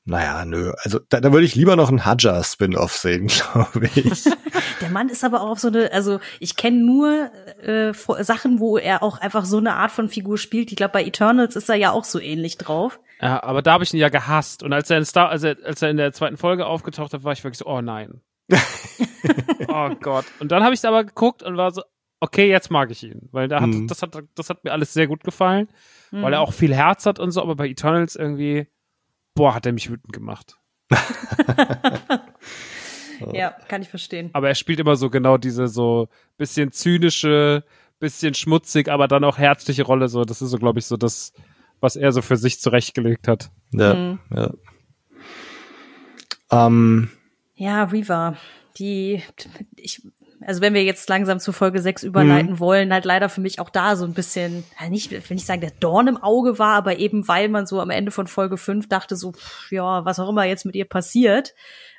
[0.07, 0.71] Naja, nö.
[0.83, 4.23] Also da, da würde ich lieber noch ein Hadja-Spin-off sehen, glaube ich.
[4.81, 7.31] Der Mann ist aber auch auf so eine, also ich kenne nur
[7.63, 7.91] äh,
[8.23, 10.69] Sachen, wo er auch einfach so eine Art von Figur spielt.
[10.71, 12.99] Ich glaube, bei Eternals ist er ja auch so ähnlich drauf.
[13.19, 14.61] Ja, aber da habe ich ihn ja gehasst.
[14.61, 17.23] Und als er in Star, als er, als er in der zweiten Folge aufgetaucht hat,
[17.23, 18.21] war ich wirklich so, oh nein.
[19.67, 20.25] oh Gott.
[20.39, 21.81] Und dann habe ich es aber geguckt und war so,
[22.19, 23.29] okay, jetzt mag ich ihn.
[23.31, 23.87] Weil da hat, Mhm.
[23.87, 25.67] das hat, das hat mir alles sehr gut gefallen.
[26.11, 28.67] Weil er auch viel Herz hat und so, aber bei Eternals irgendwie,
[29.35, 30.57] boah, hat er mich wütend gemacht.
[33.31, 34.29] Ja, kann ich verstehen.
[34.33, 37.63] Aber er spielt immer so genau diese so bisschen zynische,
[37.97, 40.09] bisschen schmutzig, aber dann auch herzliche Rolle.
[40.09, 41.31] So, das ist so, glaube ich, so das,
[41.79, 43.51] was er so für sich zurechtgelegt hat.
[43.71, 44.19] Ja, Mhm.
[44.35, 44.51] ja.
[46.51, 47.09] Ähm,
[47.55, 48.35] Ja, Reva,
[48.77, 49.23] die,
[49.77, 50.01] ich,
[50.45, 52.59] also wenn wir jetzt langsam zu Folge 6 überleiten Mhm.
[52.59, 55.71] wollen, halt leider für mich auch da so ein bisschen, nicht, will nicht sagen, der
[55.79, 59.15] Dorn im Auge war, aber eben weil man so am Ende von Folge 5 dachte
[59.15, 61.53] so, pff, ja, was auch immer jetzt mit ihr passiert.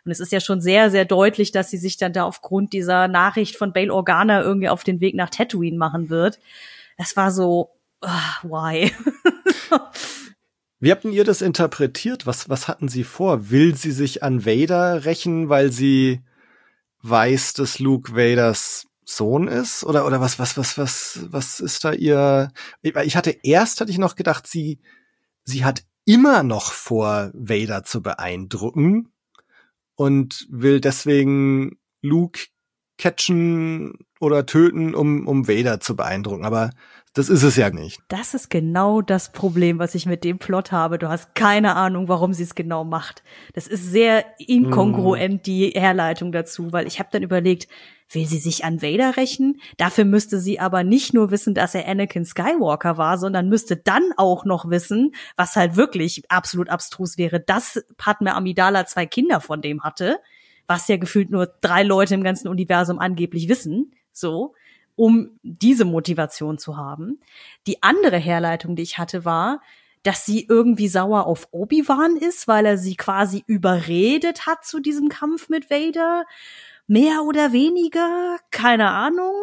[0.05, 3.09] Und es ist ja schon sehr, sehr deutlich, dass sie sich dann da aufgrund dieser
[3.09, 6.39] Nachricht von Bail Organa irgendwie auf den Weg nach Tatooine machen wird.
[6.97, 7.71] Das war so,
[8.03, 8.93] ah, why?
[10.79, 12.27] Wie habt denn ihr das interpretiert?
[12.27, 13.51] Was, was hatten sie vor?
[13.51, 16.21] Will sie sich an Vader rächen, weil sie
[17.09, 19.85] weiß, dass Luke Vaders Sohn ist?
[19.85, 22.53] Oder, oder was, was, was, was, was ist da ihr?
[22.83, 24.81] Ich hatte erst, hatte ich noch gedacht, sie,
[25.45, 29.13] sie hat immer noch vor, Vader zu beeindrucken
[29.95, 32.47] und will deswegen Luke
[32.99, 36.45] catchen oder töten, um, um Vader zu beeindrucken.
[36.45, 36.71] Aber
[37.17, 37.99] das ist es ja nicht.
[38.09, 40.99] Das ist genau das Problem, was ich mit dem Plot habe.
[40.99, 43.23] Du hast keine Ahnung, warum sie es genau macht.
[43.55, 45.43] Das ist sehr inkongruent, mm.
[45.43, 47.69] die Herleitung dazu, weil ich habe dann überlegt,
[48.11, 49.63] will sie sich an Vader rächen?
[49.79, 54.13] Dafür müsste sie aber nicht nur wissen, dass er Anakin Skywalker war, sondern müsste dann
[54.19, 59.63] auch noch wissen, was halt wirklich absolut abstrus wäre, dass Padme Amidala zwei Kinder von
[59.63, 60.19] dem hatte,
[60.67, 63.95] was ja gefühlt nur drei Leute im ganzen Universum angeblich wissen.
[64.13, 64.53] So
[64.97, 67.21] um diese Motivation zu haben.
[67.67, 69.61] Die andere Herleitung, die ich hatte, war,
[70.03, 75.09] dass sie irgendwie sauer auf Obi-Wan ist, weil er sie quasi überredet hat zu diesem
[75.09, 76.25] Kampf mit Vader.
[76.87, 79.35] Mehr oder weniger, keine Ahnung.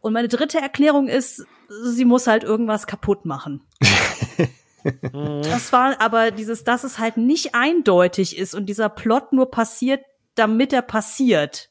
[0.00, 3.62] Und meine dritte Erklärung ist, sie muss halt irgendwas kaputt machen.
[5.12, 10.04] das war aber dieses, dass es halt nicht eindeutig ist und dieser Plot nur passiert,
[10.34, 11.70] damit er passiert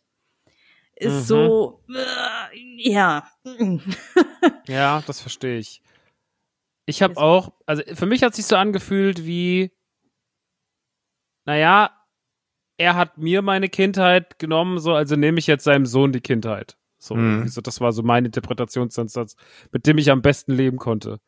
[0.95, 1.21] ist mhm.
[1.21, 3.27] so, äh, ja.
[4.67, 5.81] ja, das verstehe ich.
[6.85, 9.71] Ich habe auch, also für mich hat sich so angefühlt wie,
[11.45, 11.91] naja,
[12.77, 16.77] er hat mir meine Kindheit genommen, so also nehme ich jetzt seinem Sohn die Kindheit.
[16.97, 17.47] So, mhm.
[17.47, 19.35] so das war so mein Interpretationsansatz,
[19.71, 21.19] mit dem ich am besten leben konnte.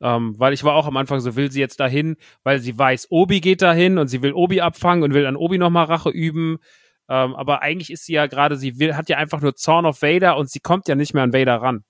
[0.00, 3.06] Ähm, weil ich war auch am Anfang so, will sie jetzt dahin, weil sie weiß,
[3.10, 6.58] Obi geht dahin und sie will Obi abfangen und will an Obi nochmal Rache üben.
[7.12, 10.00] Ähm, aber eigentlich ist sie ja gerade, sie will, hat ja einfach nur Zorn auf
[10.00, 11.84] Vader und sie kommt ja nicht mehr an Vader ran.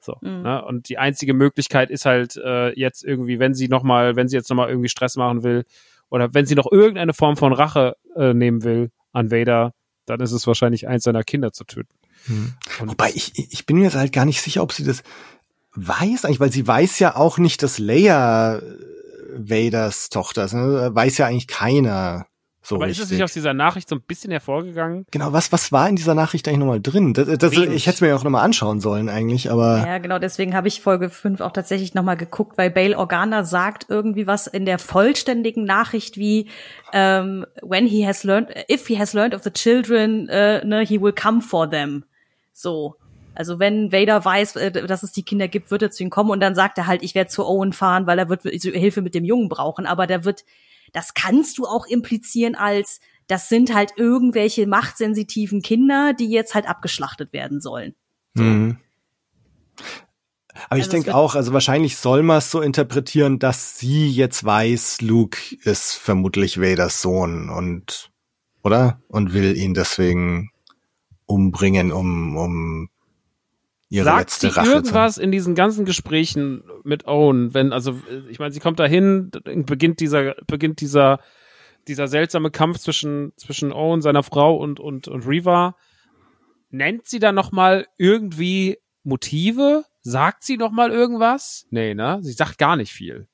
[0.00, 0.40] So, mhm.
[0.40, 0.64] ne?
[0.64, 4.48] Und die einzige Möglichkeit ist halt äh, jetzt irgendwie, wenn sie nochmal, wenn sie jetzt
[4.48, 5.66] nochmal irgendwie Stress machen will
[6.08, 9.74] oder wenn sie noch irgendeine Form von Rache äh, nehmen will an Vader,
[10.06, 11.94] dann ist es wahrscheinlich eins seiner Kinder zu töten.
[12.26, 12.54] Mhm.
[12.86, 15.02] Wobei ich, ich bin mir jetzt halt gar nicht sicher, ob sie das
[15.74, 18.62] weiß eigentlich, weil sie weiß ja auch nicht, dass Leia äh,
[19.36, 20.54] Vaders Tochter ist.
[20.54, 20.90] Ne?
[20.94, 22.28] Weiß ja eigentlich keiner.
[22.66, 23.00] So Aber richtig.
[23.00, 25.04] ist es nicht aus dieser Nachricht so ein bisschen hervorgegangen?
[25.10, 27.12] Genau, was, was war in dieser Nachricht eigentlich nochmal drin?
[27.12, 29.84] Das, das, ich hätte es mir ja auch nochmal anschauen sollen eigentlich, aber.
[29.86, 33.86] Ja, genau, deswegen habe ich Folge 5 auch tatsächlich nochmal geguckt, weil Bail Organa sagt
[33.90, 36.44] irgendwie was in der vollständigen Nachricht wie
[36.92, 40.84] um, ähm, when he has learned, if he has learned of the children, uh, ne,
[40.86, 42.04] he will come for them.
[42.54, 42.96] So.
[43.34, 46.30] Also wenn Vader weiß, äh, dass es die Kinder gibt, wird er zu ihm kommen
[46.30, 49.14] und dann sagt er halt, ich werde zu Owen fahren, weil er wird Hilfe mit
[49.14, 49.84] dem Jungen brauchen.
[49.84, 50.44] Aber der wird
[50.94, 56.66] das kannst du auch implizieren als, das sind halt irgendwelche machtsensitiven Kinder, die jetzt halt
[56.66, 57.94] abgeschlachtet werden sollen.
[58.34, 58.42] So.
[58.42, 58.78] Mhm.
[60.68, 64.44] Aber ich also denke auch, also wahrscheinlich soll man es so interpretieren, dass sie jetzt
[64.44, 68.10] weiß, Luke ist vermutlich Vaders Sohn und,
[68.62, 69.02] oder?
[69.08, 70.50] Und will ihn deswegen
[71.26, 72.88] umbringen, um, um
[73.88, 78.38] ihre Sagt letzte sie Rache irgendwas in diesen ganzen Gesprächen mit Owen, wenn, also, ich
[78.38, 81.20] meine, sie kommt dahin, beginnt dieser, beginnt dieser,
[81.86, 85.76] dieser seltsame Kampf zwischen, zwischen Owen, seiner Frau und, und, und Reva.
[86.70, 89.84] Nennt sie da nochmal irgendwie Motive?
[90.00, 91.66] Sagt sie nochmal irgendwas?
[91.70, 92.18] Nee, ne?
[92.22, 93.28] Sie sagt gar nicht viel.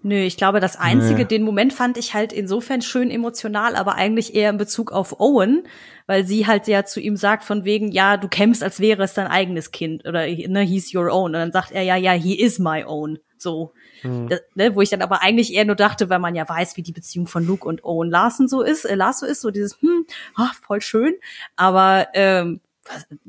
[0.00, 1.24] Nö, ich glaube, das Einzige, nee.
[1.24, 5.64] den Moment fand ich halt insofern schön emotional, aber eigentlich eher in Bezug auf Owen,
[6.06, 9.14] weil sie halt ja zu ihm sagt von wegen, ja, du kämpfst, als wäre es
[9.14, 11.26] dein eigenes Kind oder ne, he's your own.
[11.26, 13.18] Und dann sagt er, ja, ja, he is my own.
[13.38, 13.72] So.
[14.04, 14.28] Mhm.
[14.28, 16.82] Das, ne, wo ich dann aber eigentlich eher nur dachte, weil man ja weiß, wie
[16.82, 19.82] die Beziehung von Luke und Owen Larson so ist, äh, Lars so ist, so dieses,
[19.82, 21.14] hm, ach, voll schön.
[21.56, 22.60] Aber ähm,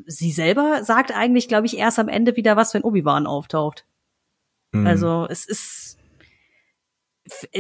[0.06, 3.86] sie selber sagt eigentlich, glaube ich, erst am Ende wieder was, wenn Obi-Wan auftaucht.
[4.72, 4.86] Mhm.
[4.86, 5.89] Also es ist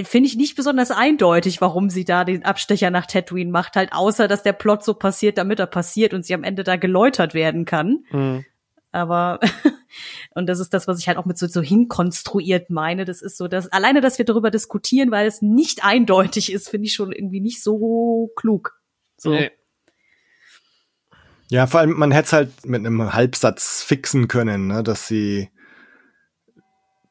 [0.03, 4.27] finde ich nicht besonders eindeutig, warum sie da den Abstecher nach Tatooine macht, halt außer,
[4.27, 7.65] dass der Plot so passiert, damit er passiert und sie am Ende da geläutert werden
[7.65, 8.05] kann.
[8.11, 8.45] Mhm.
[8.91, 9.39] Aber
[10.35, 13.05] und das ist das, was ich halt auch mit so, so hinkonstruiert meine.
[13.05, 16.87] Das ist so, dass alleine, dass wir darüber diskutieren, weil es nicht eindeutig ist, finde
[16.87, 18.79] ich schon irgendwie nicht so klug.
[19.17, 19.31] So.
[19.31, 19.51] Nee.
[21.51, 25.49] Ja, vor allem, man hätte es halt mit einem Halbsatz fixen können, ne, dass sie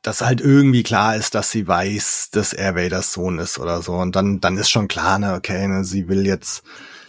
[0.09, 3.92] dass halt irgendwie klar ist, dass sie weiß, dass er Vaders Sohn ist oder so.
[3.92, 6.64] Und dann, dann ist schon klar, ne, okay, ne, sie will jetzt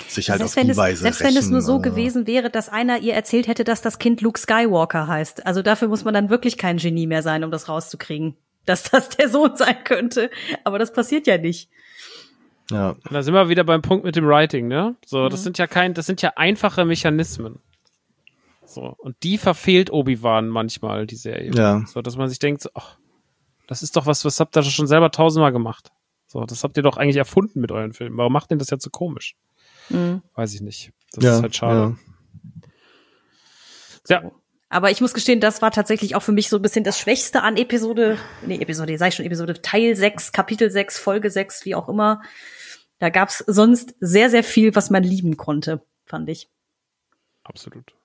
[0.10, 1.84] sich halt selbst auf die es, Weise Selbst rächen, wenn es nur so oder?
[1.84, 5.46] gewesen wäre, dass einer ihr erzählt hätte, dass das Kind Luke Skywalker heißt.
[5.46, 8.36] Also dafür muss man dann wirklich kein Genie mehr sein, um das rauszukriegen,
[8.66, 10.30] dass das der Sohn sein könnte.
[10.66, 11.70] Aber das passiert ja nicht.
[12.70, 12.98] Ja.
[13.10, 14.98] Da sind wir wieder beim Punkt mit dem Writing, ne?
[15.06, 15.30] So, mhm.
[15.30, 17.60] das sind ja kein, das sind ja einfache Mechanismen.
[18.70, 18.94] So.
[18.98, 21.52] Und die verfehlt Obi-Wan manchmal, die Serie.
[21.54, 21.84] Ja.
[21.88, 22.98] So, dass man sich denkt, so, ach,
[23.68, 25.92] das ist doch was, was habt ihr schon selber tausendmal gemacht.
[26.28, 28.18] So, das habt ihr doch eigentlich erfunden mit euren Filmen.
[28.18, 29.36] Warum macht denn das jetzt so komisch?
[29.90, 30.22] Mhm.
[30.36, 30.92] Weiß ich nicht.
[31.14, 31.98] Das ja, ist halt schade.
[34.08, 34.32] Ja.
[34.70, 37.42] Aber ich muss gestehen, das war tatsächlich auch für mich so ein bisschen das Schwächste
[37.42, 41.74] an Episode, nee, Episode, sag ich schon, Episode Teil 6, Kapitel 6, Folge 6, wie
[41.74, 42.22] auch immer.
[43.00, 46.50] Da gab's sonst sehr, sehr viel, was man lieben konnte, fand ich.
[47.44, 47.96] Absolut.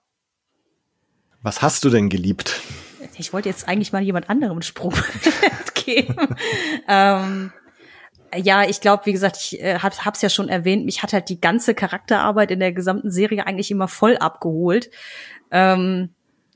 [1.44, 2.62] Was hast du denn geliebt?
[3.18, 4.94] Ich wollte jetzt eigentlich mal jemand anderem einen Sprung
[5.74, 6.16] geben.
[6.88, 7.52] ähm,
[8.34, 11.28] ja, ich glaube, wie gesagt, ich äh, hab, hab's ja schon erwähnt, mich hat halt
[11.28, 14.90] die ganze Charakterarbeit in der gesamten Serie eigentlich immer voll abgeholt.
[15.50, 16.14] Ähm,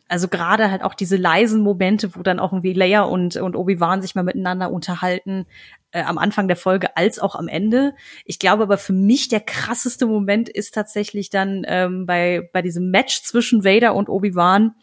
[0.09, 4.01] also gerade halt auch diese leisen Momente, wo dann auch irgendwie Leia und, und Obi-Wan
[4.01, 5.45] sich mal miteinander unterhalten,
[5.93, 7.95] äh, am Anfang der Folge als auch am Ende.
[8.25, 12.91] Ich glaube aber für mich der krasseste Moment ist tatsächlich dann ähm, bei, bei diesem
[12.91, 14.75] Match zwischen Vader und Obi-Wan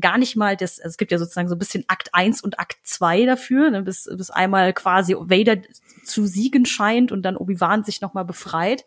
[0.00, 2.58] gar nicht mal das, also es gibt ja sozusagen so ein bisschen Akt 1 und
[2.58, 5.62] Akt 2 dafür, ne, bis, bis einmal quasi Vader
[6.04, 8.84] zu siegen scheint und dann Obi-Wan sich nochmal befreit.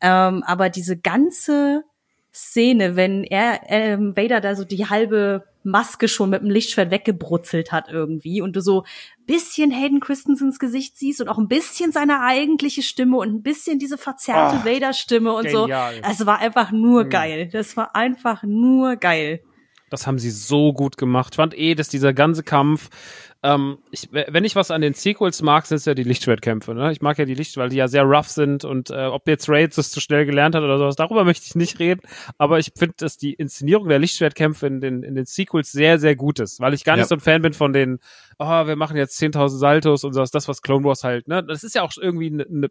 [0.00, 1.84] Ähm, aber diese ganze
[2.32, 7.72] Szene, wenn er ähm, Vader da so die halbe Maske schon mit dem Lichtschwert weggebrutzelt
[7.72, 8.84] hat irgendwie und du so
[9.26, 13.78] bisschen Hayden Christensens Gesicht siehst und auch ein bisschen seine eigentliche Stimme und ein bisschen
[13.78, 15.94] diese verzerrte Ah, Vader-Stimme und genial.
[15.94, 16.00] so.
[16.10, 17.10] Es war einfach nur Mhm.
[17.10, 17.48] geil.
[17.52, 19.40] Das war einfach nur geil.
[19.90, 21.34] Das haben sie so gut gemacht.
[21.34, 22.90] Ich fand eh, dass dieser ganze Kampf,
[23.44, 26.74] ähm, ich, wenn ich was an den Sequels mag, sind es ja die Lichtschwertkämpfe.
[26.74, 26.90] Ne?
[26.92, 29.48] Ich mag ja die Licht, weil die ja sehr rough sind und äh, ob jetzt
[29.50, 32.00] Raids das zu schnell gelernt hat oder sowas, darüber möchte ich nicht reden.
[32.38, 36.16] Aber ich finde, dass die Inszenierung der Lichtschwertkämpfe in den, in den Sequels sehr, sehr
[36.16, 37.02] gut ist, weil ich gar Ja.
[37.02, 37.98] nicht so ein Fan bin von den,
[38.38, 41.44] oh, wir machen jetzt 10.000 Saltos und sowas, das, was Clone Wars halt, ne?
[41.44, 42.68] Das ist ja auch irgendwie eine, ne,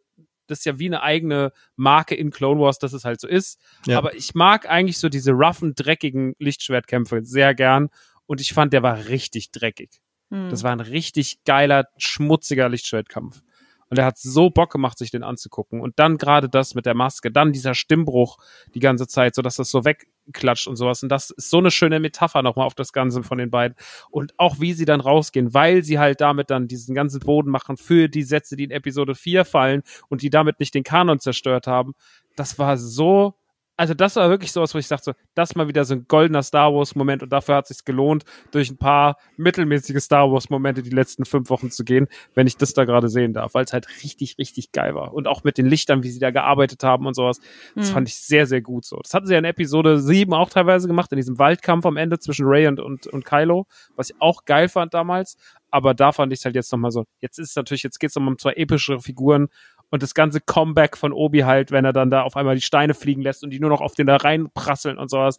[0.47, 3.59] das ist ja wie eine eigene Marke in Clone Wars, dass es halt so ist.
[3.85, 3.97] Ja.
[3.97, 7.89] Aber ich mag eigentlich so diese roughen, dreckigen Lichtschwertkämpfe sehr gern.
[8.25, 10.01] Und ich fand, der war richtig dreckig.
[10.33, 10.49] Hm.
[10.49, 13.43] Das war ein richtig geiler, schmutziger Lichtschwertkampf.
[13.89, 15.79] Und er hat so Bock gemacht, sich den anzugucken.
[15.79, 18.39] Und dann gerade das mit der Maske, dann dieser Stimmbruch
[18.73, 21.03] die ganze Zeit, so dass das so wegklatscht und sowas.
[21.03, 23.77] Und das ist so eine schöne Metapher nochmal auf das Ganze von den beiden.
[24.09, 27.77] Und auch wie sie dann rausgehen, weil sie halt damit dann diesen ganzen Boden machen
[27.77, 31.67] für die Sätze, die in Episode 4 fallen und die damit nicht den Kanon zerstört
[31.67, 31.93] haben.
[32.35, 33.35] Das war so
[33.75, 36.43] also das war wirklich sowas, wo ich dachte, so, das mal wieder so ein goldener
[36.43, 40.49] Star Wars Moment und dafür hat es sich gelohnt, durch ein paar mittelmäßige Star Wars
[40.49, 43.65] Momente die letzten fünf Wochen zu gehen, wenn ich das da gerade sehen darf, weil
[43.65, 45.13] es halt richtig, richtig geil war.
[45.13, 47.39] Und auch mit den Lichtern, wie sie da gearbeitet haben und sowas,
[47.75, 47.93] das Hm.
[47.93, 48.97] fand ich sehr, sehr gut so.
[49.01, 52.19] Das hatten sie ja in Episode 7 auch teilweise gemacht, in diesem Waldkampf am Ende
[52.19, 53.65] zwischen Ray und, und, und Kylo,
[53.95, 55.35] was ich auch geil fand damals.
[55.71, 57.05] Aber da fand ich es halt jetzt nochmal so.
[57.19, 59.47] Jetzt ist es natürlich, jetzt geht es nochmal um zwei epischere Figuren
[59.93, 62.95] und das ganze Comeback von Obi halt, wenn er dann da auf einmal die Steine
[62.95, 65.37] fliegen lässt und die nur noch auf den da reinprasseln und sowas.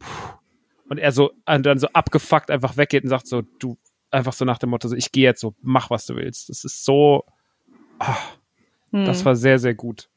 [0.00, 0.06] Puh.
[0.88, 3.78] Und er so und dann so abgefuckt einfach weggeht und sagt so, du
[4.10, 6.48] einfach so nach dem Motto so, ich gehe jetzt so, mach was du willst.
[6.48, 7.24] Das ist so,
[8.00, 8.16] ah,
[8.90, 9.04] Hm.
[9.04, 10.08] das war sehr sehr gut.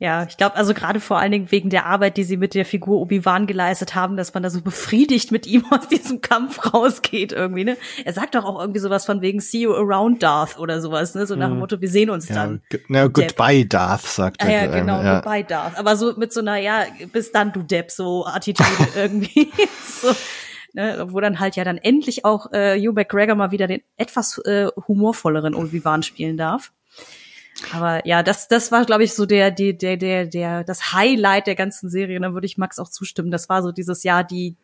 [0.00, 2.64] Ja, ich glaube, also gerade vor allen Dingen wegen der Arbeit, die sie mit der
[2.66, 7.32] Figur Obi-Wan geleistet haben, dass man da so befriedigt mit ihm aus diesem Kampf rausgeht
[7.32, 7.76] irgendwie, ne?
[8.04, 11.26] Er sagt doch auch irgendwie sowas von wegen See you around Darth oder sowas, ne?
[11.26, 11.60] So nach dem Mhm.
[11.60, 12.62] Motto, wir sehen uns Ja, dann.
[12.88, 14.64] na, goodbye, Darth, sagt Ah, er.
[14.66, 15.14] ja, genau, ja.
[15.20, 15.78] goodbye Darth.
[15.78, 19.52] Aber so mit so einer, ja, bis dann, du Depp, so Attitude irgendwie.
[20.02, 20.12] so,
[20.72, 24.38] ne, wo dann halt ja dann endlich auch äh, Hugh McGregor mal wieder den etwas
[24.38, 26.72] äh, humorvolleren Obi-Wan spielen darf.
[27.72, 31.46] Aber ja, das, das war, glaube ich, so der, der, der, der, der, das Highlight
[31.46, 32.18] der ganzen Serie.
[32.20, 33.30] Da würde ich Max auch zustimmen.
[33.30, 34.56] Das war so dieses Jahr die,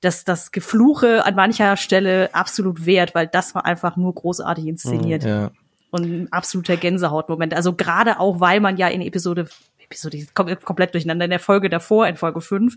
[0.00, 5.22] das, das Gefluche an mancher Stelle absolut wert, weil das war einfach nur großartig inszeniert
[5.24, 5.50] Ja.
[5.90, 7.52] und ein absoluter Gänsehautmoment.
[7.54, 9.46] Also gerade auch, weil man ja in Episode
[9.84, 12.76] Episode ich komme komplett durcheinander in der Folge davor, in Folge 5,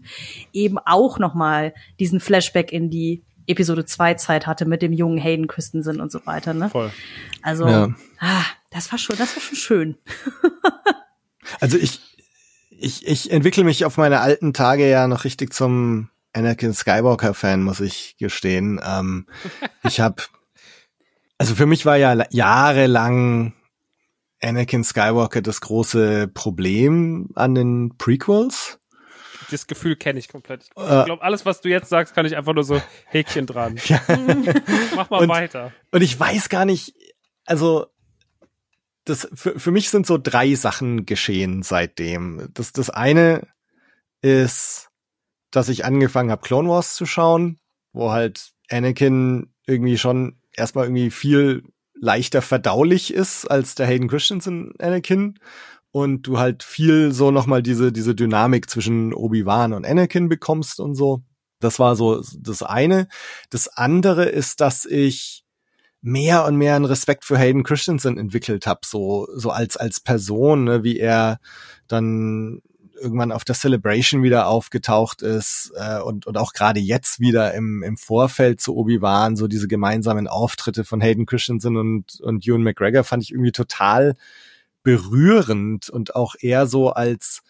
[0.51, 5.19] eben auch noch mal diesen Flashback in die Episode 2 Zeit hatte mit dem jungen
[5.19, 6.69] Hayden Christensen und so weiter, ne?
[6.69, 6.91] Voll.
[7.43, 7.89] Also Ja.
[8.19, 8.43] ah,
[8.73, 9.97] das war schon, das war schon schön.
[11.59, 11.99] Also ich,
[12.69, 17.61] ich, ich entwickle mich auf meine alten Tage ja noch richtig zum Anakin Skywalker Fan,
[17.63, 18.81] muss ich gestehen.
[18.83, 19.27] Ähm,
[19.83, 20.23] ich habe,
[21.37, 23.53] also für mich war ja la- jahrelang
[24.41, 28.79] Anakin Skywalker das große Problem an den Prequels.
[29.51, 30.63] Das Gefühl kenne ich komplett.
[30.63, 31.03] Ich Äh.
[31.05, 33.75] glaube, alles, was du jetzt sagst, kann ich einfach nur so Häkchen dran.
[33.85, 34.01] Ja.
[34.95, 35.71] Mach mal Und- weiter.
[35.91, 36.95] Und ich weiß gar nicht,
[37.45, 37.87] also
[39.05, 42.49] das für, für mich sind so drei Sachen geschehen seitdem.
[42.53, 43.47] Das, das eine
[44.21, 44.89] ist,
[45.51, 47.59] dass ich angefangen habe, Clone Wars zu schauen,
[47.91, 54.73] wo halt Anakin irgendwie schon erstmal irgendwie viel leichter verdaulich ist als der Hayden Christensen
[54.79, 55.39] Anakin
[55.91, 60.95] und du halt viel so nochmal diese, diese Dynamik zwischen Obi-Wan und Anakin bekommst und
[60.95, 61.23] so.
[61.59, 63.07] Das war so das eine.
[63.49, 65.42] Das andere ist, dass ich
[66.03, 70.65] mehr und mehr einen Respekt für Hayden Christensen entwickelt habe, so so als als Person,
[70.65, 71.39] ne, wie er
[71.87, 72.61] dann
[73.01, 77.83] irgendwann auf der Celebration wieder aufgetaucht ist äh, und, und auch gerade jetzt wieder im,
[77.83, 83.03] im Vorfeld zu Obi-Wan, so diese gemeinsamen Auftritte von Hayden Christensen und, und Ewan McGregor
[83.03, 84.15] fand ich irgendwie total
[84.83, 87.41] berührend und auch eher so als,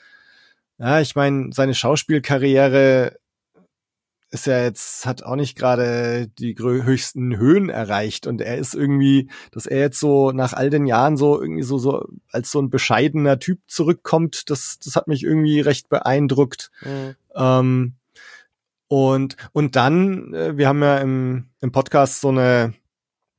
[0.78, 3.18] ja, ich meine, seine Schauspielkarriere
[4.34, 9.30] ist ja jetzt, hat auch nicht gerade die höchsten Höhen erreicht und er ist irgendwie,
[9.52, 12.72] dass er jetzt so nach all den Jahren so irgendwie so, so als so ein
[12.72, 16.72] bescheidener Typ zurückkommt, das, das hat mich irgendwie recht beeindruckt.
[16.82, 17.16] Mhm.
[17.36, 17.94] Ähm,
[18.88, 22.74] und, und dann, äh, wir haben ja im, im Podcast so eine,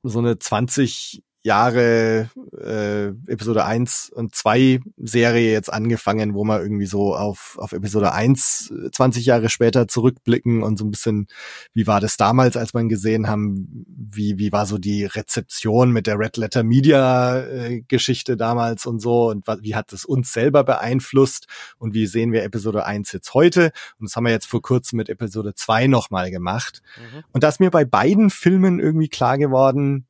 [0.05, 6.87] so eine 20 Jahre äh, Episode 1 und 2 Serie jetzt angefangen, wo wir irgendwie
[6.87, 11.29] so auf, auf Episode 1 20 Jahre später zurückblicken und so ein bisschen,
[11.75, 16.07] wie war das damals, als man gesehen haben, wie, wie war so die Rezeption mit
[16.07, 20.65] der Red Letter Media äh, Geschichte damals und so und wie hat es uns selber
[20.65, 24.63] beeinflusst und wie sehen wir Episode 1 jetzt heute und das haben wir jetzt vor
[24.63, 26.81] kurzem mit Episode 2 nochmal gemacht.
[26.97, 27.25] Mhm.
[27.33, 30.07] Und da ist mir bei beiden Filmen irgendwie klar geworden,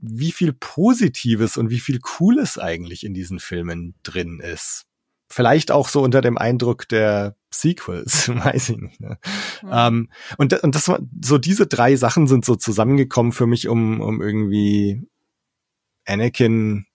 [0.00, 4.84] wie viel Positives und wie viel Cooles eigentlich in diesen Filmen drin ist.
[5.30, 9.00] Vielleicht auch so unter dem Eindruck der Sequels, weiß ich nicht.
[9.00, 9.18] Ne?
[9.62, 9.70] Mhm.
[9.70, 14.00] Ähm, und, und das war, so diese drei Sachen sind so zusammengekommen für mich, um,
[14.00, 15.02] um irgendwie
[16.06, 16.86] Anakin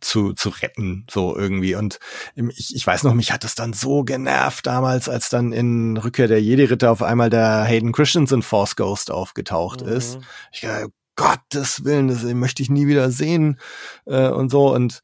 [0.00, 1.74] zu, zu retten, so irgendwie.
[1.74, 1.98] Und
[2.34, 6.28] ich, ich weiß noch, mich hat es dann so genervt damals, als dann in Rückkehr
[6.28, 9.92] der Jedi-Ritter auf einmal der Hayden Christensen Force Ghost aufgetaucht mhm.
[9.92, 10.18] ist.
[10.52, 13.58] Ich dachte, Gottes Willen, das möchte ich nie wieder sehen
[14.06, 14.72] äh, und so.
[14.72, 15.02] Und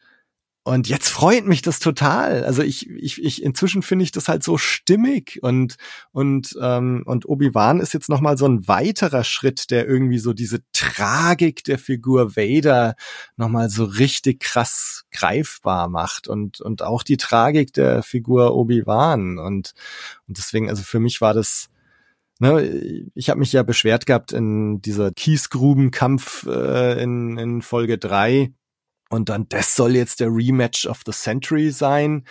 [0.69, 2.45] und jetzt freut mich das total.
[2.45, 5.39] Also ich, ich, ich inzwischen finde ich das halt so stimmig.
[5.43, 5.77] Und
[6.13, 10.19] und ähm, und Obi Wan ist jetzt noch mal so ein weiterer Schritt, der irgendwie
[10.19, 12.97] so diese Tragik der Figur Vader
[13.37, 16.29] noch mal so richtig krass greifbar macht.
[16.29, 19.73] Und und auch die Tragik der Figur Obi Wan und
[20.27, 21.71] und deswegen also für mich war das
[22.41, 28.53] Ne, ich habe mich ja beschwert gehabt in dieser Kiesgrubenkampf äh, in, in Folge drei
[29.11, 32.25] und dann das soll jetzt der Rematch of the Century sein.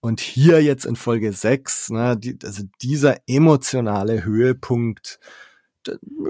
[0.00, 5.18] Und hier jetzt in Folge sechs, ne, die, also dieser emotionale Höhepunkt,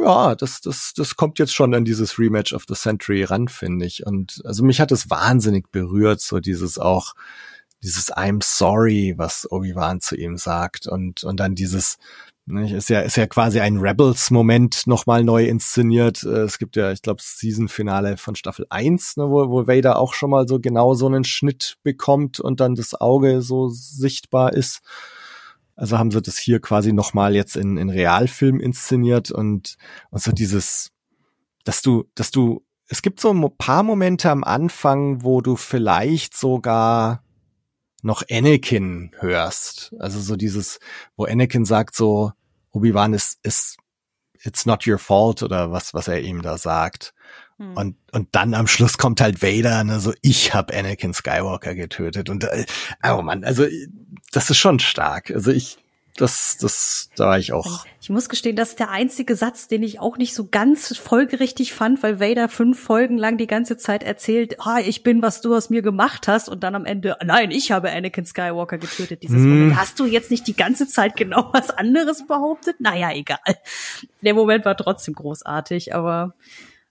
[0.03, 3.87] ja, das, das, das kommt jetzt schon an dieses Rematch of the Century ran, finde
[3.87, 4.07] ich.
[4.07, 7.15] Und also mich hat es wahnsinnig berührt, so dieses auch,
[7.83, 11.99] dieses I'm sorry, was Obi-Wan zu ihm sagt und, und dann dieses,
[12.47, 16.23] ist ja, ist ja quasi ein Rebels-Moment nochmal neu inszeniert.
[16.23, 20.15] Äh, es gibt ja, ich glaube, Season-Finale von Staffel 1, ne, wo, wo Vader auch
[20.15, 24.81] schon mal so genau so einen Schnitt bekommt und dann das Auge so sichtbar ist.
[25.75, 29.77] Also haben sie das hier quasi nochmal jetzt in, in Realfilm inszeniert und,
[30.11, 30.93] und so dieses,
[31.65, 36.37] dass du, dass du, es gibt so ein paar Momente am Anfang, wo du vielleicht
[36.37, 37.26] sogar
[38.07, 39.95] noch Anakin hörst.
[39.99, 40.79] Also so dieses,
[41.17, 42.33] wo Anakin sagt so,
[42.71, 43.77] Obi-Wan ist, ist,
[44.43, 47.13] it's not your fault oder was, was er ihm da sagt.
[47.59, 47.77] Hm.
[47.77, 52.31] Und, und dann am Schluss kommt halt Vader, ne, so, ich habe Anakin Skywalker getötet.
[52.31, 52.65] Und, äh,
[53.03, 53.67] oh Mann, also,
[54.33, 55.31] das ist schon stark.
[55.31, 55.79] Also ich,
[56.17, 57.85] das, das, da war ich auch.
[58.01, 61.75] Ich muss gestehen, das ist der einzige Satz, den ich auch nicht so ganz folgerichtig
[61.75, 65.55] fand, weil Vader fünf Folgen lang die ganze Zeit erzählt, ah, ich bin, was du
[65.55, 69.23] aus mir gemacht hast, und dann am Ende, nein, ich habe Anakin Skywalker getötet.
[69.23, 69.49] Dieses hm.
[69.49, 69.81] Moment.
[69.81, 72.77] Hast du jetzt nicht die ganze Zeit genau was anderes behauptet?
[72.81, 73.39] Naja, egal.
[74.23, 76.35] Der Moment war trotzdem großartig, aber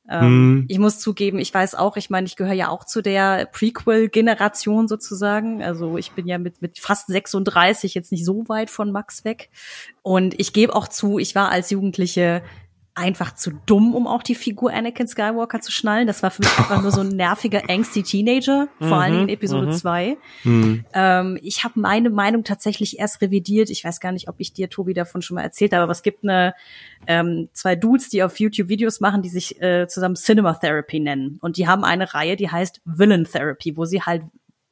[0.10, 0.66] ähm, mm.
[0.68, 4.88] Ich muss zugeben, ich weiß auch, ich meine, ich gehöre ja auch zu der Prequel-Generation
[4.88, 5.64] sozusagen.
[5.64, 9.50] Also ich bin ja mit, mit fast 36 jetzt nicht so weit von Max weg.
[10.04, 12.44] Und ich gebe auch zu, ich war als Jugendliche
[12.96, 16.08] einfach zu dumm, um auch die Figur Anakin Skywalker zu schnallen.
[16.08, 19.30] Das war für mich einfach nur so ein nerviger, angsty Teenager, vor mhm, allem in
[19.30, 20.18] Episode 2.
[20.44, 20.52] Mhm.
[20.54, 20.86] mhm.
[20.94, 23.70] Ähm, ich habe meine Meinung tatsächlich erst revidiert.
[23.70, 26.04] Ich weiß gar nicht, ob ich dir, Tobi, davon schon mal erzählt habe, aber es
[26.04, 26.56] gibt eine
[27.06, 31.38] ähm, zwei Dudes, die auf YouTube Videos machen, die sich äh, zusammen Cinema Therapy nennen.
[31.42, 34.24] Und die haben eine Reihe, die heißt Villain Therapy, wo sie halt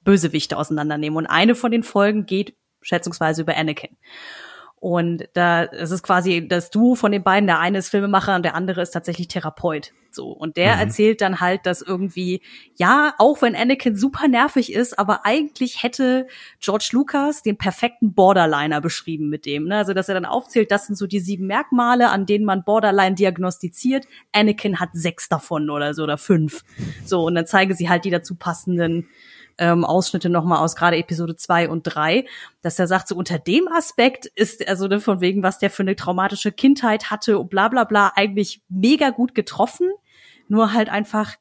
[0.04, 1.18] Bösewichte auseinandernehmen.
[1.18, 3.98] Und eine von den Folgen geht schätzungsweise über Anakin.
[4.84, 7.48] Und da es ist quasi das Duo von den beiden.
[7.48, 9.94] Der eine ist Filmemacher und der andere ist tatsächlich Therapeut.
[10.12, 10.82] So und der mhm.
[10.82, 12.42] erzählt dann halt, dass irgendwie
[12.76, 16.28] ja, auch wenn Anakin super nervig ist, aber eigentlich hätte
[16.60, 19.70] George Lucas den perfekten Borderliner beschrieben mit dem.
[19.70, 19.78] Ne?
[19.78, 23.16] Also dass er dann aufzählt, das sind so die sieben Merkmale, an denen man Borderline
[23.16, 24.06] diagnostiziert.
[24.34, 26.66] Anakin hat sechs davon oder so oder fünf.
[27.06, 29.08] So und dann zeige sie halt die dazu passenden
[29.58, 32.26] ähm, Ausschnitte nochmal aus gerade Episode zwei und drei,
[32.62, 35.84] dass er sagt, so unter dem Aspekt ist, also ne, von wegen, was der für
[35.84, 39.90] eine traumatische Kindheit hatte und bla bla bla, eigentlich mega gut getroffen.
[40.50, 41.36] Nur halt einfach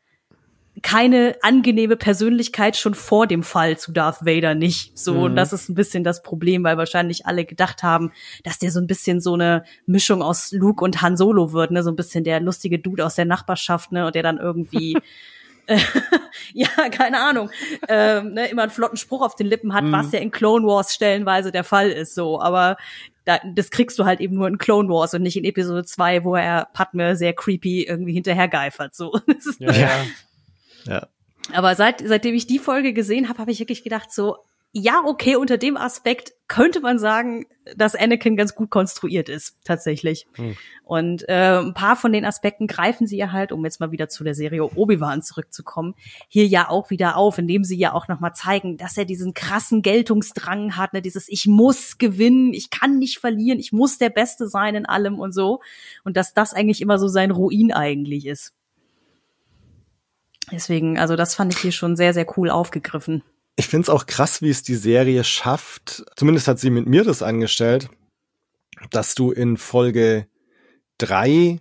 [0.81, 4.99] keine angenehme Persönlichkeit schon vor dem Fall zu Darth Vader nicht.
[4.99, 5.23] So, mhm.
[5.23, 8.81] und das ist ein bisschen das Problem, weil wahrscheinlich alle gedacht haben, dass der so
[8.81, 12.25] ein bisschen so eine Mischung aus Luke und Han Solo wird, ne, so ein bisschen
[12.25, 14.97] der lustige Dude aus der Nachbarschaft, ne, und der dann irgendwie
[16.55, 17.51] ja, keine Ahnung,
[17.89, 19.93] ähm, ne, immer einen flotten Spruch auf den Lippen hat, mhm.
[19.93, 22.41] was ja in Clone Wars stellenweise der Fall ist, so.
[22.41, 22.77] Aber
[23.25, 26.25] da, das kriegst du halt eben nur in Clone Wars und nicht in Episode 2,
[26.25, 29.13] wo er Padme sehr creepy irgendwie hinterhergeifert, so.
[29.59, 29.91] ja, ja.
[30.85, 31.07] ja.
[31.53, 34.39] Aber seit, seitdem ich die Folge gesehen habe, habe ich wirklich gedacht, so,
[34.75, 37.45] ja, okay, unter dem Aspekt könnte man sagen,
[37.77, 40.27] dass Anakin ganz gut konstruiert ist, tatsächlich.
[40.35, 40.57] Hm.
[40.85, 44.09] Und äh, ein paar von den Aspekten greifen sie ja halt, um jetzt mal wieder
[44.09, 45.95] zu der Serie Obi-Wan zurückzukommen,
[46.29, 49.83] hier ja auch wieder auf, indem sie ja auch nochmal zeigen, dass er diesen krassen
[49.83, 54.49] Geltungsdrang hat, ne, dieses Ich muss gewinnen, ich kann nicht verlieren, ich muss der Beste
[54.49, 55.61] sein in allem und so.
[56.03, 58.55] Und dass das eigentlich immer so sein Ruin eigentlich ist.
[60.51, 63.23] Deswegen, also das fand ich hier schon sehr, sehr cool aufgegriffen.
[63.57, 67.05] Ich finde es auch krass, wie es die Serie schafft, zumindest hat sie mit mir
[67.05, 67.90] das angestellt,
[68.90, 70.26] dass du in Folge
[70.98, 71.61] drei,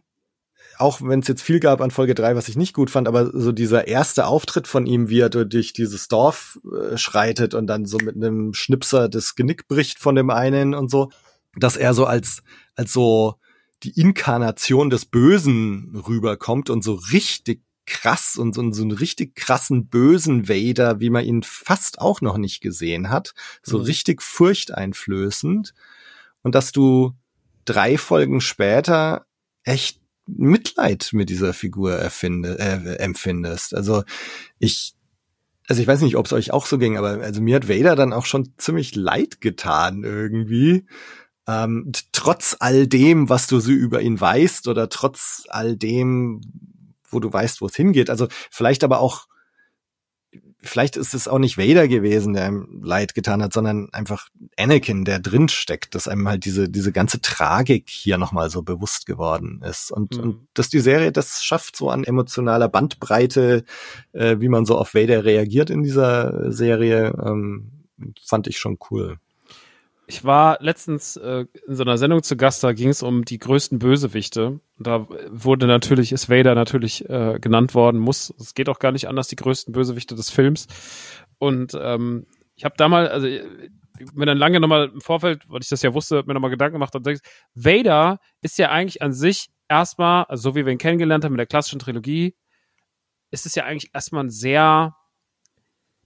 [0.77, 3.31] auch wenn es jetzt viel gab an Folge drei, was ich nicht gut fand, aber
[3.37, 7.85] so dieser erste Auftritt von ihm, wie er durch dieses Dorf äh, schreitet und dann
[7.85, 11.11] so mit einem Schnipser das Genick bricht von dem einen und so,
[11.55, 12.41] dass er so als,
[12.75, 13.35] als so
[13.83, 17.61] die Inkarnation des Bösen rüberkommt und so richtig
[17.91, 22.37] krass und so, so einen richtig krassen bösen Vader, wie man ihn fast auch noch
[22.37, 23.33] nicht gesehen hat.
[23.61, 23.85] So mhm.
[23.85, 25.73] richtig furchteinflößend.
[26.41, 27.13] Und dass du
[27.65, 29.25] drei Folgen später
[29.63, 33.75] echt Mitleid mit dieser Figur erfinde, äh, empfindest.
[33.75, 34.03] Also
[34.57, 34.93] ich,
[35.67, 37.95] also ich weiß nicht, ob es euch auch so ging, aber also mir hat Vader
[37.95, 40.85] dann auch schon ziemlich leid getan irgendwie.
[41.47, 46.41] Ähm, trotz all dem, was du so über ihn weißt oder trotz all dem,
[47.12, 48.09] wo du weißt, wo es hingeht.
[48.09, 49.28] Also vielleicht aber auch,
[50.62, 55.05] vielleicht ist es auch nicht Vader gewesen, der einem leid getan hat, sondern einfach Anakin,
[55.05, 59.62] der drin steckt, dass einem halt diese, diese ganze Tragik hier nochmal so bewusst geworden
[59.64, 59.91] ist.
[59.91, 60.24] Und, mhm.
[60.24, 63.66] und dass die Serie das schafft, so an emotionaler Bandbreite,
[64.14, 67.86] äh, wie man so auf Vader reagiert in dieser Serie, ähm,
[68.24, 69.18] fand ich schon cool.
[70.12, 73.39] Ich war letztens äh, in so einer Sendung zu Gast, da ging es um die
[73.39, 74.59] größten Bösewichte.
[74.78, 79.07] Da wurde natürlich, ist Vader natürlich äh, genannt worden, muss, es geht auch gar nicht
[79.07, 80.68] anders, die größten Bösewichte des Films.
[81.38, 82.26] Und ähm,
[82.57, 83.26] ich habe damals, also
[84.14, 86.93] mir dann lange nochmal im Vorfeld, weil ich das ja wusste, mir nochmal Gedanken gemacht
[86.93, 87.22] und denkst,
[87.55, 91.39] Vader ist ja eigentlich an sich erstmal, also so wie wir ihn kennengelernt haben mit
[91.39, 92.36] der klassischen Trilogie,
[93.30, 94.93] ist es ja eigentlich erstmal ein sehr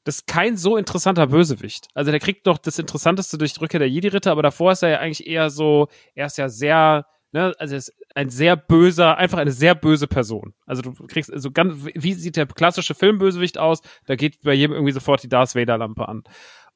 [0.06, 1.88] das ist kein so interessanter Bösewicht.
[1.96, 5.00] Also der kriegt doch das Interessanteste durch Rückkehr der Jedi-Ritter, aber davor ist er ja
[5.00, 9.40] eigentlich eher so, er ist ja sehr, ne, also er ist ein sehr böser, einfach
[9.40, 10.54] eine sehr böse Person.
[10.68, 13.82] Also du kriegst, also ganz, wie sieht der klassische Filmbösewicht aus?
[14.06, 16.24] Da geht bei jedem irgendwie sofort die Darth Vader-Lampe an.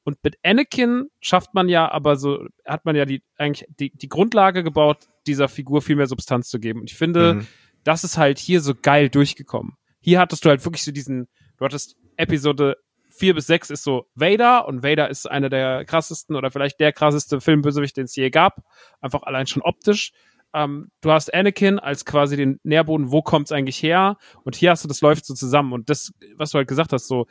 [0.02, 4.08] Und mit Anakin schafft man ja aber so, hat man ja die, eigentlich die, die
[4.08, 6.80] Grundlage gebaut, dieser Figur viel mehr Substanz zu geben.
[6.80, 7.46] Und ich finde, mhm.
[7.84, 9.76] das ist halt hier so geil durchgekommen.
[10.00, 11.28] Hier hattest du halt wirklich so diesen,
[11.58, 12.76] du hattest Episode
[13.20, 16.92] vier bis sechs ist so Vader und Vader ist einer der krassesten oder vielleicht der
[16.92, 18.64] krasseste Filmbösewicht, den es je gab.
[19.00, 20.12] Einfach allein schon optisch.
[20.52, 24.16] Ähm, du hast Anakin als quasi den Nährboden, wo kommt's eigentlich her?
[24.42, 25.72] Und hier hast du, das läuft so zusammen.
[25.72, 27.26] Und das, was du halt gesagt hast, so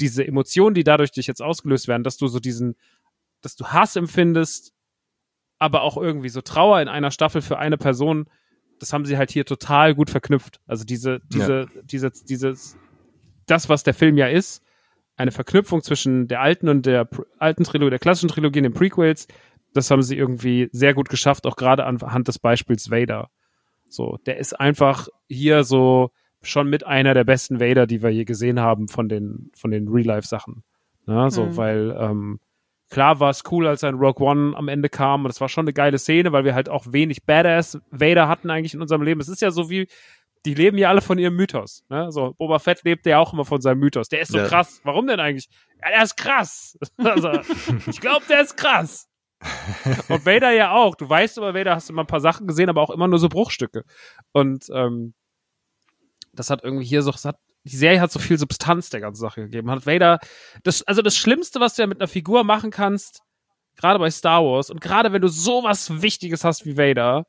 [0.00, 2.74] diese Emotionen, die dadurch dich jetzt ausgelöst werden, dass du so diesen,
[3.42, 4.72] dass du Hass empfindest,
[5.58, 8.28] aber auch irgendwie so Trauer in einer Staffel für eine Person,
[8.80, 10.60] das haben sie halt hier total gut verknüpft.
[10.66, 11.82] Also diese, diese, ja.
[11.84, 12.76] diese, dieses,
[13.46, 14.62] das, was der Film ja ist,
[15.16, 17.08] eine Verknüpfung zwischen der alten und der
[17.38, 19.26] alten Trilogie, der klassischen Trilogie in den Prequels,
[19.72, 23.30] das haben sie irgendwie sehr gut geschafft, auch gerade anhand des Beispiels Vader.
[23.88, 26.10] So, der ist einfach hier so
[26.42, 29.88] schon mit einer der besten Vader, die wir je gesehen haben von den, von den
[29.88, 30.62] Real-Life-Sachen.
[31.06, 31.30] Ne?
[31.30, 31.56] So, mhm.
[31.56, 32.40] weil, ähm,
[32.90, 35.64] klar war es cool, als ein Rogue One am Ende kam und es war schon
[35.64, 39.20] eine geile Szene, weil wir halt auch wenig Badass Vader hatten eigentlich in unserem Leben.
[39.20, 39.88] Es ist ja so wie,
[40.44, 41.84] die leben ja alle von ihrem Mythos.
[41.88, 42.10] Ne?
[42.12, 44.08] So, Boba Fett lebt ja auch immer von seinem Mythos.
[44.08, 44.46] Der ist so ja.
[44.46, 44.80] krass.
[44.84, 45.48] Warum denn eigentlich?
[45.82, 46.78] Ja, der ist krass.
[46.98, 47.30] Also,
[47.86, 49.08] ich glaube, der ist krass.
[50.08, 50.94] Und Vader ja auch.
[50.94, 53.18] Du weißt über Vader, hast du immer ein paar Sachen gesehen, aber auch immer nur
[53.18, 53.84] so Bruchstücke.
[54.32, 55.14] Und ähm,
[56.32, 59.20] das hat irgendwie hier so, das hat, die Serie hat so viel Substanz der ganzen
[59.20, 59.70] Sache gegeben.
[59.70, 60.20] Hat Vader,
[60.62, 63.22] das, also das Schlimmste, was du ja mit einer Figur machen kannst,
[63.76, 67.26] gerade bei Star Wars und gerade wenn du sowas Wichtiges hast wie Vader,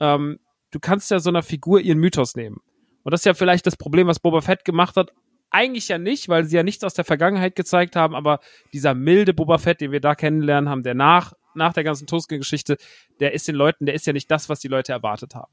[0.00, 0.38] ähm,
[0.72, 2.58] du kannst ja so einer Figur ihren Mythos nehmen.
[3.04, 5.12] Und das ist ja vielleicht das Problem, was Boba Fett gemacht hat.
[5.50, 8.40] Eigentlich ja nicht, weil sie ja nichts aus der Vergangenheit gezeigt haben, aber
[8.72, 12.78] dieser milde Boba Fett, den wir da kennenlernen haben, der nach, nach der ganzen Tusken-Geschichte,
[13.20, 15.52] der ist den Leuten, der ist ja nicht das, was die Leute erwartet haben.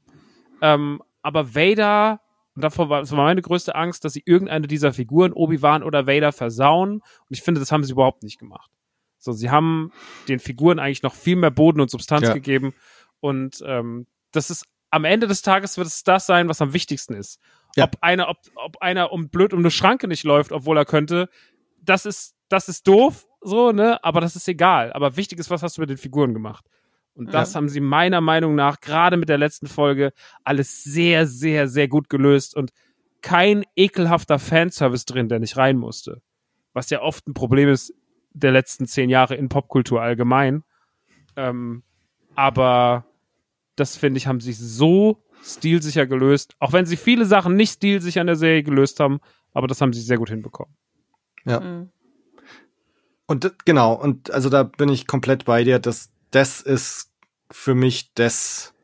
[0.62, 2.20] Ähm, aber Vader,
[2.54, 6.06] Und davor war, das war meine größte Angst, dass sie irgendeine dieser Figuren, Obi-Wan oder
[6.06, 6.94] Vader, versauen.
[6.94, 8.70] Und ich finde, das haben sie überhaupt nicht gemacht.
[9.18, 9.92] So, sie haben
[10.28, 12.32] den Figuren eigentlich noch viel mehr Boden und Substanz Ja.
[12.32, 12.72] gegeben.
[13.20, 17.14] Und ähm, das ist am Ende des Tages wird es das sein, was am wichtigsten
[17.14, 17.40] ist.
[17.76, 17.84] Ja.
[17.84, 21.28] Ob einer, ob, ob einer um blöd um eine Schranke nicht läuft, obwohl er könnte,
[21.82, 24.02] das ist, das ist doof, so, ne?
[24.04, 24.92] Aber das ist egal.
[24.92, 26.66] Aber wichtig ist, was hast du mit den Figuren gemacht?
[27.14, 30.12] Und das haben sie meiner Meinung nach, gerade mit der letzten Folge,
[30.42, 32.70] alles sehr, sehr, sehr gut gelöst und
[33.20, 36.22] kein ekelhafter Fanservice drin, der nicht rein musste.
[36.72, 37.92] Was ja oft ein Problem ist
[38.32, 40.62] der letzten zehn Jahre in Popkultur allgemein.
[41.36, 41.82] Ähm,
[42.36, 43.04] aber
[43.80, 46.54] das finde ich, haben sie so stilsicher gelöst.
[46.58, 49.20] Auch wenn sie viele Sachen nicht stilsicher in der Serie gelöst haben,
[49.52, 50.74] aber das haben sie sehr gut hinbekommen.
[51.44, 51.60] Ja.
[51.60, 51.90] Mhm.
[53.26, 55.78] Und genau, und also da bin ich komplett bei dir.
[55.78, 57.10] Das, das ist
[57.50, 58.74] für mich das,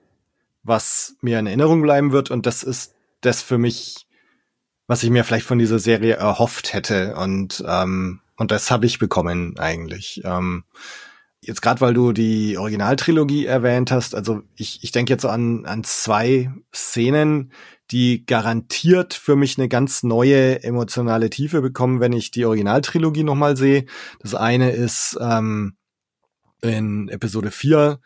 [0.62, 2.30] was mir in Erinnerung bleiben wird.
[2.30, 4.06] Und das ist das für mich,
[4.86, 7.16] was ich mir vielleicht von dieser Serie erhofft hätte.
[7.16, 10.22] Und, ähm, und das habe ich bekommen eigentlich.
[10.24, 10.64] Ähm,
[11.46, 15.84] jetzt gerade, weil du die Originaltrilogie erwähnt hast, also ich, ich denke jetzt an, an
[15.84, 17.52] zwei Szenen,
[17.90, 23.56] die garantiert für mich eine ganz neue emotionale Tiefe bekommen, wenn ich die Originaltrilogie nochmal
[23.56, 23.86] sehe.
[24.20, 25.76] Das eine ist ähm,
[26.62, 28.00] in Episode 4,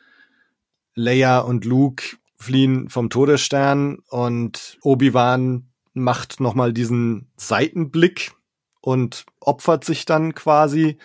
[0.94, 2.04] Leia und Luke
[2.36, 8.32] fliehen vom Todesstern und Obi-Wan macht nochmal diesen Seitenblick
[8.80, 10.98] und opfert sich dann quasi,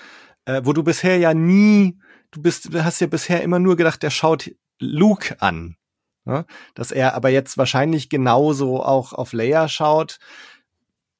[0.45, 1.97] äh, wo du bisher ja nie,
[2.36, 5.77] du bist, du hast ja bisher immer nur gedacht, der schaut Luke an.
[6.25, 6.45] Ne?
[6.73, 10.19] Dass er aber jetzt wahrscheinlich genauso auch auf Leia schaut.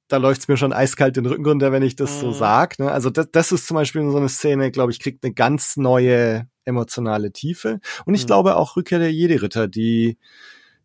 [0.08, 2.34] Da läuft's mir schon eiskalt den Rücken runter, wenn ich das so Mhm.
[2.34, 2.80] sag.
[2.80, 2.92] Ne?
[2.92, 6.48] Also das, das ist zum Beispiel so eine Szene, glaube ich, kriegt eine ganz neue
[6.66, 7.80] emotionale Tiefe.
[8.06, 8.28] Und ich Mhm.
[8.28, 10.18] glaube auch Rückkehr der Jedi-Ritter, die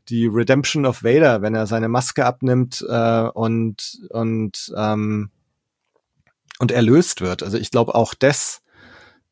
[0.09, 5.31] die Redemption of Vader, wenn er seine Maske abnimmt äh, und und ähm,
[6.59, 7.43] und erlöst wird.
[7.43, 8.61] Also ich glaube auch das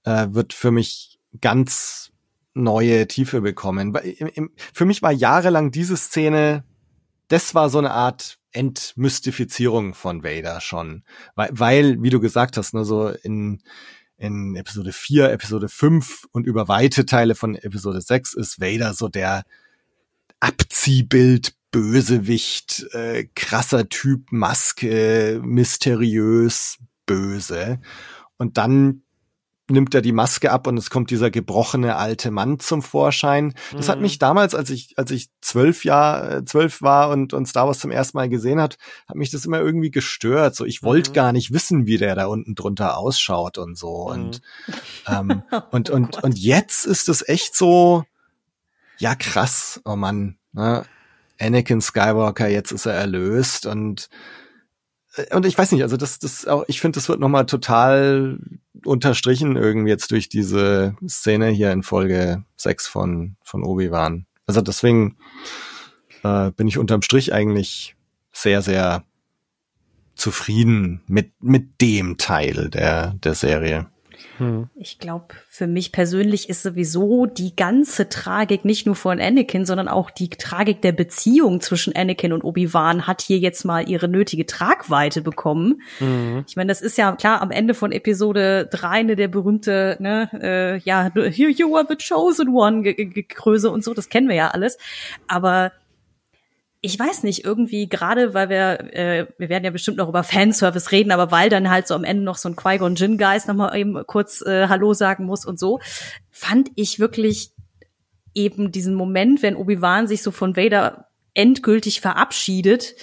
[0.08, 2.10] äh, wird für mich ganz
[2.54, 3.96] neue Tiefe bekommen.
[4.72, 6.64] Für mich war jahrelang diese Szene,
[7.28, 11.04] das war so eine Art Entmystifizierung von Vader schon.
[11.34, 13.62] Weil, weil wie du gesagt hast, ne, so in,
[14.16, 19.08] in Episode 4, Episode 5 und über weite Teile von Episode 6 ist Vader so
[19.08, 19.44] der
[20.40, 27.80] Abziehbild, Bösewicht, äh, krasser Typ, Maske, mysteriös, böse.
[28.38, 29.02] Und dann
[29.70, 33.54] nimmt er die Maske ab und es kommt dieser gebrochene alte Mann zum Vorschein.
[33.76, 34.02] Das hat Mhm.
[34.02, 37.78] mich damals, als ich, als ich zwölf Jahr, äh, zwölf war und, und Star Wars
[37.78, 40.54] zum ersten Mal gesehen hat, hat mich das immer irgendwie gestört.
[40.54, 41.14] So, ich wollte Mhm.
[41.14, 44.06] gar nicht wissen, wie der da unten drunter ausschaut und so.
[44.06, 44.12] Mhm.
[44.12, 44.40] Und,
[45.06, 48.04] ähm, und, und, und jetzt ist es echt so,
[48.98, 50.84] ja krass, oh Mann, ne?
[51.40, 54.08] Anakin Skywalker, jetzt ist er erlöst und
[55.32, 58.38] und ich weiß nicht, also das, das auch, ich finde, das wird nochmal total
[58.84, 64.26] unterstrichen irgendwie jetzt durch diese Szene hier in Folge 6 von, von Obi-Wan.
[64.46, 65.16] Also deswegen
[66.22, 67.96] äh, bin ich unterm Strich eigentlich
[68.32, 69.04] sehr, sehr
[70.14, 73.86] zufrieden mit, mit dem Teil der, der Serie.
[74.38, 74.68] Hm.
[74.74, 79.88] Ich glaube, für mich persönlich ist sowieso die ganze Tragik nicht nur von Anakin, sondern
[79.88, 84.46] auch die Tragik der Beziehung zwischen Anakin und Obi-Wan hat hier jetzt mal ihre nötige
[84.46, 85.82] Tragweite bekommen.
[86.00, 86.44] Mhm.
[86.46, 90.30] Ich meine, das ist ja klar am Ende von Episode 3 ne, der berühmte, ne,
[90.40, 94.48] äh, ja, here you are the chosen one, Gekröse und so, das kennen wir ja
[94.48, 94.78] alles.
[95.26, 95.72] Aber
[96.80, 100.92] ich weiß nicht, irgendwie gerade, weil wir, äh, wir werden ja bestimmt noch über Fanservice
[100.92, 104.06] reden, aber weil dann halt so am Ende noch so ein Qui-Gon Jinn-Geist nochmal eben
[104.06, 105.80] kurz äh, Hallo sagen muss und so,
[106.30, 107.50] fand ich wirklich
[108.34, 112.94] eben diesen Moment, wenn Obi-Wan sich so von Vader endgültig verabschiedet,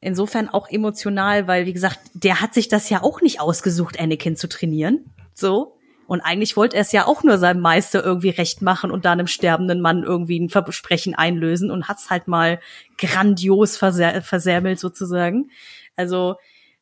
[0.00, 4.36] insofern auch emotional, weil, wie gesagt, der hat sich das ja auch nicht ausgesucht, Anakin
[4.36, 5.06] zu trainieren.
[5.32, 5.78] So.
[6.12, 9.18] Und eigentlich wollte er es ja auch nur seinem Meister irgendwie recht machen und dann
[9.18, 12.60] einem sterbenden Mann irgendwie ein Versprechen einlösen und hat's halt mal
[12.98, 15.48] grandios verser versärmelt sozusagen.
[15.96, 16.36] Also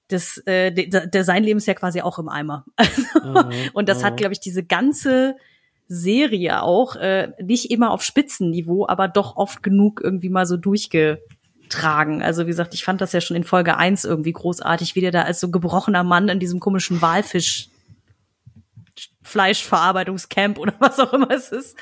[0.09, 2.65] das, äh, der, der sein Leben ist ja quasi auch im Eimer.
[3.23, 3.71] Mhm.
[3.73, 4.17] und das hat, Mhm.
[4.17, 5.37] glaube ich, diese ganze
[5.87, 12.21] Serie auch äh, nicht immer auf Spitzenniveau, aber doch oft genug irgendwie mal so durchgetragen.
[12.21, 15.13] Also wie gesagt, ich fand das ja schon in Folge 1 irgendwie großartig, wie der
[15.13, 17.70] da als so gebrochener Mann in diesem komischen Walfisch
[19.31, 21.77] Fleischverarbeitungscamp oder was auch immer es ist,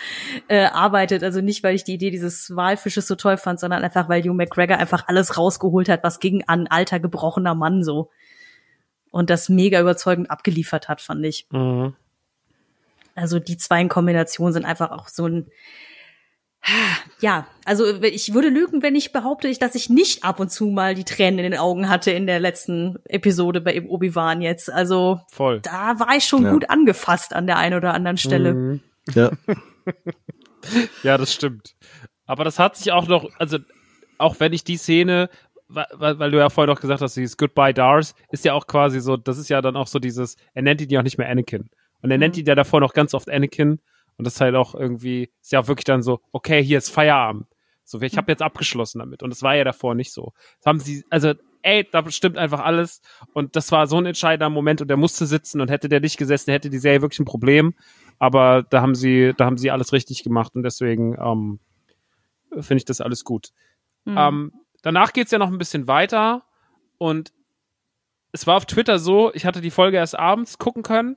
[0.48, 1.22] äh, arbeitet.
[1.22, 4.34] Also nicht, weil ich die Idee dieses Walfisches so toll fand, sondern einfach, weil Hugh
[4.34, 8.10] McGregor einfach alles rausgeholt hat, was ging an alter gebrochener Mann so.
[9.10, 11.46] Und das mega überzeugend abgeliefert hat, fand ich.
[11.50, 11.96] Mhm.
[13.14, 15.46] Also die zwei in Kombination sind einfach auch so ein
[17.20, 20.94] Ja, also ich würde lügen, wenn ich behaupte, dass ich nicht ab und zu mal
[20.94, 24.70] die Tränen in den Augen hatte in der letzten Episode bei Obi-Wan jetzt.
[24.70, 25.60] Also Voll.
[25.60, 26.52] da war ich schon Ja.
[26.52, 28.54] gut angefasst an der einen oder anderen Stelle.
[28.54, 28.80] Mhm.
[29.14, 29.30] Ja.
[31.02, 31.74] Ja, das stimmt.
[32.26, 33.58] Aber das hat sich auch noch, also
[34.18, 35.30] auch wenn ich die Szene,
[35.68, 35.86] weil,
[36.18, 39.16] weil du ja vorhin auch gesagt hast, dieses Goodbye Dars, ist ja auch quasi so,
[39.16, 41.70] das ist ja dann auch so dieses, er nennt ihn ja auch nicht mehr Anakin.
[42.02, 42.40] Und er nennt Mhm.
[42.40, 43.80] ihn ja davor noch ganz oft Anakin.
[44.18, 46.90] Und das ist halt auch irgendwie, ist ja auch wirklich dann so, okay, hier ist
[46.90, 47.46] Feierabend.
[47.84, 49.22] So, ich habe jetzt abgeschlossen damit.
[49.22, 50.34] Und das war ja davor nicht so.
[50.58, 53.00] Das haben sie, also, ey, da stimmt einfach alles.
[53.32, 56.18] Und das war so ein entscheidender Moment und der musste sitzen und hätte der nicht
[56.18, 57.74] gesessen, hätte die Serie wirklich ein Problem.
[58.18, 61.60] Aber da haben sie, da haben sie alles richtig gemacht und deswegen ähm,
[62.50, 63.52] finde ich das alles gut.
[64.04, 64.18] Mhm.
[64.18, 64.52] Ähm,
[64.82, 66.44] danach geht's ja noch ein bisschen weiter
[66.98, 67.32] und
[68.32, 71.16] es war auf Twitter so, ich hatte die Folge erst abends gucken können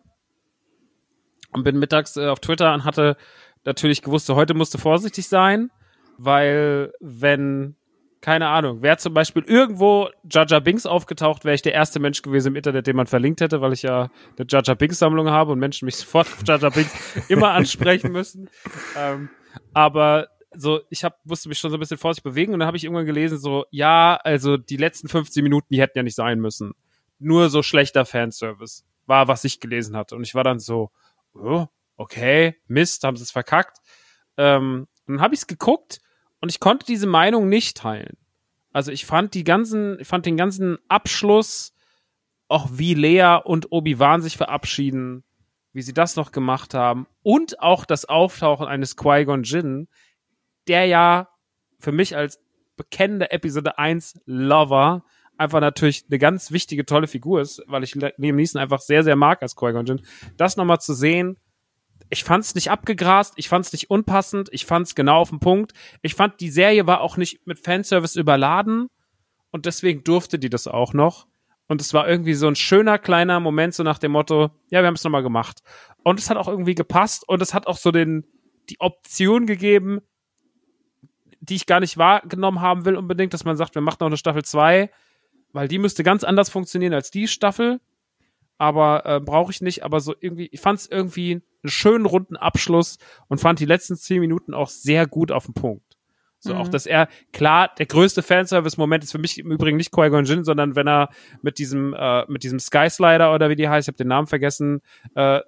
[1.52, 3.18] und bin mittags äh, auf Twitter und hatte
[3.64, 5.70] natürlich gewusst, so, heute musste vorsichtig sein,
[6.18, 7.76] weil wenn,
[8.22, 12.50] keine Ahnung, wäre zum Beispiel irgendwo Jaja Binks aufgetaucht, wäre ich der erste Mensch gewesen
[12.50, 15.60] im Internet, den man verlinkt hätte, weil ich ja eine Jaja Binks Sammlung habe und
[15.60, 16.94] Menschen mich sofort auf Jaja Binks
[17.30, 18.50] immer ansprechen müssen.
[18.98, 19.30] Ähm,
[19.74, 22.78] aber so, ich hab, musste mich schon so ein bisschen vorsichtig bewegen und dann habe
[22.78, 26.40] ich irgendwann gelesen, so, ja, also die letzten 15 Minuten, die hätten ja nicht sein
[26.40, 26.74] müssen.
[27.20, 30.16] Nur so schlechter Fanservice war, was ich gelesen hatte.
[30.16, 30.92] Und ich war dann so,
[31.34, 31.68] oh,
[31.98, 33.78] okay, Mist, haben sie es verkackt.
[34.38, 36.00] Ähm, dann habe ich es geguckt
[36.40, 38.18] und ich konnte diese Meinung nicht teilen.
[38.74, 41.74] Also ich fand die ganzen, ich fand den ganzen Abschluss,
[42.48, 45.24] auch wie Lea und Obi-Wan sich verabschieden,
[45.74, 49.88] wie sie das noch gemacht haben und auch das Auftauchen eines Qui-Gon Jinn,
[50.68, 51.30] der ja
[51.80, 52.40] für mich als
[52.76, 55.04] bekennender Episode 1 Lover
[55.42, 59.16] einfach natürlich eine ganz wichtige, tolle Figur ist, weil ich Liam Neeson einfach sehr, sehr
[59.16, 60.02] mag als Qui-Gon Jinn.
[60.38, 61.38] Das nochmal zu sehen,
[62.10, 65.74] ich fand's nicht abgegrast, ich fand's nicht unpassend, ich fand's genau auf den Punkt.
[66.02, 68.88] Ich fand, die Serie war auch nicht mit Fanservice überladen
[69.52, 71.28] und deswegen durfte die das auch noch.
[71.68, 74.88] Und es war irgendwie so ein schöner kleiner Moment, so nach dem Motto, ja, wir
[74.88, 75.62] haben es nochmal gemacht.
[76.04, 78.26] Und es hat auch irgendwie gepasst und es hat auch so den,
[78.70, 80.02] die Option gegeben,
[81.40, 84.18] die ich gar nicht wahrgenommen haben will unbedingt, dass man sagt, wir machen noch eine
[84.18, 84.90] Staffel 2,
[85.54, 87.80] weil die müsste ganz anders funktionieren als die Staffel.
[88.58, 89.84] Aber äh, brauche ich nicht.
[89.84, 92.98] Aber so irgendwie, ich fand es irgendwie einen schönen runden Abschluss
[93.28, 95.98] und fand die letzten zehn Minuten auch sehr gut auf den Punkt.
[96.40, 96.60] So Mhm.
[96.60, 100.44] auch, dass er, klar, der größte Fanservice-Moment ist für mich im Übrigen nicht Qui-Gon Jinn,
[100.44, 101.10] sondern wenn er
[101.42, 104.28] mit diesem, äh, mit diesem Sky Slider oder wie die heißt, ich habe den Namen
[104.28, 104.82] vergessen,
[105.16, 105.40] äh,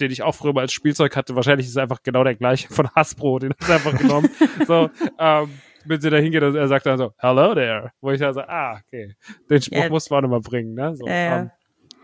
[0.00, 1.36] den ich auch früher mal als Spielzeug hatte.
[1.36, 4.28] Wahrscheinlich ist es einfach genau der gleiche von Hasbro, den hat er einfach genommen.
[4.66, 5.50] so, ähm,
[5.84, 7.92] wenn sie da hingeht und er sagt dann so, hello there.
[8.00, 9.14] Wo ich dann so, ah, okay.
[9.50, 9.88] Den Spruch Ja.
[9.88, 10.94] muss man nochmal bringen, ne?
[10.96, 11.38] So, Ja, ja.
[11.40, 11.50] ähm,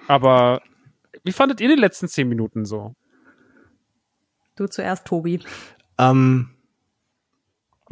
[0.06, 0.60] aber
[1.24, 2.94] wie fandet ihr die letzten zehn Minuten so?
[4.56, 5.40] Du zuerst, Tobi.
[5.98, 6.50] Ähm,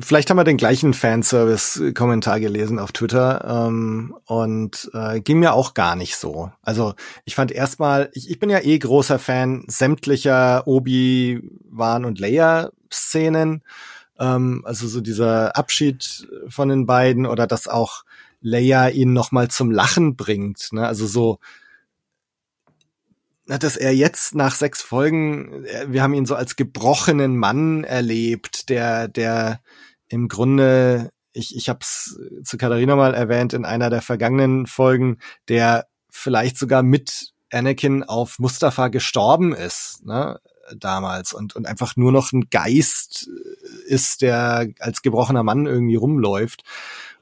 [0.00, 5.74] vielleicht haben wir den gleichen Fanservice-Kommentar gelesen auf Twitter ähm, und äh, ging mir auch
[5.74, 6.50] gar nicht so.
[6.62, 13.62] Also ich fand erstmal, ich, ich bin ja eh großer Fan sämtlicher Obi-Wan und Leia-Szenen.
[14.18, 18.04] Ähm, also so dieser Abschied von den beiden oder dass auch
[18.40, 20.72] Leia ihn noch mal zum Lachen bringt.
[20.72, 20.86] Ne?
[20.86, 21.38] Also so
[23.46, 28.68] dass er jetzt nach sechs Folgen, äh, wir haben ihn so als gebrochenen Mann erlebt,
[28.68, 29.60] der, der
[30.08, 35.18] im Grunde, ich, ich habe es zu Katharina mal erwähnt in einer der vergangenen Folgen,
[35.48, 40.40] der vielleicht sogar mit Anakin auf Mustafa gestorben ist, ne,
[40.76, 43.28] damals und, und einfach nur noch ein Geist
[43.86, 46.62] ist, der als gebrochener Mann irgendwie rumläuft.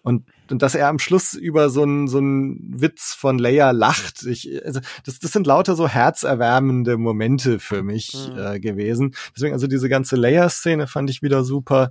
[0.03, 4.25] Und, und dass er am Schluss über so einen so einen Witz von Leia lacht.
[4.27, 8.39] Ich, also das, das sind lauter so herzerwärmende Momente für mich Mhm.
[8.39, 9.15] äh, gewesen.
[9.35, 11.91] Deswegen also diese ganze Leia-Szene fand ich wieder super.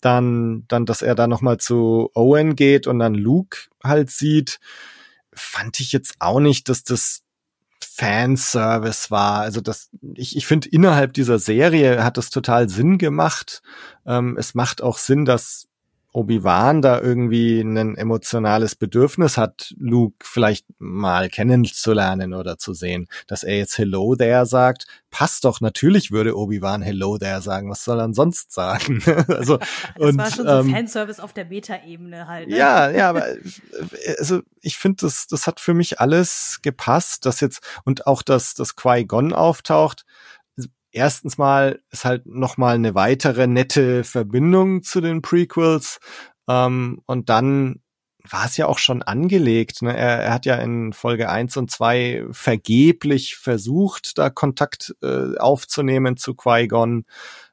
[0.00, 4.60] Dann, dann, dass er da noch mal zu Owen geht und dann Luke halt sieht,
[5.32, 7.22] fand ich jetzt auch nicht, dass das
[7.98, 9.40] Fanservice war.
[9.40, 13.60] Also das, ich, ich finde, innerhalb dieser Serie hat das total Sinn gemacht.
[14.06, 15.67] Ähm, es macht auch Sinn, dass
[16.12, 23.08] Obi-Wan da irgendwie ein emotionales Bedürfnis hat, Luke vielleicht mal kennenzulernen oder zu sehen.
[23.26, 25.60] Dass er jetzt Hello there sagt, passt doch.
[25.60, 27.70] Natürlich würde Obi-Wan Hello there sagen.
[27.70, 29.02] Was soll er sonst sagen?
[29.28, 29.68] also, Das
[29.98, 32.48] und, war schon so ähm, Fanservice auf der Meta-Ebene halt.
[32.48, 32.56] Ne?
[32.56, 33.26] ja, ja, aber
[34.18, 38.54] also ich finde, das, das hat für mich alles gepasst, dass jetzt und auch dass
[38.54, 40.04] das Qui-Gon auftaucht.
[40.90, 46.00] Erstens mal ist halt noch mal eine weitere nette Verbindung zu den Prequels
[46.48, 47.80] ähm, und dann
[48.30, 49.82] war es ja auch schon angelegt.
[49.82, 49.96] Ne?
[49.96, 56.16] Er, er hat ja in Folge eins und zwei vergeblich versucht, da Kontakt äh, aufzunehmen
[56.16, 57.04] zu Qui-Gon.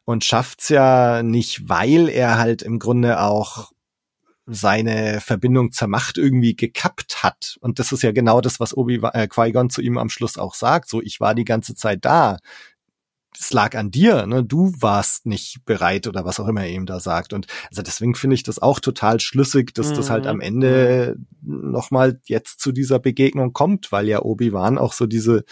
[0.05, 3.71] und schafft's ja nicht, weil er halt im Grunde auch
[4.47, 7.57] seine Verbindung zur Macht irgendwie gekappt hat.
[7.61, 10.53] Und das ist ja genau das, was Obi äh, Qui-Gon zu ihm am Schluss auch
[10.53, 10.87] sagt.
[10.89, 12.37] So, ich war die ganze Zeit da.
[13.39, 14.43] Es lag an dir, ne?
[14.43, 17.33] Du warst nicht bereit oder was auch immer er ihm da sagt.
[17.33, 19.95] Und also deswegen finde ich das auch total schlüssig, dass mhm.
[19.95, 20.41] das halt am mhm.
[20.41, 25.43] Ende nochmal jetzt zu dieser Begegnung kommt, weil ja Obi-Wan auch so diese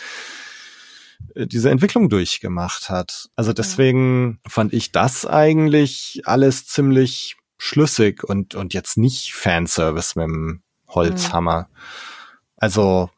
[1.35, 3.29] äh, diese Entwicklung durchgemacht hat.
[3.35, 10.25] Also deswegen fand ich das eigentlich alles ziemlich schlüssig und, und jetzt nicht Fanservice mit
[10.25, 11.69] dem Holzhammer.
[11.69, 11.77] Mhm.
[12.57, 13.09] Also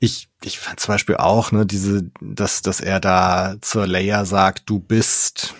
[0.00, 4.68] ich, ich fand zum Beispiel auch, ne, diese, dass, dass er da zur Leia sagt,
[4.68, 5.54] du bist,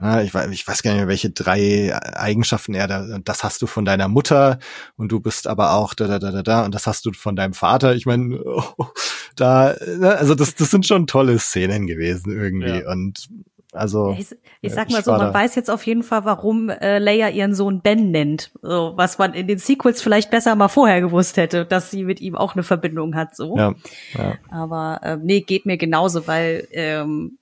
[0.00, 3.60] ja, ich, weiß, ich weiß gar nicht mehr, welche drei Eigenschaften er da, das hast
[3.60, 4.58] du von deiner Mutter
[4.96, 7.36] und du bist aber auch da, da, da, da, da und das hast du von
[7.36, 7.94] deinem Vater.
[7.94, 8.86] Ich meine, oh,
[9.36, 12.90] da, ne, also das, das sind schon tolle Szenen gewesen irgendwie ja.
[12.90, 13.28] und
[13.72, 14.26] also ich,
[14.62, 17.82] ich sag mal so, man weiß jetzt auf jeden Fall, warum äh, Leia ihren Sohn
[17.82, 21.90] Ben nennt, so, was man in den Sequels vielleicht besser mal vorher gewusst hätte, dass
[21.90, 23.36] sie mit ihm auch eine Verbindung hat.
[23.36, 23.74] So, ja,
[24.18, 24.34] ja.
[24.50, 27.38] aber äh, nee, geht mir genauso, weil ähm,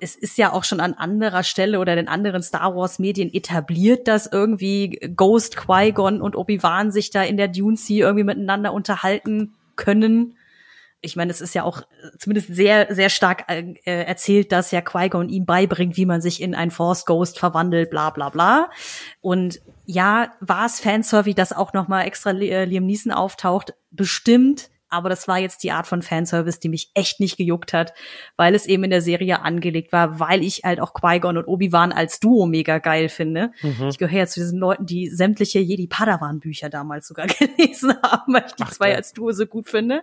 [0.00, 4.08] es ist ja auch schon an anderer Stelle oder den anderen Star Wars Medien etabliert,
[4.08, 9.54] dass irgendwie Ghost, Qui-Gon und Obi-Wan sich da in der Dune Sea irgendwie miteinander unterhalten
[9.76, 10.34] können
[11.02, 11.82] ich meine, es ist ja auch
[12.18, 16.54] zumindest sehr, sehr stark äh, erzählt, dass ja Qui-Gon ihm beibringt, wie man sich in
[16.54, 18.70] ein Force Ghost verwandelt, bla bla bla.
[19.20, 23.74] Und ja, war es Fanservice, dass auch noch mal extra äh, Liam Neeson auftaucht?
[23.90, 27.94] Bestimmt aber das war jetzt die Art von Fanservice, die mich echt nicht gejuckt hat,
[28.36, 31.92] weil es eben in der Serie angelegt war, weil ich halt auch Qui-Gon und Obi-Wan
[31.92, 33.52] als Duo mega geil finde.
[33.62, 33.88] Mhm.
[33.88, 37.26] Ich gehöre ja zu diesen Leuten, die sämtliche Jedi-Padawan-Bücher damals sogar
[37.56, 38.96] gelesen haben, weil ich die Ach, zwei ja.
[38.96, 40.02] als Duo so gut finde.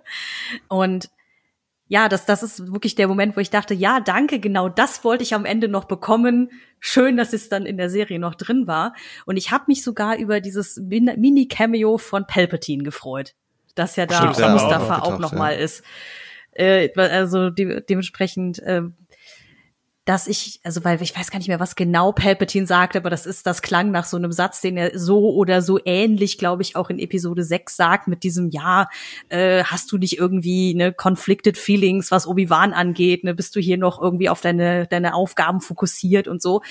[0.69, 1.09] Und
[1.89, 5.23] ja, das, das ist wirklich der Moment, wo ich dachte, ja, danke, genau das wollte
[5.23, 6.51] ich am Ende noch bekommen.
[6.80, 8.93] Schön, dass es dann in der Serie noch drin war.
[9.26, 13.35] Und ich habe mich sogar über dieses Mini-Cameo von Palpatine gefreut
[13.79, 15.59] das ja da Stimmt, Mustafa auch, auch nochmal ja.
[15.59, 15.83] ist.
[16.51, 18.83] Äh, also de dementsprechend, äh,
[20.07, 23.25] dass ich, also weil ich weiß gar nicht mehr, was genau Palpatine sagt, aber das
[23.25, 26.77] ist, das klang nach so einem Satz, den er so oder so ähnlich, glaube ich,
[26.77, 28.87] auch in Episode 6 sagt, mit diesem Ja,
[29.27, 33.77] äh, hast du nicht irgendwie ne conflicted feelings, was Obi-Wan angeht, ne, bist du hier
[33.77, 36.61] noch irgendwie auf deine, deine Aufgaben fokussiert und so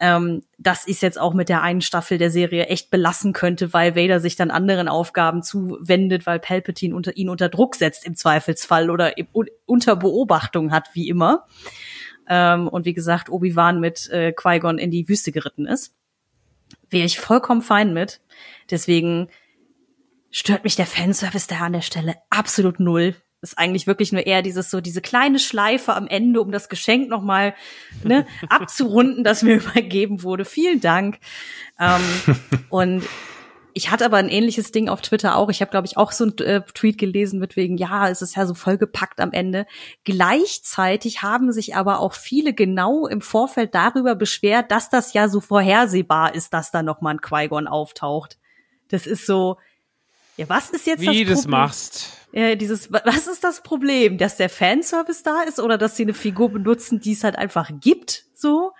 [0.00, 3.96] ähm, das ist jetzt auch mit der einen Staffel der Serie echt belassen könnte, weil
[3.96, 8.90] Vader sich dann anderen Aufgaben zuwendet, weil Palpatine unter, ihn unter Druck setzt im Zweifelsfall
[8.90, 9.28] oder im,
[9.66, 11.46] unter Beobachtung hat, wie immer.
[12.28, 15.94] Ähm, und wie gesagt, Obi-Wan mit äh, Qui-Gon in die Wüste geritten ist.
[16.90, 18.20] Wäre ich vollkommen fein mit.
[18.70, 19.28] Deswegen
[20.30, 23.14] stört mich der Fanservice da an der Stelle absolut null
[23.44, 27.08] ist eigentlich wirklich nur eher dieses so diese kleine Schleife am Ende, um das Geschenk
[27.08, 27.54] noch mal
[28.02, 30.44] ne, abzurunden, das mir übergeben wurde.
[30.44, 31.18] Vielen Dank.
[31.78, 32.02] Ähm,
[32.70, 33.04] und
[33.76, 35.50] ich hatte aber ein ähnliches Ding auf Twitter auch.
[35.50, 38.36] Ich habe, glaube ich, auch so ein äh, Tweet gelesen mit wegen, ja, es ist
[38.36, 39.66] ja so vollgepackt am Ende.
[40.04, 45.40] Gleichzeitig haben sich aber auch viele genau im Vorfeld darüber beschwert, dass das ja so
[45.40, 48.38] vorhersehbar ist, dass da noch mal ein Qui-Gon auftaucht.
[48.88, 49.58] Das ist so,
[50.36, 53.62] ja, was ist jetzt Wie das Wie du das machst äh, dieses, was ist das
[53.62, 54.18] Problem?
[54.18, 57.70] Dass der Fanservice da ist oder dass sie eine Figur benutzen, die es halt einfach
[57.80, 58.72] gibt, so?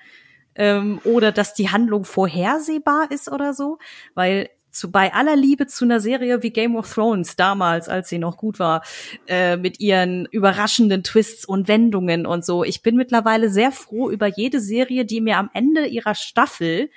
[0.56, 3.78] Ähm, oder dass die Handlung vorhersehbar ist oder so?
[4.14, 8.18] Weil zu, bei aller Liebe zu einer Serie wie Game of Thrones damals, als sie
[8.18, 8.82] noch gut war,
[9.28, 12.64] äh, mit ihren überraschenden Twists und Wendungen und so.
[12.64, 16.90] Ich bin mittlerweile sehr froh über jede Serie, die mir am Ende ihrer Staffel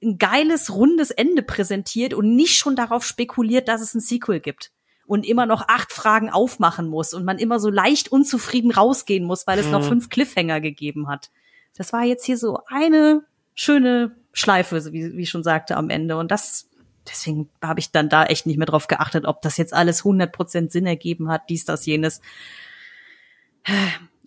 [0.00, 4.70] ein geiles, rundes Ende präsentiert und nicht schon darauf spekuliert, dass es ein Sequel gibt
[5.10, 9.44] und immer noch acht Fragen aufmachen muss und man immer so leicht unzufrieden rausgehen muss,
[9.44, 9.72] weil es mhm.
[9.72, 11.30] noch fünf Cliffhanger gegeben hat.
[11.76, 13.24] Das war jetzt hier so eine
[13.56, 16.16] schöne Schleife, wie, wie ich schon sagte, am Ende.
[16.16, 16.68] Und das,
[17.08, 20.70] deswegen habe ich dann da echt nicht mehr drauf geachtet, ob das jetzt alles 100%
[20.70, 22.20] Sinn ergeben hat, dies, das, jenes.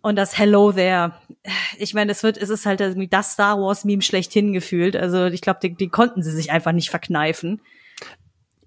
[0.01, 1.14] Und das Hello there.
[1.77, 4.97] Ich meine, es wird, es ist halt das Star Wars Meme schlechthin gefühlt.
[4.97, 7.61] Also ich glaube, die, die konnten sie sich einfach nicht verkneifen.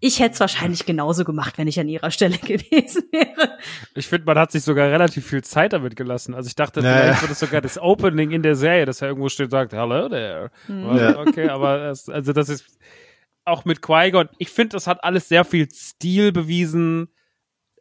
[0.01, 3.59] Ich hätte es wahrscheinlich genauso gemacht, wenn ich an ihrer Stelle gewesen wäre.
[3.95, 6.35] Ich finde, man hat sich sogar relativ viel Zeit damit gelassen.
[6.35, 7.03] Also ich dachte, naja.
[7.03, 9.73] vielleicht wird es sogar das Opening in der Serie, dass er irgendwo steht und sagt,
[9.73, 10.51] hello there.
[10.69, 10.97] Mhm.
[10.97, 11.19] Ja.
[11.19, 12.79] Okay, aber es, also das ist
[13.45, 14.29] auch mit Qui-Gon.
[14.39, 17.09] Ich finde, das hat alles sehr viel Stil bewiesen.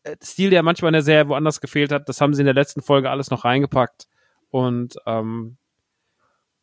[0.04, 2.08] Äh, Stil, der manchmal in der Serie woanders gefehlt hat.
[2.08, 4.08] Das haben sie in der letzten Folge alles noch reingepackt.
[4.50, 5.58] Und ähm,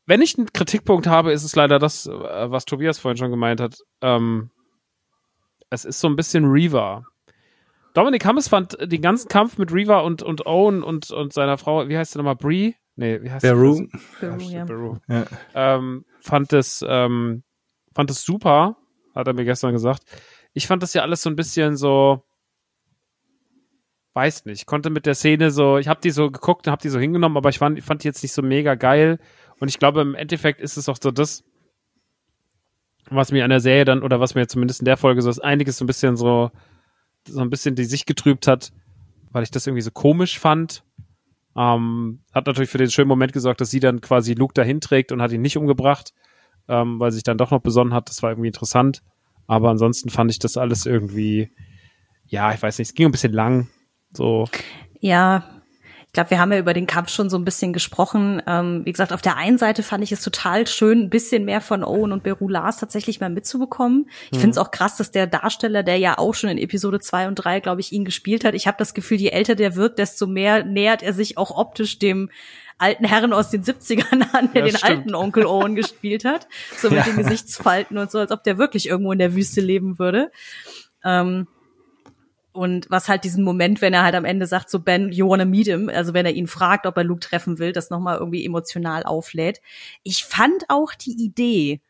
[0.07, 2.11] wenn ich einen Kritikpunkt habe, ist es leider das, äh,
[2.51, 3.79] was Tobias vorhin schon gemeint hat.
[4.01, 4.51] Ähm,
[5.73, 7.07] es ist so ein bisschen Reaver.
[7.95, 11.89] Dominik Hammes fand den ganzen Kampf mit Reaver und, und Owen und, und seiner Frau,
[11.89, 12.77] wie heißt sie nochmal, Brie?
[12.97, 13.87] Nee, wie heißt Beru.
[14.21, 14.97] Beru, Ja, Beru.
[15.09, 15.25] Ja.
[15.55, 17.43] Ähm, fand es, ähm,
[17.95, 18.77] fand es super,
[19.15, 20.03] hat er mir gestern gesagt.
[20.53, 22.23] Ich fand das ja alles so ein bisschen so,
[24.13, 26.91] weiß nicht, konnte mit der Szene so, ich habe die so geguckt und habe die
[26.91, 29.19] so hingenommen, aber ich fand, fand die jetzt nicht so mega geil.
[29.59, 31.45] Und ich glaube, im Endeffekt ist es auch so das,
[33.11, 35.41] was mir an der Serie dann, oder was mir zumindest in der Folge so ist,
[35.41, 36.51] einiges so ein bisschen so,
[37.27, 38.73] so ein bisschen die Sicht getrübt hat,
[39.31, 40.85] weil ich das irgendwie so komisch fand.
[41.57, 45.13] Ähm, hat natürlich für den schönen Moment gesorgt, dass sie dann quasi Luke dahin trägt
[45.13, 46.13] und hat ihn nicht umgebracht,
[46.69, 48.09] ähm, weil sie sich dann doch noch besonnen hat.
[48.09, 49.03] Das war irgendwie interessant.
[49.47, 51.51] Aber ansonsten fand ich das alles irgendwie,
[52.27, 53.69] ja, ich weiß nicht, es ging ein bisschen lang.
[54.13, 54.47] So,
[55.01, 55.62] Ja,
[56.13, 58.43] ich glaube, wir haben ja über den Kampf schon so ein bisschen gesprochen.
[58.47, 61.63] Ähm, wie gesagt, auf der einen Seite fand ich es total schön, ein bisschen mehr
[61.63, 64.11] von Owen und Beru Lars tatsächlich mal mitzubekommen.
[64.31, 67.29] Ich finde es auch krass, dass der Darsteller, der ja auch schon in Episode zwei
[67.29, 69.99] und drei, glaube ich, ihn gespielt hat, ich habe das Gefühl, je älter der wird,
[69.99, 72.29] desto mehr nähert er sich auch optisch dem
[72.77, 74.85] alten Herren aus den 70ern an, der Ja, den stimmt.
[74.85, 76.47] alten Onkel Owen gespielt hat.
[76.77, 77.05] So mit Ja.
[77.05, 80.31] den Gesichtsfalten und so, als ob der wirklich irgendwo in der Wüste leben würde.
[81.03, 81.47] Ähm,
[82.53, 85.45] und was halt diesen Moment, wenn er halt am Ende sagt, so Ben, you wanna
[85.45, 88.45] meet him, also wenn er ihn fragt, ob er Luke treffen will, das nochmal irgendwie
[88.45, 89.61] emotional auflädt.
[90.03, 91.81] Ich fand auch die Idee,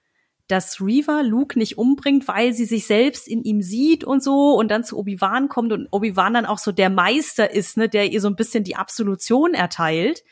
[0.49, 4.71] dass Reaver Luke nicht umbringt, weil sie sich selbst in ihm sieht und so und
[4.71, 8.21] dann zu Obi-Wan kommt und Obi-Wan dann auch so der Meister ist, ne, der ihr
[8.21, 10.23] so ein bisschen die Absolution erteilt.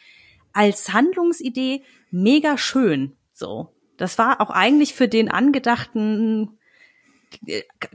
[0.53, 3.75] Als Handlungsidee mega schön, so.
[3.97, 6.59] Das war auch eigentlich für den angedachten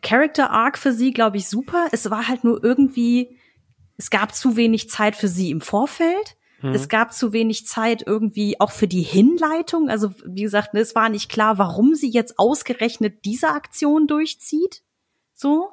[0.01, 1.87] Character Arc für sie, glaube ich, super.
[1.91, 3.37] Es war halt nur irgendwie,
[3.97, 6.37] es gab zu wenig Zeit für sie im Vorfeld.
[6.73, 9.89] Es gab zu wenig Zeit irgendwie auch für die Hinleitung.
[9.89, 14.81] Also, wie gesagt, ne, es war nicht klar, warum sie jetzt ausgerechnet diese Aktion durchzieht.
[15.33, 15.69] So.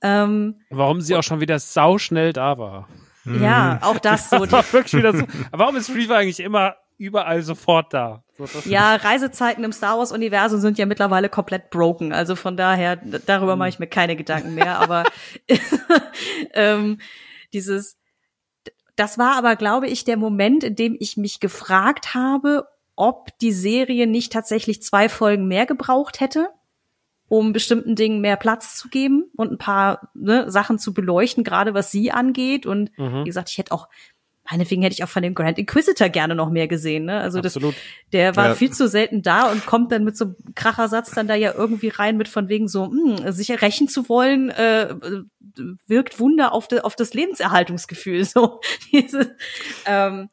[0.00, 2.88] Ähm, warum sie auch schon wieder sauschnell da war.
[3.24, 4.38] Ja, auch das so.
[4.38, 5.24] Das war wirklich wieder so.
[5.50, 8.24] Warum ist Reaver eigentlich immer überall sofort da?
[8.38, 12.12] So, Ja, Reisezeiten im Star Wars Universum sind ja mittlerweile komplett broken.
[12.12, 14.78] Also von daher, darüber mache ich mir keine Gedanken mehr.
[14.80, 15.04] Aber
[16.54, 16.98] ähm,
[17.52, 17.98] dieses,
[18.96, 22.66] das war aber, glaube ich, der Moment, in dem ich mich gefragt habe,
[22.96, 26.50] ob die Serie nicht tatsächlich zwei Folgen mehr gebraucht hätte,
[27.28, 31.72] um bestimmten Dingen mehr Platz zu geben und ein paar ne, Sachen zu beleuchten, gerade
[31.72, 32.66] was sie angeht.
[32.66, 33.20] Und Mhm.
[33.22, 33.88] wie gesagt, ich hätte auch,
[34.52, 37.06] meinetwegen hätte ich auch von dem Grand Inquisitor gerne noch mehr gesehen.
[37.06, 37.18] Ne?
[37.20, 37.74] Also das, Absolut.
[38.12, 38.54] der war Ja.
[38.54, 41.88] viel zu selten da und kommt dann mit so einem Krachersatz dann da ja irgendwie
[41.88, 44.94] rein mit von wegen so, mh, sich rächen zu wollen, äh,
[45.86, 48.24] wirkt Wunder auf, de, auf das Lebenserhaltungsgefühl.
[48.32, 48.60] So
[48.92, 49.36] diese,
[49.86, 50.28] ähm,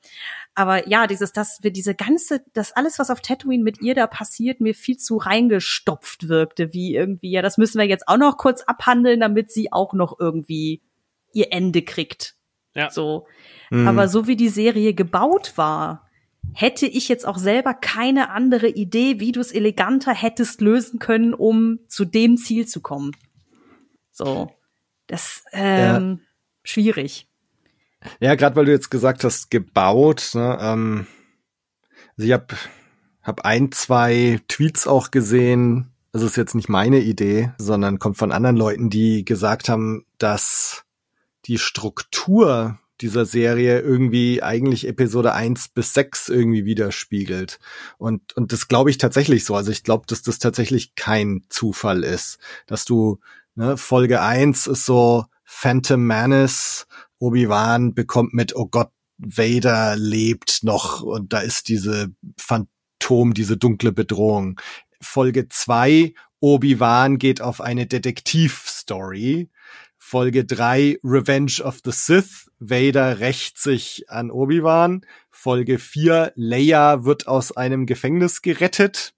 [0.56, 4.08] aber ja, dieses, dass wir diese ganze, das alles, was auf Tatooine mit ihr da
[4.08, 8.38] passiert, mir viel zu reingestopft wirkte, wie irgendwie, ja, das müssen wir jetzt auch noch
[8.38, 10.82] kurz abhandeln, damit sie auch noch irgendwie
[11.34, 12.36] ihr Ende kriegt.
[12.80, 12.90] Ja.
[12.90, 13.28] So.
[13.70, 13.88] Mhm.
[13.88, 16.08] Aber so wie die Serie gebaut war,
[16.54, 21.34] hätte ich jetzt auch selber keine andere Idee, wie du es eleganter hättest lösen können,
[21.34, 23.12] um zu dem Ziel zu kommen.
[24.12, 24.50] So.
[25.08, 26.22] Das ähm,
[26.64, 27.28] schwierig.
[28.22, 30.32] Ja, gerade weil du jetzt gesagt hast, gebaut.
[30.34, 31.08] Ne, ähm,
[32.18, 32.56] also ich habe
[33.24, 35.92] hab ein, zwei Tweets auch gesehen.
[36.14, 40.86] Also ist jetzt nicht meine Idee, sondern kommt von anderen Leuten, die gesagt haben, dass
[41.46, 47.60] die Struktur dieser Serie irgendwie eigentlich Episode 1 bis 6 irgendwie widerspiegelt.
[47.98, 49.56] Und, und das glaube ich tatsächlich so.
[49.56, 53.20] Also ich glaube, dass das tatsächlich kein Zufall ist, dass du,
[53.56, 56.88] ne, Folge 1 ist so Phantom Menace,
[57.20, 63.92] Obi-Wan bekommt mit, oh Gott, Vader lebt noch und da ist diese Phantom, diese dunkle
[63.92, 64.60] Bedrohung.
[65.02, 69.50] Folge 2, Obi-Wan geht auf eine Detektivstory.
[70.10, 75.06] Folge 3, Revenge of the Sith, Vader rächt sich an Obi-Wan.
[75.30, 79.14] Folge 4, Leia wird aus einem Gefängnis gerettet.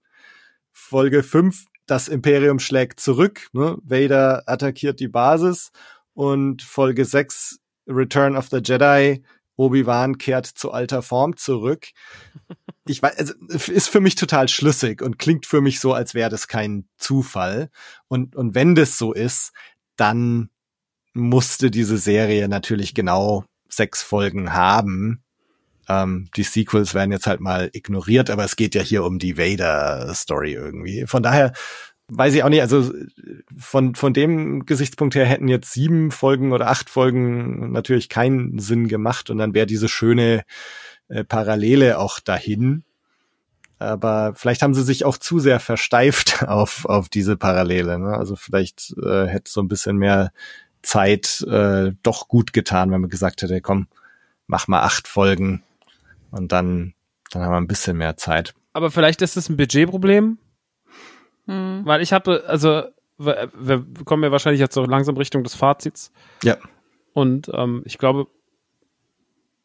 [0.74, 3.78] Folge 5, das Imperium schlägt zurück, ne?
[3.86, 5.72] Vader attackiert die Basis.
[6.14, 9.24] Und Folge 6, Return of the Jedi,
[9.56, 11.88] Obi-Wan kehrt zu alter Form zurück.
[12.86, 16.30] Ich weiß, also, ist für mich total schlüssig und klingt für mich so, als wäre
[16.30, 17.70] das kein Zufall.
[18.10, 19.54] Und, und wenn das so ist,
[19.96, 20.50] dann
[21.14, 25.24] musste diese Serie natürlich genau sechs Folgen haben.
[25.88, 29.38] Ähm, die Sequels werden jetzt halt mal ignoriert, aber es geht ja hier um die
[29.38, 31.06] Vader-Story irgendwie.
[31.08, 31.54] Von daher
[32.08, 32.92] weiß ich auch nicht, also
[33.58, 38.88] von, von dem Gesichtspunkt her hätten jetzt sieben Folgen oder acht Folgen natürlich keinen Sinn
[38.90, 40.44] gemacht und dann wäre diese schöne
[41.08, 42.84] äh, Parallele auch dahin.
[43.80, 47.98] Aber vielleicht haben sie sich auch zu sehr versteift auf, auf diese Parallele.
[47.98, 48.16] Ne?
[48.16, 50.32] Also vielleicht äh, hätte so ein bisschen mehr
[50.82, 53.88] Zeit äh, doch gut getan, wenn man gesagt hätte, komm,
[54.48, 55.64] mach mal acht Folgen
[56.32, 56.94] Und dann,
[57.32, 58.54] dann haben wir ein bisschen mehr Zeit.
[58.74, 60.38] Aber vielleicht ist es ein Budgetproblem,
[61.46, 61.82] Hm.
[61.86, 62.84] weil ich hatte, also
[63.18, 66.12] wir, wir kommen ja wahrscheinlich jetzt so langsam Richtung des Fazits.
[66.44, 66.58] Ja.
[67.14, 68.28] Und ähm, ich glaube,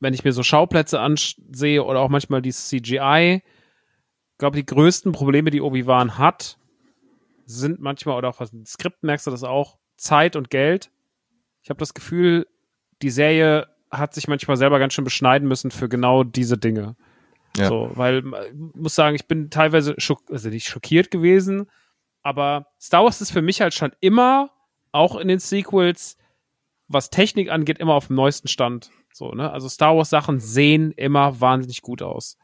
[0.01, 3.43] wenn ich mir so Schauplätze ansehe oder auch manchmal die CGI,
[4.39, 6.59] glaube die größten Probleme, die Obi-Wan hat,
[7.47, 10.91] sind manchmal, oder auch was im Skript merkst du das auch, Zeit und Geld.
[11.67, 12.47] Ich habe das Gefühl,
[13.03, 16.95] die Serie hat sich manchmal selber ganz schön beschneiden müssen für genau diese Dinge.
[17.57, 17.67] Ja.
[17.67, 21.69] So, weil ich muss sagen, ich bin teilweise schock, also nicht schockiert gewesen,
[22.23, 24.53] aber Star Wars ist für mich halt schon immer,
[24.93, 26.17] auch in den Sequels,
[26.87, 28.93] was Technik angeht, immer auf dem neuesten Stand.
[29.13, 29.51] So, ne?
[29.51, 32.39] Also Star Wars Sachen sehen immer wahnsinnig gut aus.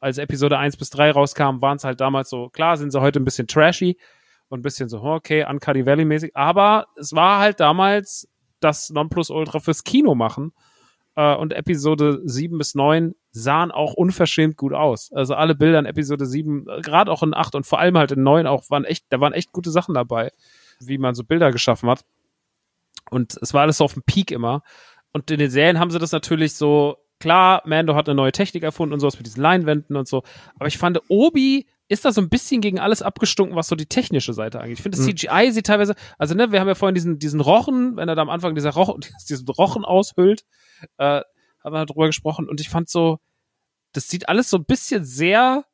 [0.00, 3.20] Als Episode 1 bis 3 rauskam, waren es halt damals so, klar sind sie heute
[3.20, 3.98] ein bisschen trashy
[4.48, 8.28] und ein bisschen so, okay, Uncanny Valley mäßig, aber es war halt damals
[8.64, 10.52] das Nonplusultra fürs Kino machen.
[11.16, 15.12] Äh, und Episode 7 bis 9 sahen auch unverschämt gut aus.
[15.12, 18.12] Also alle Bilder in Episode 7, äh, gerade auch in 8 und vor allem halt
[18.12, 20.32] in 9 auch waren echt, da waren echt gute Sachen dabei,
[20.80, 22.04] wie man so Bilder geschaffen hat.
[23.10, 24.62] Und es war alles so auf dem Peak immer.
[25.12, 28.64] Und in den Serien haben sie das natürlich so, klar, Mando hat eine neue Technik
[28.64, 30.22] erfunden und sowas mit diesen Leinwänden und so.
[30.56, 33.86] Aber ich fand, Obi ist da so ein bisschen gegen alles abgestunken, was so die
[33.86, 34.78] technische Seite angeht.
[34.78, 35.16] Ich finde, das Mhm.
[35.16, 38.22] CGI sieht teilweise, also ne, wir haben ja vorhin diesen, diesen Rochen, wenn er da
[38.22, 40.44] am Anfang dieser Rochen, diesen Rochen aushüllt,
[40.98, 41.20] äh,
[41.62, 43.18] haben wir darüber gesprochen und ich fand so,
[43.92, 45.64] das sieht alles so ein bisschen sehr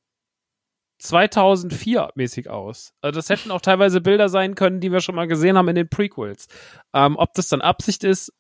[0.99, 2.93] 2004 mäßig aus.
[3.01, 5.75] Also das hätten auch teilweise Bilder sein können, die wir schon mal gesehen haben in
[5.75, 6.47] den Prequels.
[6.93, 8.33] Ähm, ob das dann Absicht ist,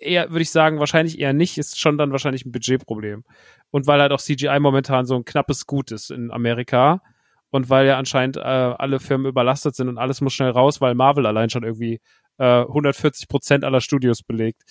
[0.00, 3.24] eher würde ich sagen, wahrscheinlich eher nicht, ist schon dann wahrscheinlich ein Budgetproblem.
[3.70, 7.02] Und weil halt auch CGI momentan so ein knappes Gut ist in Amerika
[7.50, 10.94] und weil ja anscheinend äh, alle Firmen überlastet sind und alles muss schnell raus, weil
[10.94, 12.00] Marvel allein schon irgendwie
[12.38, 14.62] äh, 140 Prozent aller Studios belegt.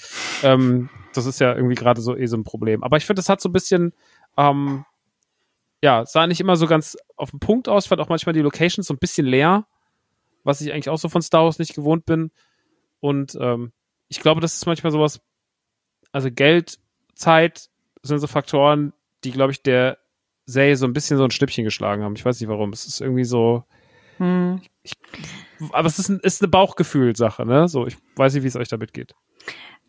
[0.43, 2.83] Ähm, das ist ja irgendwie gerade so eh so ein Problem.
[2.83, 3.93] Aber ich finde, das hat so ein bisschen
[4.37, 4.85] ähm,
[5.81, 8.87] ja, sah nicht immer so ganz auf den Punkt aus, fand auch manchmal die Locations
[8.87, 9.65] so ein bisschen leer,
[10.43, 12.31] was ich eigentlich auch so von Star Wars nicht gewohnt bin.
[12.99, 13.71] Und ähm,
[14.09, 15.21] ich glaube, das ist manchmal sowas,
[16.11, 16.77] also Geld,
[17.15, 17.69] Zeit
[18.01, 19.97] sind so Faktoren, die, glaube ich, der
[20.45, 22.15] Serie so ein bisschen so ein Schnippchen geschlagen haben.
[22.15, 22.73] Ich weiß nicht warum.
[22.73, 23.63] Es ist irgendwie so,
[24.17, 24.61] Hm.
[25.71, 27.67] aber es ist, ein, ist eine Bauchgefühlsache, ne?
[27.67, 29.13] So, ich weiß nicht, wie es euch damit geht.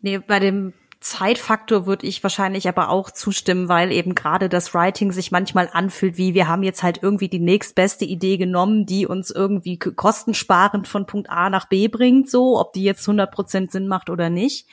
[0.01, 5.11] Nee, bei dem Zeitfaktor würde ich wahrscheinlich aber auch zustimmen, weil eben gerade das Writing
[5.11, 9.31] sich manchmal anfühlt wie, wir haben jetzt halt irgendwie die nächstbeste Idee genommen, die uns
[9.31, 14.11] irgendwie kostensparend von Punkt A nach B bringt, so, ob die jetzt 100% Sinn macht
[14.11, 14.67] oder nicht.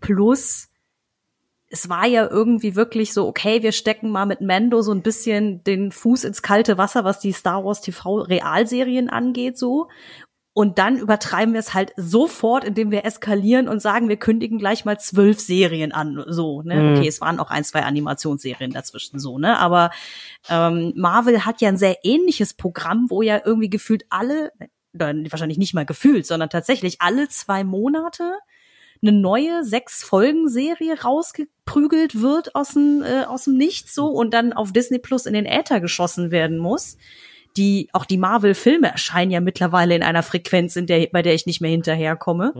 [0.00, 0.70] Plus,
[1.70, 5.62] es war ja irgendwie wirklich so, okay, wir stecken mal mit Mando so ein bisschen
[5.62, 9.88] den Fuß ins kalte Wasser, was die Star Wars TV Realserien angeht, so.
[10.54, 14.84] Und dann übertreiben wir es halt sofort, indem wir eskalieren und sagen, wir kündigen gleich
[14.84, 16.24] mal zwölf Serien an.
[16.28, 16.76] So, ne?
[16.76, 16.96] Mhm.
[16.96, 19.58] Okay, es waren auch ein, zwei Animationsserien dazwischen so, ne?
[19.58, 19.90] Aber
[20.48, 24.52] ähm, Marvel hat ja ein sehr ähnliches Programm, wo ja irgendwie gefühlt alle,
[24.92, 28.34] wahrscheinlich nicht mal gefühlt, sondern tatsächlich alle zwei Monate
[29.02, 34.32] eine neue sechs Folgen Serie rausgeprügelt wird aus dem äh, aus dem Nichts so und
[34.32, 36.96] dann auf Disney Plus in den Äther geschossen werden muss.
[37.56, 41.34] Die auch die Marvel Filme erscheinen ja mittlerweile in einer Frequenz, in der bei der
[41.34, 42.52] ich nicht mehr hinterherkomme.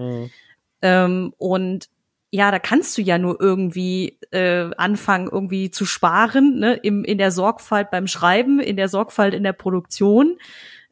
[0.82, 1.88] Ähm, und
[2.30, 6.74] ja, da kannst du ja nur irgendwie äh, anfangen, irgendwie zu sparen, ne?
[6.74, 10.36] Im, in der Sorgfalt beim Schreiben, in der Sorgfalt in der Produktion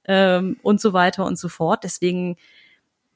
[0.05, 1.83] ähm, und so weiter und so fort.
[1.83, 2.37] Deswegen,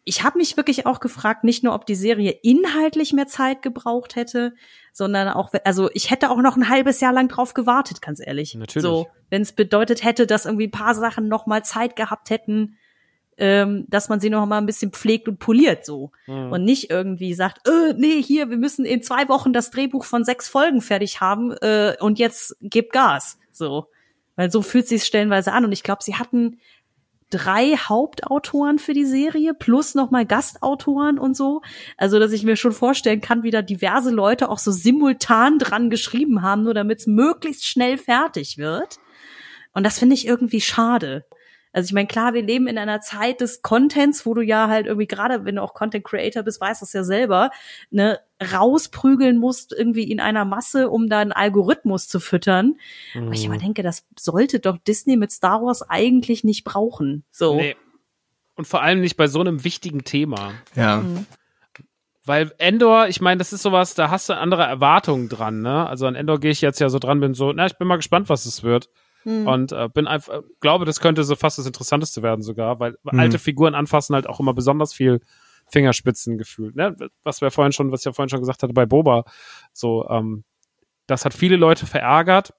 [0.09, 4.15] ich habe mich wirklich auch gefragt, nicht nur, ob die Serie inhaltlich mehr Zeit gebraucht
[4.15, 4.55] hätte,
[4.93, 8.55] sondern auch, also ich hätte auch noch ein halbes Jahr lang drauf gewartet, ganz ehrlich.
[8.55, 8.83] Natürlich.
[8.83, 12.77] So, wenn es bedeutet hätte, dass irgendwie ein paar Sachen noch mal Zeit gehabt hätten,
[13.37, 16.53] ähm, dass man sie noch mal ein bisschen pflegt und poliert so Mhm.
[16.53, 20.25] und nicht irgendwie sagt, äh, nee, hier, wir müssen in zwei Wochen das Drehbuch von
[20.25, 23.89] sechs Folgen fertig haben äh, und jetzt gib Gas, so,
[24.37, 26.61] weil so fühlt sich stellenweise an und ich glaube, sie hatten
[27.31, 31.63] drei Hauptautoren für die Serie plus noch mal Gastautoren und so,
[31.97, 35.91] also dass ich mir schon vorstellen kann, wie da diverse Leute auch so simultan dran
[35.91, 38.99] geschrieben haben, nur damit es möglichst schnell fertig wird.
[39.73, 41.25] Und das finde ich irgendwie schade.
[41.77, 44.87] Also ich meine, klar, wir leben in einer Zeit des Contents, wo du ja halt
[44.87, 47.51] irgendwie gerade, wenn du auch Content Creator bist, weißt das ja selber,
[47.91, 52.77] ne, rausprügeln musst irgendwie in einer Masse, um da einen Algorithmus zu füttern.
[53.15, 57.25] Aber ich immer denke, das sollte doch Disney mit Star Wars eigentlich nicht brauchen.
[57.31, 57.57] So.
[57.57, 57.77] Nee.
[58.55, 60.55] Und vor allem nicht bei so einem wichtigen Thema.
[60.77, 61.03] Ja.
[61.03, 61.27] Mhm.
[62.25, 65.87] Weil Endor, ich meine, das ist sowas, da hast du andere Erwartungen dran, ne?
[65.87, 67.97] Also an Endor gehe ich jetzt ja so dran, bin so, na, ich bin mal
[67.97, 68.89] gespannt, was es wird.
[69.27, 69.47] Hm.
[69.47, 73.19] Und äh, bin einfach, glaube, das könnte so fast das Interessanteste werden sogar, weil Mhm.
[73.19, 75.21] alte Figuren anfassen halt auch immer besonders viel
[75.69, 76.97] Fingerspitzen gefühlt, ne?
[77.25, 79.25] Was wir vorhin schon, was ich ja vorhin schon gesagt hatte bei Boba,
[79.73, 80.45] so, ähm,
[81.09, 82.55] das hat viele Leute verärgert.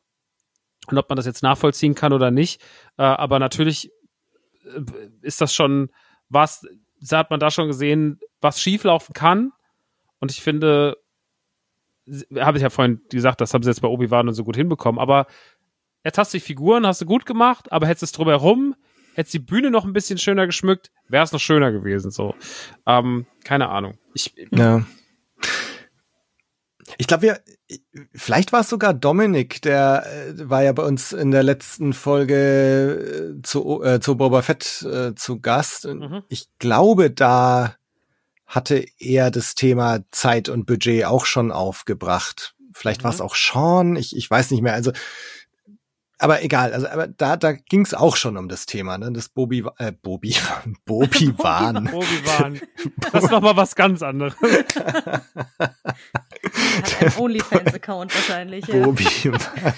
[0.90, 2.62] Und ob man das jetzt nachvollziehen kann oder nicht.
[2.98, 3.92] Äh, aber natürlich
[4.66, 4.82] äh,
[5.22, 5.90] ist das schon
[6.30, 6.66] was,
[7.00, 9.54] da hat man da schon gesehen, was schieflaufen kann.
[10.20, 10.98] Und ich finde,
[12.40, 15.00] habe ich ja vorhin gesagt, das haben sie jetzt bei Obi-Wan und so gut hinbekommen.
[15.00, 15.28] Aber
[16.08, 18.76] jetzt hast du die Figuren, hast du gut gemacht, aber hättest es drumherum,
[19.14, 22.12] hättest die Bühne noch ein bisschen schöner geschmückt, wäre es noch schöner gewesen.
[22.12, 22.34] So,
[22.86, 23.98] ähm, keine Ahnung.
[24.14, 24.86] Ich, ja.
[26.98, 27.42] Ich glaube, wir,
[28.14, 33.36] vielleicht war es sogar Dominik, der äh, war ja bei uns in der letzten Folge
[33.38, 35.88] äh, zu, äh, zu Boba Fett äh, zu Gast.
[35.88, 36.24] Mhm.
[36.30, 37.76] Ich glaube, da
[38.46, 42.56] hatte er das Thema Zeit und Budget auch schon aufgebracht.
[42.72, 43.06] Vielleicht mhm.
[43.06, 44.74] war es auch Sean, ich, ich weiß nicht mehr.
[44.74, 44.94] Also
[46.20, 49.12] aber egal, also aber da da ging es auch schon um das Thema, ne?
[49.12, 50.36] Das Bobi äh, Bobi
[50.86, 51.86] Bobi Wahn.
[51.92, 52.60] Bobi Wahn.
[53.12, 54.36] Das ist noch mal was ganz anderes.
[57.00, 58.66] Hat OnlyFans Account wahrscheinlich.
[58.68, 58.84] Ja.
[58.84, 59.74] Bobi Wahn.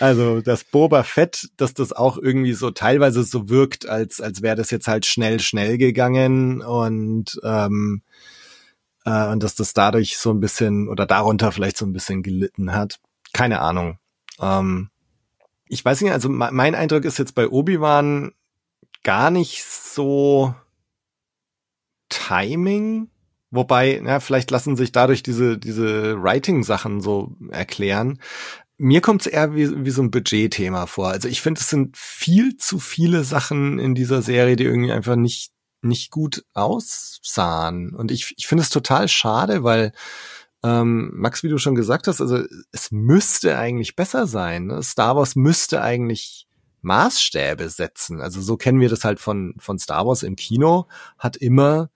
[0.00, 4.56] Also das Boba Fett, dass das auch irgendwie so teilweise so wirkt, als als wäre
[4.56, 8.02] das jetzt halt schnell schnell gegangen und ähm,
[9.04, 12.72] äh, und dass das dadurch so ein bisschen oder darunter vielleicht so ein bisschen gelitten
[12.74, 12.98] hat.
[13.32, 13.98] Keine Ahnung.
[14.40, 14.90] Ähm,
[15.68, 18.32] ich weiß nicht, also mein Eindruck ist jetzt bei Obi-Wan
[19.02, 20.54] gar nicht so
[22.08, 23.08] Timing,
[23.50, 28.20] wobei, na, vielleicht lassen sich dadurch diese, diese Writing-Sachen so erklären.
[28.76, 31.08] Mir kommt es eher wie, wie so ein Budgetthema vor.
[31.08, 35.16] Also ich finde, es sind viel zu viele Sachen in dieser Serie, die irgendwie einfach
[35.16, 37.94] nicht, nicht gut aussahen.
[37.94, 39.92] Und ich, ich finde es total schade, weil
[40.64, 42.42] ähm, Max, wie du schon gesagt hast, also
[42.72, 44.66] es müsste eigentlich besser sein.
[44.66, 44.82] Ne?
[44.82, 46.48] Star Wars müsste eigentlich
[46.80, 48.22] Maßstäbe setzen.
[48.22, 50.88] Also so kennen wir das halt von, von Star Wars im Kino,
[51.18, 51.90] hat immer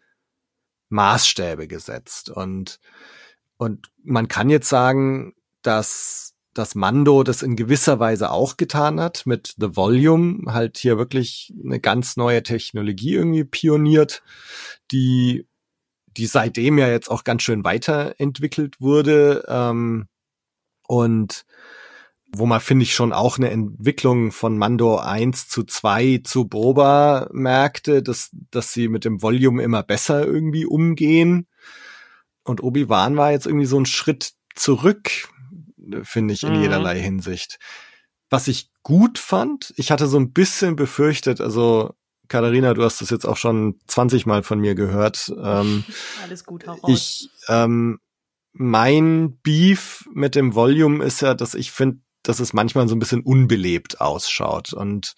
[0.91, 2.29] Maßstäbe gesetzt.
[2.29, 2.79] Und,
[3.57, 9.25] und man kann jetzt sagen, dass, dass Mando das in gewisser Weise auch getan hat,
[9.25, 14.23] mit The Volume halt hier wirklich eine ganz neue Technologie irgendwie pioniert,
[14.93, 15.48] die
[16.19, 20.09] die seitdem ja jetzt auch ganz schön weiterentwickelt wurde ähm,
[20.87, 21.45] und
[22.31, 27.29] wo man finde ich schon auch eine Entwicklung von Mando 1 zu 2 zu Boba
[27.33, 31.47] merkte, dass, dass sie mit dem Volume immer besser irgendwie umgehen.
[32.45, 35.11] Und Obi-Wan war jetzt irgendwie so ein Schritt zurück,
[36.03, 36.63] finde ich, in mhm.
[36.63, 37.59] jederlei Hinsicht.
[38.29, 41.95] Was ich gut fand, ich hatte so ein bisschen befürchtet, also
[42.29, 45.33] Katharina, du hast das jetzt auch schon 20 Mal von mir gehört.
[45.43, 45.85] Ähm,
[46.23, 46.83] Alles gut, hau raus.
[46.89, 47.99] Ich, ähm,
[48.53, 52.99] mein Beef mit dem Volume ist ja, dass ich finde, dass es manchmal so ein
[52.99, 54.73] bisschen unbelebt ausschaut.
[54.73, 55.15] Und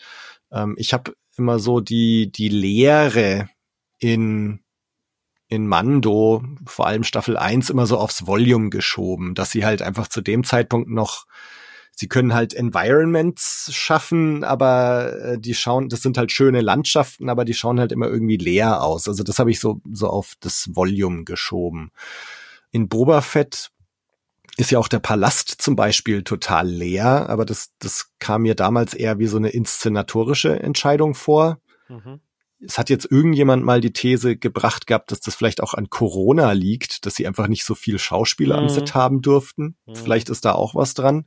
[0.52, 3.48] ähm, ich habe immer so die, die Leere
[3.98, 4.60] in,
[5.48, 10.08] in Mando, vor allem Staffel 1, immer so aufs Volume geschoben, dass sie halt einfach
[10.08, 11.26] zu dem Zeitpunkt noch
[12.00, 17.44] sie können halt Environments schaffen, aber äh, die schauen, das sind halt schöne Landschaften, aber
[17.44, 19.06] die schauen halt immer irgendwie leer aus.
[19.06, 21.90] Also das habe ich so, so auf das Volume geschoben.
[22.70, 23.70] In Boba Fett
[24.56, 28.94] ist ja auch der Palast zum Beispiel total leer, aber das, das kam mir damals
[28.94, 31.60] eher wie so eine inszenatorische Entscheidung vor.
[31.88, 32.20] Mhm.
[32.64, 36.52] Es hat jetzt irgendjemand mal die These gebracht gehabt, dass das vielleicht auch an Corona
[36.52, 38.62] liegt, dass sie einfach nicht so viel Schauspieler mhm.
[38.62, 39.76] am Set haben durften.
[39.84, 39.96] Mhm.
[39.96, 41.26] Vielleicht ist da auch was dran.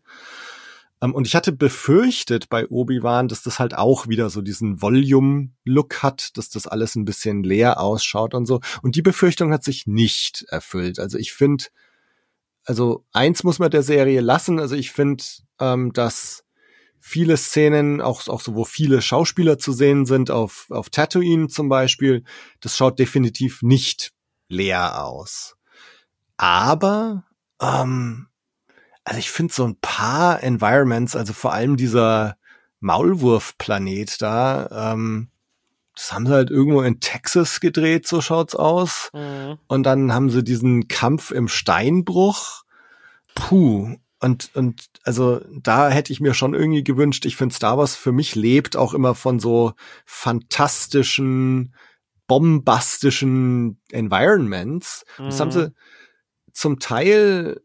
[1.03, 6.01] Ähm, und ich hatte befürchtet bei Obi-Wan, dass das halt auch wieder so diesen Volume-Look
[6.01, 8.61] hat, dass das alles ein bisschen leer ausschaut und so.
[8.81, 10.99] Und die Befürchtung hat sich nicht erfüllt.
[10.99, 11.65] Also ich finde,
[12.63, 14.59] also eins muss man der Serie lassen.
[14.59, 15.23] Also ich finde,
[15.59, 16.45] ähm, dass
[16.99, 21.67] viele Szenen, auch, auch so, wo viele Schauspieler zu sehen sind, auf, auf Tatooine zum
[21.67, 22.23] Beispiel,
[22.61, 24.13] das schaut definitiv nicht
[24.47, 25.57] leer aus.
[26.37, 27.25] Aber
[27.61, 28.27] ähm,
[29.05, 32.37] also ich finde so ein paar Environments, also vor allem dieser
[32.79, 35.29] Maulwurfplanet da, ähm,
[35.95, 39.11] das haben sie halt irgendwo in Texas gedreht, so schaut's aus.
[39.13, 39.59] Mhm.
[39.67, 42.63] Und dann haben sie diesen Kampf im Steinbruch.
[43.35, 43.95] Puh.
[44.19, 48.13] Und, und also da hätte ich mir schon irgendwie gewünscht, ich finde Star Wars für
[48.13, 49.73] mich lebt auch immer von so
[50.05, 51.75] fantastischen,
[52.25, 55.05] bombastischen Environments.
[55.19, 55.25] Mhm.
[55.25, 55.51] Das haben mhm.
[55.51, 55.73] sie
[56.53, 57.61] zum Teil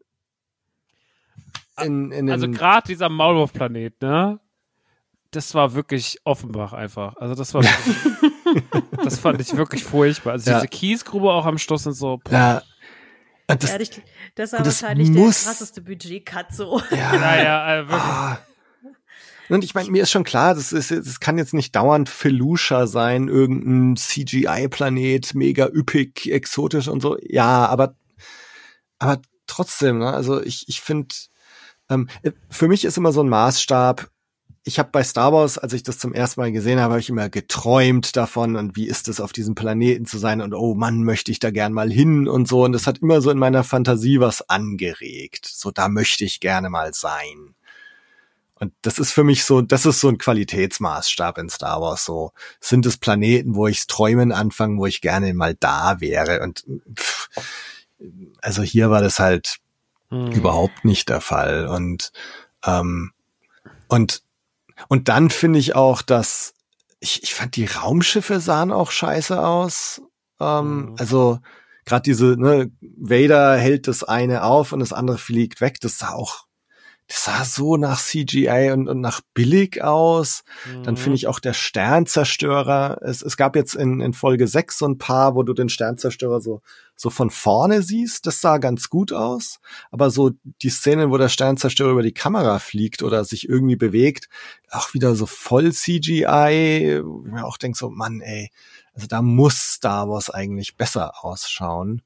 [1.81, 4.39] in, in also gerade dieser Maulwurfplanet, ne?
[5.31, 7.15] Das war wirklich Offenbach einfach.
[7.17, 10.33] Also das war wirklich, das fand ich wirklich furchtbar.
[10.33, 10.57] Also ja.
[10.57, 12.17] diese Kiesgrube auch am Schluss und so.
[12.23, 12.33] Boah.
[12.33, 12.61] Ja.
[13.47, 13.77] Und das, ja,
[14.35, 16.81] das war das wahrscheinlich muss, der krasseste Budget-Cut so.
[16.91, 18.01] Ja, ja, ja äh, wirklich.
[18.01, 18.39] Ah.
[19.49, 22.85] Und ich meine, mir ist schon klar, das, ist, das kann jetzt nicht dauernd Felusha
[22.85, 27.17] sein, irgendein CGI-Planet, mega üppig, exotisch und so.
[27.23, 27.95] Ja, aber,
[28.99, 30.13] aber trotzdem, ne?
[30.13, 31.15] also ich, ich finde,
[31.89, 32.07] ähm,
[32.49, 34.09] für mich ist immer so ein Maßstab,
[34.63, 37.09] ich habe bei Star Wars, als ich das zum ersten Mal gesehen habe, habe ich
[37.09, 41.03] immer geträumt davon und wie ist es auf diesem Planeten zu sein und oh Mann,
[41.03, 43.63] möchte ich da gern mal hin und so und das hat immer so in meiner
[43.63, 45.45] Fantasie was angeregt.
[45.45, 47.55] So da möchte ich gerne mal sein.
[48.55, 52.03] Und das ist für mich so, das ist so ein Qualitätsmaßstab in Star Wars.
[52.03, 56.41] So sind es Planeten, wo ich's träumen anfangen, wo ich gerne mal da wäre.
[56.41, 57.29] Und pff,
[58.41, 59.59] also hier war das halt
[60.09, 60.31] hm.
[60.31, 61.67] überhaupt nicht der Fall.
[61.67, 62.11] Und
[62.65, 63.11] ähm,
[63.87, 64.23] und
[64.87, 66.53] und dann finde ich auch, dass
[66.99, 70.01] ich, ich fand die Raumschiffe sahen auch scheiße aus.
[70.39, 70.95] Ähm, mhm.
[70.97, 71.39] Also
[71.85, 75.79] gerade diese, ne, Vader hält das eine auf und das andere fliegt weg.
[75.81, 76.45] Das sah auch
[77.09, 80.43] das sah so nach CGI und, und nach billig aus.
[80.71, 80.83] Mhm.
[80.83, 82.99] Dann finde ich auch der Sternzerstörer.
[83.01, 86.39] Es, es gab jetzt in, in Folge 6 so ein paar, wo du den Sternzerstörer
[86.39, 86.61] so,
[86.95, 88.27] so von vorne siehst.
[88.27, 89.59] Das sah ganz gut aus.
[89.89, 94.29] Aber so die Szenen, wo der Sternzerstörer über die Kamera fliegt oder sich irgendwie bewegt,
[94.69, 96.99] auch wieder so voll CGI.
[96.99, 98.51] Ich mir auch denke so, Mann, ey,
[98.93, 102.03] also da muss Star Wars eigentlich besser ausschauen.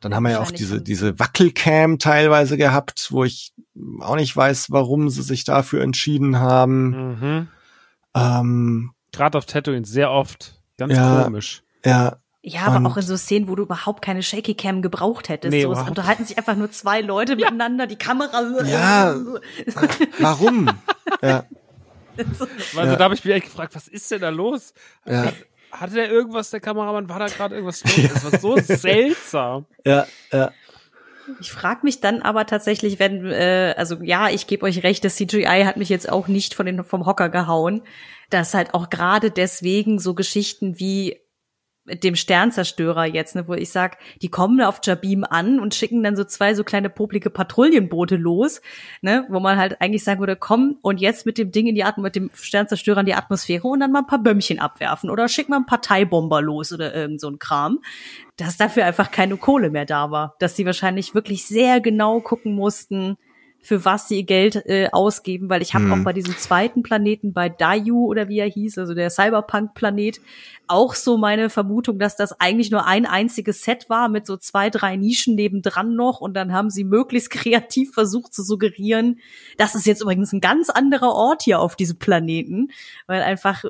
[0.00, 3.52] Dann haben wir ja auch diese, diese Wackelcam teilweise gehabt, wo ich
[4.00, 6.88] auch nicht weiß, warum sie sich dafür entschieden haben.
[6.88, 7.48] Mhm.
[8.14, 10.58] Ähm, Gerade auf Tatooine sehr oft.
[10.78, 11.62] Ganz ja, komisch.
[11.84, 12.16] Ja.
[12.42, 15.50] Ja, aber auch in so Szenen, wo du überhaupt keine Shaky Cam gebraucht hättest.
[15.50, 17.36] Nee, so, es unterhalten sich einfach nur zwei Leute ja.
[17.36, 18.62] miteinander, die Kamera.
[18.64, 19.14] Ja.
[20.18, 20.70] warum?
[21.22, 21.44] ja.
[22.16, 22.46] Also,
[22.76, 22.96] ja.
[22.96, 24.74] da habe ich mich echt gefragt, was ist denn da los?
[25.06, 25.32] Ja
[25.72, 27.08] hatte der irgendwas, der Kameramann?
[27.08, 28.12] War da gerade irgendwas los?
[28.12, 29.66] Das war so seltsam.
[29.84, 30.52] Ja, ja.
[31.40, 35.16] Ich frage mich dann aber tatsächlich, wenn, äh, also ja, ich gebe euch recht, das
[35.16, 37.82] CGI hat mich jetzt auch nicht von den, vom Hocker gehauen,
[38.30, 41.20] dass halt auch gerade deswegen so Geschichten wie
[41.86, 46.16] dem Sternzerstörer jetzt, ne, wo ich sag, die kommen auf Jabim an und schicken dann
[46.16, 48.60] so zwei so kleine poplige Patrouillenboote los,
[49.02, 51.84] ne, wo man halt eigentlich sagen würde, komm und jetzt mit dem Ding in die
[51.84, 55.28] Atmosphäre, mit dem Sternzerstörer in die Atmosphäre und dann mal ein paar Bömmchen abwerfen oder
[55.28, 57.80] schick mal ein Parteibomber los oder irgend so ein Kram,
[58.36, 62.54] dass dafür einfach keine Kohle mehr da war, dass sie wahrscheinlich wirklich sehr genau gucken
[62.54, 63.16] mussten,
[63.62, 65.92] für was sie ihr Geld äh, ausgeben, weil ich habe hm.
[65.92, 70.20] auch bei diesem zweiten Planeten, bei Dayu oder wie er hieß, also der Cyberpunk-Planet,
[70.66, 74.70] auch so meine Vermutung, dass das eigentlich nur ein einziges Set war mit so zwei,
[74.70, 79.20] drei Nischen nebendran noch und dann haben sie möglichst kreativ versucht zu suggerieren,
[79.58, 82.68] das ist jetzt übrigens ein ganz anderer Ort hier auf diesem Planeten,
[83.06, 83.64] weil einfach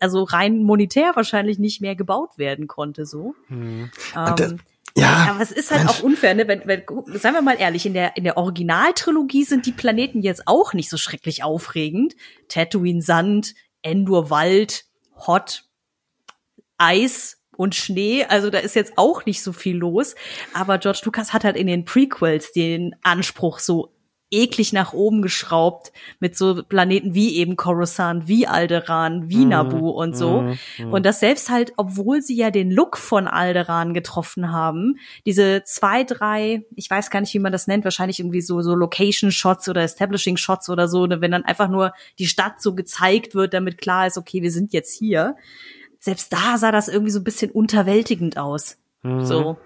[0.00, 3.34] also rein monetär wahrscheinlich nicht mehr gebaut werden konnte so.
[3.48, 3.90] Hm.
[4.16, 4.58] Ähm,
[4.96, 5.98] ja, aber es ist halt Mensch.
[5.98, 6.46] auch unfair, ne?
[6.46, 6.82] Wenn, wenn,
[7.18, 10.88] seien wir mal ehrlich, in der, in der Originaltrilogie sind die Planeten jetzt auch nicht
[10.88, 12.14] so schrecklich aufregend.
[12.48, 14.84] Tatooine Sand, Endor Wald,
[15.26, 15.64] Hot,
[16.78, 20.14] Eis und Schnee, also da ist jetzt auch nicht so viel los.
[20.52, 23.93] Aber George Lucas hat halt in den Prequels den Anspruch so
[24.34, 29.48] eklig nach oben geschraubt mit so Planeten wie eben Coruscant, wie Alderan, wie mhm.
[29.48, 30.42] Naboo und so.
[30.42, 30.58] Mhm.
[30.78, 30.92] mhm.
[30.92, 36.04] Und das selbst halt, obwohl sie ja den Look von Alderan getroffen haben, diese zwei,
[36.04, 39.68] drei, ich weiß gar nicht, wie man das nennt, wahrscheinlich irgendwie so, so Location Shots
[39.68, 43.54] oder Establishing Shots oder so, ne, wenn dann einfach nur die Stadt so gezeigt wird,
[43.54, 45.36] damit klar ist, okay, wir sind jetzt hier.
[46.00, 48.76] Selbst da sah das irgendwie so ein bisschen unterwältigend aus.
[49.02, 49.24] Mhm.
[49.24, 49.56] So.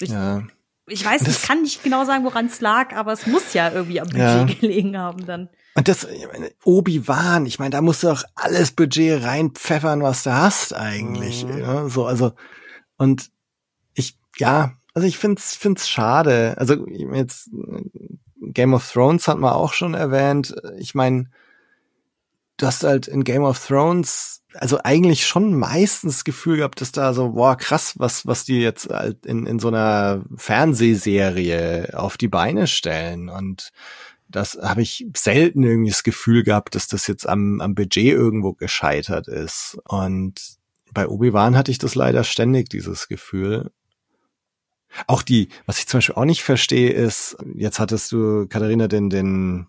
[0.00, 0.42] Ich, ja
[0.90, 3.70] ich weiß, das, ich kann nicht genau sagen, woran es lag, aber es muss ja
[3.70, 4.44] irgendwie am Budget ja.
[4.44, 5.48] gelegen haben dann.
[5.74, 6.06] Und das,
[6.64, 11.44] Obi-Wan, ich meine, da musst du auch alles Budget reinpfeffern, was du hast eigentlich.
[11.46, 11.58] Mhm.
[11.58, 12.32] Ja, so, also,
[12.96, 13.30] und
[13.94, 16.54] ich, ja, also ich find's, find's schade.
[16.58, 17.50] Also, jetzt,
[18.40, 20.54] Game of Thrones hat man auch schon erwähnt.
[20.78, 21.30] Ich meine,
[22.60, 26.92] du hast halt in Game of Thrones also eigentlich schon meistens das Gefühl gehabt, dass
[26.92, 32.16] da so, boah, krass, was, was die jetzt halt in, in so einer Fernsehserie auf
[32.16, 33.28] die Beine stellen.
[33.28, 33.70] Und
[34.28, 38.52] das habe ich selten irgendwie das Gefühl gehabt, dass das jetzt am, am Budget irgendwo
[38.52, 39.78] gescheitert ist.
[39.84, 40.40] Und
[40.92, 43.70] bei Obi-Wan hatte ich das leider ständig, dieses Gefühl.
[45.06, 49.08] Auch die, was ich zum Beispiel auch nicht verstehe, ist, jetzt hattest du, Katharina, den,
[49.08, 49.68] den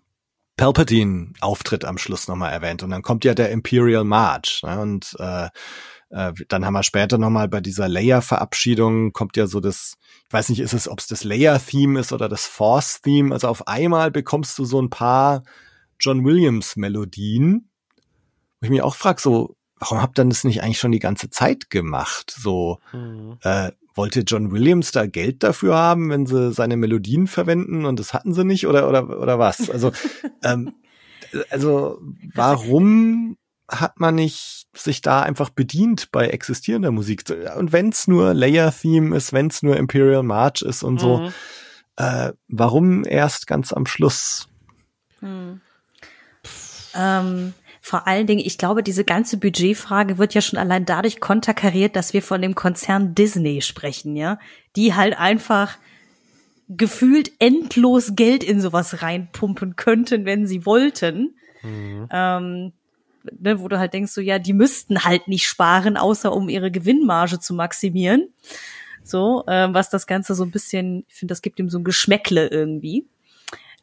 [0.56, 2.82] Palpatine-Auftritt am Schluss nochmal erwähnt.
[2.82, 4.62] Und dann kommt ja der Imperial March.
[4.62, 4.80] Ne?
[4.80, 5.48] Und äh,
[6.10, 9.94] äh, dann haben wir später nochmal bei dieser Leia-Verabschiedung kommt ja so das,
[10.28, 13.32] ich weiß nicht, ist es, ob es das Leia-Theme ist oder das Force-Theme.
[13.32, 15.42] Also auf einmal bekommst du so ein paar
[15.98, 17.68] John Williams-Melodien.
[18.60, 21.30] Wo ich mich auch frage, so, warum habt ihr das nicht eigentlich schon die ganze
[21.30, 22.34] Zeit gemacht?
[22.36, 23.38] So, mhm.
[23.42, 28.14] äh, wollte John Williams da Geld dafür haben, wenn sie seine Melodien verwenden und das
[28.14, 29.70] hatten sie nicht oder oder oder was?
[29.70, 29.92] Also
[30.44, 30.74] ähm,
[31.50, 32.00] also
[32.34, 33.36] warum
[33.70, 37.24] hat man nicht sich da einfach bedient bei existierender Musik?
[37.56, 41.18] Und wenn es nur Layer Theme ist, wenn es nur Imperial March ist und so,
[41.18, 41.32] mhm.
[41.96, 44.48] Äh, warum erst ganz am Schluss?
[45.20, 45.60] Hm.
[46.94, 51.96] Ähm, vor allen Dingen, ich glaube, diese ganze Budgetfrage wird ja schon allein dadurch konterkariert,
[51.96, 54.38] dass wir von dem Konzern Disney sprechen, ja,
[54.76, 55.76] die halt einfach
[56.68, 61.34] gefühlt endlos Geld in sowas reinpumpen könnten, wenn sie wollten.
[61.62, 62.08] Mhm.
[62.12, 62.72] Ähm,
[63.40, 66.70] ne, wo du halt denkst, so ja, die müssten halt nicht sparen, außer um ihre
[66.70, 68.28] Gewinnmarge zu maximieren.
[69.02, 71.84] So, ähm, was das Ganze so ein bisschen, ich finde, das gibt ihm so ein
[71.84, 73.06] Geschmäckle irgendwie.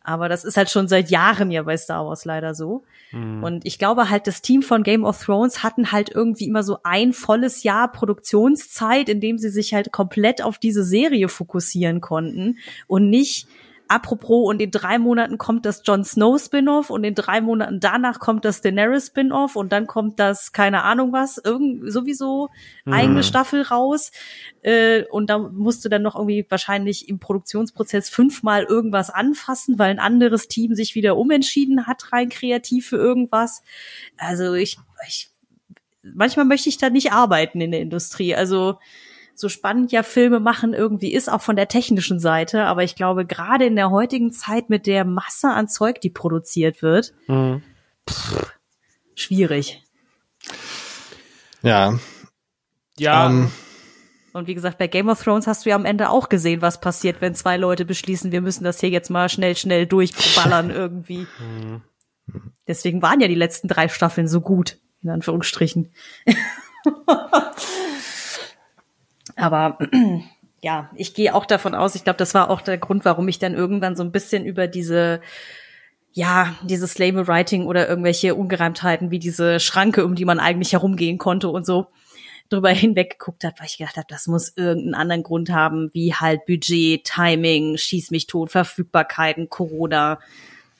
[0.09, 2.83] Aber das ist halt schon seit Jahren ja bei Star Wars leider so.
[3.11, 3.43] Mhm.
[3.43, 6.79] Und ich glaube halt, das Team von Game of Thrones hatten halt irgendwie immer so
[6.83, 12.57] ein volles Jahr Produktionszeit, in dem sie sich halt komplett auf diese Serie fokussieren konnten
[12.87, 13.47] und nicht
[13.89, 18.19] apropos, und in drei Monaten kommt das Jon Snow Spin-off und in drei Monaten danach
[18.19, 22.49] kommt das Daenerys Spin-off und dann kommt das, keine Ahnung was, irgend, sowieso
[22.85, 22.93] mhm.
[22.93, 24.11] eigene Staffel raus.
[24.61, 29.99] Äh, und da musste dann noch irgendwie wahrscheinlich im Produktionsprozess fünfmal irgendwas anfassen, weil ein
[29.99, 33.63] anderes Team sich wieder umentschieden hat, rein kreativ für irgendwas.
[34.17, 35.31] Also ich, ich
[36.03, 38.35] manchmal möchte ich da nicht arbeiten in der Industrie.
[38.35, 38.77] Also
[39.39, 42.65] so spannend ja Filme machen irgendwie ist, auch von der technischen Seite.
[42.65, 46.81] Aber ich glaube, gerade in der heutigen Zeit mit der Masse an Zeug, die produziert
[46.81, 47.63] wird, mhm.
[48.09, 48.53] pff,
[49.15, 49.81] schwierig.
[51.61, 51.97] Ja.
[52.97, 53.27] Ja.
[53.27, 53.51] Ähm,
[54.33, 56.81] und wie gesagt, bei Game of Thrones hast du ja am Ende auch gesehen, was
[56.81, 61.27] passiert, wenn zwei Leute beschließen, wir müssen das hier jetzt mal schnell, schnell durchballern irgendwie.
[61.39, 61.81] Mhm.
[62.67, 65.93] Deswegen waren ja die letzten drei Staffeln so gut, in Anführungsstrichen.
[69.39, 69.77] Aber
[70.61, 73.39] ja, ich gehe auch davon aus, ich glaube, das war auch der Grund, warum ich
[73.39, 75.21] dann irgendwann so ein bisschen über diese
[76.11, 81.17] ja, dieses Label Writing oder irgendwelche Ungereimtheiten wie diese Schranke, um die man eigentlich herumgehen
[81.17, 81.87] konnte und so
[82.49, 86.13] drüber hinweg geguckt habe, weil ich gedacht habe, das muss irgendeinen anderen Grund haben, wie
[86.13, 90.19] halt Budget, Timing, schieß mich tot, Verfügbarkeiten, Corona.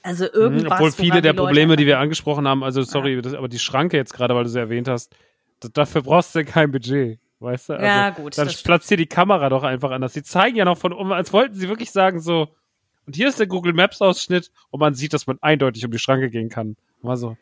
[0.01, 0.71] Also mhm, irgendwas.
[0.73, 3.21] Obwohl viele der Probleme, die wir angesprochen haben, also sorry, ja.
[3.21, 5.13] das, aber die Schranke jetzt gerade, weil du sie erwähnt hast,
[5.73, 7.19] dafür brauchst du ja kein Budget.
[7.39, 7.73] Weißt du?
[7.73, 8.37] Also, ja, gut.
[8.37, 10.13] Dann platziert die Kamera doch einfach anders.
[10.13, 12.49] Sie zeigen ja noch von oben, als wollten sie wirklich sagen so,
[13.05, 15.97] und hier ist der Google Maps Ausschnitt und man sieht, dass man eindeutig um die
[15.97, 16.75] Schranke gehen kann.
[17.01, 17.37] War so.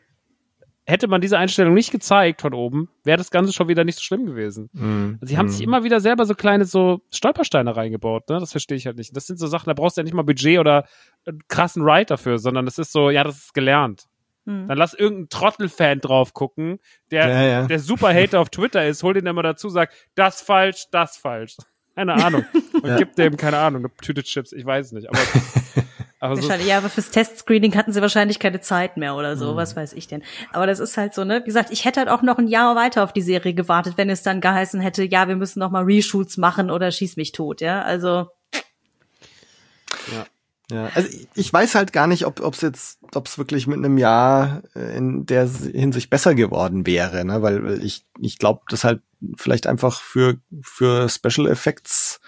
[0.86, 4.02] Hätte man diese Einstellung nicht gezeigt von oben, wäre das Ganze schon wieder nicht so
[4.02, 4.70] schlimm gewesen.
[4.72, 5.50] Mm, sie haben mm.
[5.50, 8.40] sich immer wieder selber so kleine so Stolpersteine reingebaut, ne?
[8.40, 9.14] Das verstehe ich halt nicht.
[9.14, 10.86] Das sind so Sachen, da brauchst du ja nicht mal Budget oder
[11.26, 14.06] einen krassen Ride dafür, sondern das ist so, ja, das ist gelernt.
[14.48, 14.66] Hm.
[14.66, 16.78] Dann lass irgendeinen Trottelfan drauf gucken,
[17.10, 17.66] der, ja, ja.
[17.66, 21.58] der super Hater auf Twitter ist, hol den immer dazu, sagt, das falsch, das falsch.
[21.94, 22.46] Keine Ahnung.
[22.72, 22.96] Und ja.
[22.96, 25.06] gibt dem, keine Ahnung, eine Tüte Chips, ich weiß nicht.
[25.10, 25.18] Aber,
[26.20, 29.56] aber so ja, aber fürs Testscreening hatten sie wahrscheinlich keine Zeit mehr oder so, mhm.
[29.56, 30.22] was weiß ich denn.
[30.50, 31.42] Aber das ist halt so, ne?
[31.42, 34.08] Wie gesagt, ich hätte halt auch noch ein Jahr weiter auf die Serie gewartet, wenn
[34.08, 37.60] es dann geheißen hätte, ja, wir müssen noch mal Reshoots machen oder schieß mich tot,
[37.60, 37.82] ja?
[37.82, 38.28] Also.
[40.10, 40.24] Ja.
[40.70, 43.96] Ja, also ich weiß halt gar nicht, ob es jetzt, ob es wirklich mit einem
[43.96, 47.40] Jahr äh, in der Hinsicht besser geworden wäre, ne?
[47.40, 49.00] Weil ich, ich glaube, dass halt
[49.36, 52.20] vielleicht einfach für, für Special Effects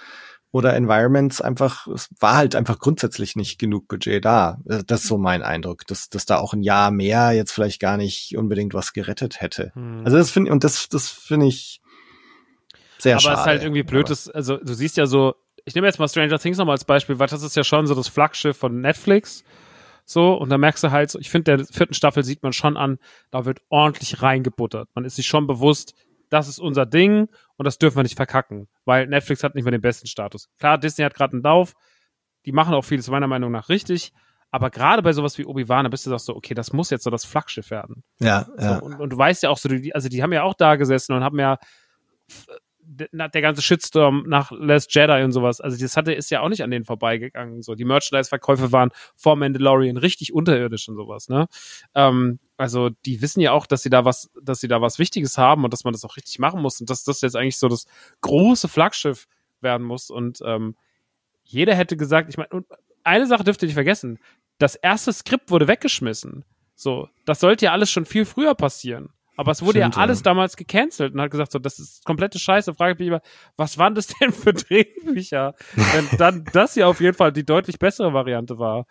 [0.52, 4.58] oder Environments einfach, es war halt einfach grundsätzlich nicht genug Budget da.
[4.68, 7.80] Äh, das ist so mein Eindruck, dass, dass da auch ein Jahr mehr jetzt vielleicht
[7.80, 9.72] gar nicht unbedingt was gerettet hätte.
[9.74, 10.02] Hm.
[10.04, 11.80] Also das finde und das, das finde ich
[12.98, 13.32] sehr Aber schade.
[13.32, 15.34] Aber es ist halt irgendwie blöd, dass, also du siehst ja so,
[15.70, 17.94] ich nehme jetzt mal Stranger Things nochmal als Beispiel, weil das ist ja schon so
[17.94, 19.44] das Flaggschiff von Netflix.
[20.04, 22.98] So, und da merkst du halt, ich finde, der vierten Staffel sieht man schon an,
[23.30, 24.88] da wird ordentlich reingebuttert.
[24.96, 25.94] Man ist sich schon bewusst,
[26.28, 29.70] das ist unser Ding und das dürfen wir nicht verkacken, weil Netflix hat nicht mehr
[29.70, 30.48] den besten Status.
[30.58, 31.74] Klar, Disney hat gerade einen Lauf,
[32.46, 34.12] die machen auch vieles meiner Meinung nach richtig,
[34.50, 37.04] aber gerade bei sowas wie Obi-Wan, da bist du doch so, okay, das muss jetzt
[37.04, 38.02] so das Flaggschiff werden.
[38.18, 38.78] Ja, ja.
[38.80, 40.74] So, und, und, du weißt ja auch so, die, also die haben ja auch da
[40.74, 41.58] gesessen und haben ja
[42.90, 46.62] der ganze Shitstorm nach Last Jedi und sowas, also das hatte, ist ja auch nicht
[46.62, 47.62] an denen vorbeigegangen.
[47.62, 51.46] So, die Merchandise-Verkäufe waren vor Mandalorian richtig unterirdisch und sowas, ne?
[51.94, 55.38] Ähm, also die wissen ja auch, dass sie da was, dass sie da was Wichtiges
[55.38, 57.68] haben und dass man das auch richtig machen muss und dass das jetzt eigentlich so
[57.68, 57.86] das
[58.22, 59.26] große Flaggschiff
[59.60, 60.10] werden muss.
[60.10, 60.74] Und ähm,
[61.44, 62.64] jeder hätte gesagt, ich meine,
[63.04, 64.18] eine Sache dürft ihr nicht vergessen:
[64.58, 66.44] Das erste Skript wurde weggeschmissen.
[66.74, 69.10] So, das sollte ja alles schon viel früher passieren.
[69.40, 70.24] Aber es wurde Stimmt, ja alles ja.
[70.24, 72.74] damals gecancelt und hat gesagt, so, das ist komplette Scheiße.
[72.74, 73.22] Frage ich mich immer,
[73.56, 75.54] was waren das denn für Drehbücher?
[75.74, 78.84] Wenn dann das hier auf jeden Fall die deutlich bessere Variante war.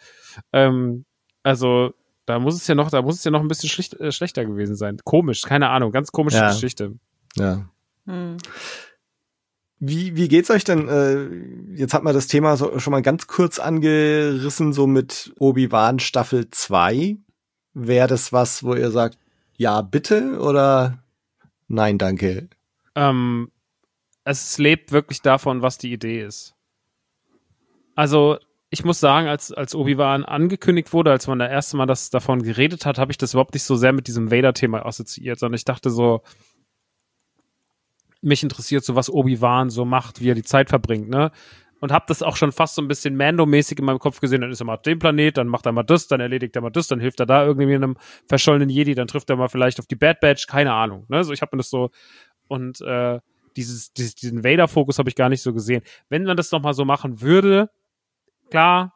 [0.51, 1.05] Ähm,
[1.43, 1.93] also,
[2.25, 4.43] da muss es ja noch, da muss es ja noch ein bisschen schlicht, äh, schlechter
[4.43, 4.97] gewesen sein.
[5.03, 6.49] Komisch, keine Ahnung, ganz komische ja.
[6.49, 6.95] Geschichte.
[7.35, 7.69] Ja.
[8.07, 8.37] Hm.
[9.77, 10.89] Wie, wie geht's euch denn?
[10.89, 15.99] Äh, jetzt hat man das Thema so, schon mal ganz kurz angerissen, so mit Obi-Wan
[15.99, 17.17] Staffel 2.
[17.75, 19.19] Wäre das was, wo ihr sagt,
[19.59, 21.03] ja, bitte oder
[21.67, 22.47] nein, danke?
[22.95, 23.51] Ähm,
[24.23, 26.55] es lebt wirklich davon, was die Idee ist.
[27.93, 28.37] Also,
[28.69, 32.41] ich muss sagen, als, als Obi-Wan angekündigt wurde, als man das erste Mal das davon
[32.41, 35.65] geredet hat, habe ich das überhaupt nicht so sehr mit diesem Vader-Thema assoziiert, sondern ich
[35.65, 36.21] dachte so,
[38.21, 41.31] mich interessiert so, was Obi-Wan so macht, wie er die Zeit verbringt, ne?
[41.81, 44.41] Und hab das auch schon fast so ein bisschen Mando-mäßig in meinem Kopf gesehen.
[44.41, 46.61] Dann ist er mal auf dem Planet, dann macht er mal das, dann erledigt er
[46.61, 47.95] mal das, dann hilft er da irgendwie einem
[48.27, 51.05] verschollenen Jedi, dann trifft er mal vielleicht auf die Bad Batch, keine Ahnung.
[51.07, 51.23] Ne?
[51.23, 51.89] So, ich habe mir das so
[52.49, 53.19] und äh,
[53.55, 55.81] dieses, dieses diesen Vader-Fokus habe ich gar nicht so gesehen.
[56.09, 57.69] Wenn man das noch mal so machen würde,
[58.49, 58.93] klar,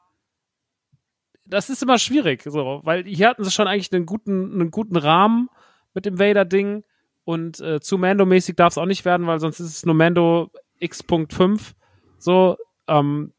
[1.45, 4.95] das ist immer schwierig, so, weil hier hatten sie schon eigentlich einen guten, einen guten
[4.95, 5.49] Rahmen
[5.93, 6.83] mit dem Vader-Ding
[7.25, 10.51] und äh, zu Mando-mäßig darf es auch nicht werden, weil sonst ist es nur Mando
[10.79, 11.73] X.5.
[12.17, 12.57] So,
[12.87, 13.33] ähm,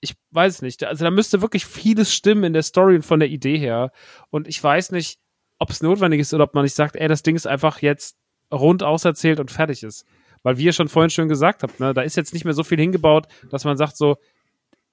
[0.00, 0.84] ich weiß nicht.
[0.84, 3.90] Also da müsste wirklich vieles stimmen in der Story und von der Idee her.
[4.30, 5.18] Und ich weiß nicht,
[5.58, 8.18] ob es notwendig ist oder ob man nicht sagt, ey, das Ding ist einfach jetzt
[8.52, 10.04] rund auserzählt und fertig ist.
[10.42, 12.64] Weil wie ihr schon vorhin schön gesagt habt, ne, da ist jetzt nicht mehr so
[12.64, 14.18] viel hingebaut, dass man sagt so,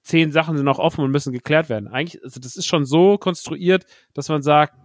[0.02, 1.90] zehn Sachen sind noch offen und müssen geklärt werden.
[1.90, 4.76] Eigentlich, also das ist schon so konstruiert, dass man sagt,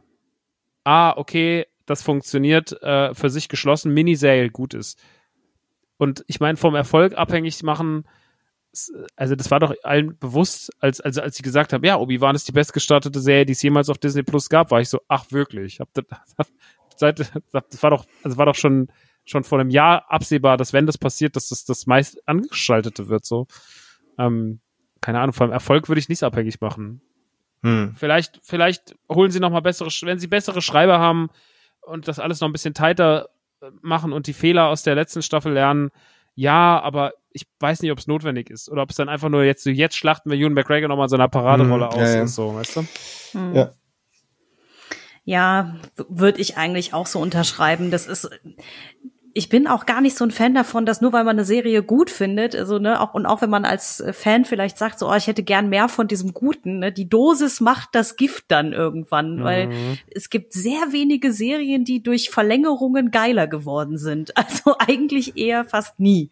[0.84, 4.98] ah, okay, das funktioniert, äh, für sich geschlossen, Miniserie gut ist.
[5.98, 8.04] Und ich meine, vom Erfolg abhängig machen,
[9.16, 12.48] also das war doch allen bewusst, als, also als ich gesagt habe, ja, Obi-Wan ist
[12.48, 15.80] die bestgestartete Serie, die es jemals auf Disney Plus gab, war ich so, ach wirklich,
[15.80, 16.04] hab das,
[16.96, 17.18] seit,
[17.52, 18.88] das war doch, also war doch schon,
[19.24, 23.24] schon vor einem Jahr absehbar, dass wenn das passiert, dass das das meist angeschaltete wird,
[23.24, 23.46] so.
[24.18, 24.60] Ähm,
[25.00, 27.00] keine Ahnung, vom Erfolg würde ich nichts abhängig machen.
[27.62, 27.94] Hm.
[27.96, 31.28] Vielleicht, vielleicht holen sie noch mal bessere, wenn sie bessere Schreiber haben
[31.80, 33.28] und das alles noch ein bisschen tighter
[33.60, 35.90] äh, machen und die Fehler aus der letzten Staffel lernen,
[36.34, 39.44] ja, aber ich weiß nicht, ob es notwendig ist oder ob es dann einfach nur
[39.44, 42.26] jetzt, jetzt schlachten wir Ewan McGregor nochmal so eine Paraderolle hm, aus ja, ja.
[42.26, 42.86] so, weißt du?
[43.32, 43.54] Hm.
[43.54, 43.72] Ja.
[45.24, 45.76] Ja,
[46.08, 47.90] würde ich eigentlich auch so unterschreiben.
[47.90, 48.30] Das ist,
[49.34, 51.82] ich bin auch gar nicht so ein Fan davon, dass nur weil man eine Serie
[51.82, 55.14] gut findet, also ne, auch und auch wenn man als Fan vielleicht sagt, so, oh,
[55.14, 59.36] ich hätte gern mehr von diesem Guten, ne, die Dosis macht das Gift dann irgendwann,
[59.36, 59.44] mhm.
[59.44, 64.32] weil es gibt sehr wenige Serien, die durch Verlängerungen geiler geworden sind.
[64.46, 66.30] Also eigentlich eher fast nie.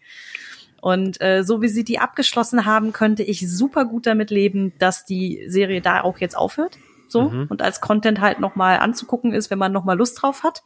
[0.85, 5.06] Und äh, so wie sie die abgeschlossen haben, könnte ich super gut damit leben, dass
[5.06, 6.77] die Serie da auch jetzt aufhört,
[7.09, 7.47] so mhm.
[7.48, 10.62] und als Content halt noch mal anzugucken ist, wenn man noch mal Lust drauf hat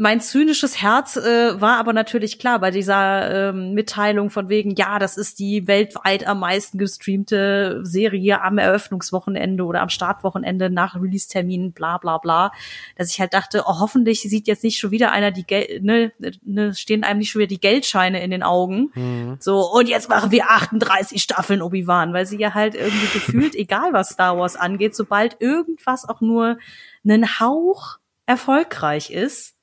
[0.00, 4.98] mein zynisches Herz äh, war aber natürlich klar bei dieser ähm, Mitteilung von wegen, ja,
[4.98, 11.72] das ist die weltweit am meisten gestreamte Serie am Eröffnungswochenende oder am Startwochenende nach Release-Termin,
[11.72, 12.50] bla bla bla.
[12.96, 16.12] Dass ich halt dachte, oh, hoffentlich sieht jetzt nicht schon wieder einer die Geld, ne,
[16.44, 18.90] ne, stehen einem nicht schon wieder die Geldscheine in den Augen.
[18.94, 19.36] Mhm.
[19.38, 23.92] So, und jetzt machen wir 38 Staffeln Obi-Wan, weil sie ja halt irgendwie gefühlt, egal
[23.92, 26.56] was Star Wars angeht, sobald irgendwas auch nur
[27.04, 29.59] einen Hauch erfolgreich ist,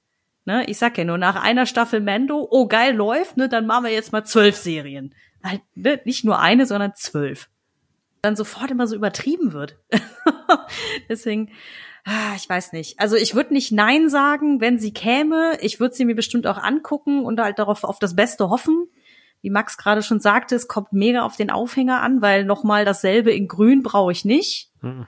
[0.47, 3.83] Ne, ich sag ja nur, nach einer Staffel Mando, oh geil, läuft, ne, dann machen
[3.83, 5.13] wir jetzt mal zwölf Serien.
[5.43, 7.49] Halt, ne, nicht nur eine, sondern zwölf.
[8.21, 9.77] Dann sofort immer so übertrieben wird.
[11.09, 11.51] Deswegen,
[12.05, 12.97] ah, ich weiß nicht.
[12.97, 15.57] Also ich würde nicht Nein sagen, wenn sie käme.
[15.59, 18.87] Ich würde sie mir bestimmt auch angucken und halt darauf auf das Beste hoffen.
[19.41, 23.33] Wie Max gerade schon sagte, es kommt mega auf den Aufhänger an, weil nochmal dasselbe
[23.33, 24.71] in Grün brauche ich nicht.
[24.81, 25.07] Mhm.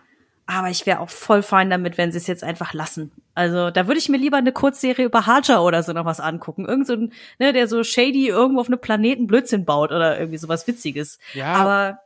[0.51, 3.11] Aber ich wäre auch voll fein damit, wenn sie es jetzt einfach lassen.
[3.35, 6.65] Also da würde ich mir lieber eine Kurzserie über Haja oder so noch was angucken.
[6.65, 10.39] Irgend so ein, ne, der so shady irgendwo auf einem Planeten Blödsinn baut oder irgendwie
[10.39, 11.19] sowas Witziges.
[11.35, 11.53] Ja.
[11.53, 11.99] Aber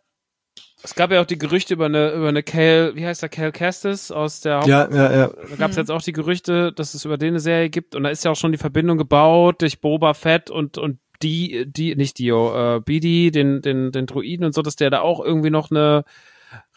[0.83, 3.53] es gab ja auch die Gerüchte über eine, über eine Cal, wie heißt der, Cal
[3.53, 5.27] Kestis aus der Haupt Ja, ja, ja.
[5.51, 8.03] Da gab es jetzt auch die Gerüchte, dass es über den eine Serie gibt und
[8.03, 11.95] da ist ja auch schon die Verbindung gebaut durch Boba Fett und, und die, die,
[11.95, 15.49] nicht Dio, äh, Bidi, den, den, den Druiden und so, dass der da auch irgendwie
[15.49, 16.03] noch eine,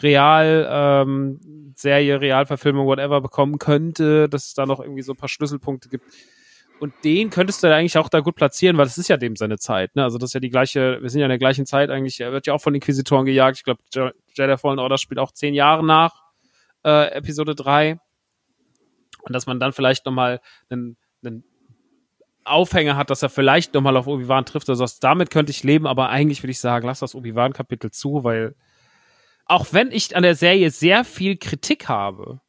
[0.03, 5.29] Real ähm, Serie, Realverfilmung, whatever bekommen könnte, dass es da noch irgendwie so ein paar
[5.29, 6.05] Schlüsselpunkte gibt.
[6.79, 9.59] Und den könntest du eigentlich auch da gut platzieren, weil das ist ja dem seine
[9.59, 9.97] Zeit.
[9.97, 10.03] Ne?
[10.03, 12.21] Also das ist ja die gleiche, wir sind ja in der gleichen Zeit eigentlich.
[12.21, 13.59] Er wird ja auch von Inquisitoren gejagt.
[13.59, 13.81] Ich glaube,
[14.35, 16.23] Jedi Fallen Order spielt auch zehn Jahre nach
[16.85, 17.99] äh, Episode 3.
[19.23, 21.45] Und dass man dann vielleicht nochmal einen, einen
[22.45, 24.69] Aufhänger hat, dass er vielleicht nochmal auf Obi-Wan trifft.
[24.69, 28.55] Also damit könnte ich leben, aber eigentlich würde ich sagen, lass das Obi-Wan-Kapitel zu, weil
[29.47, 32.41] auch wenn ich an der Serie sehr viel Kritik habe,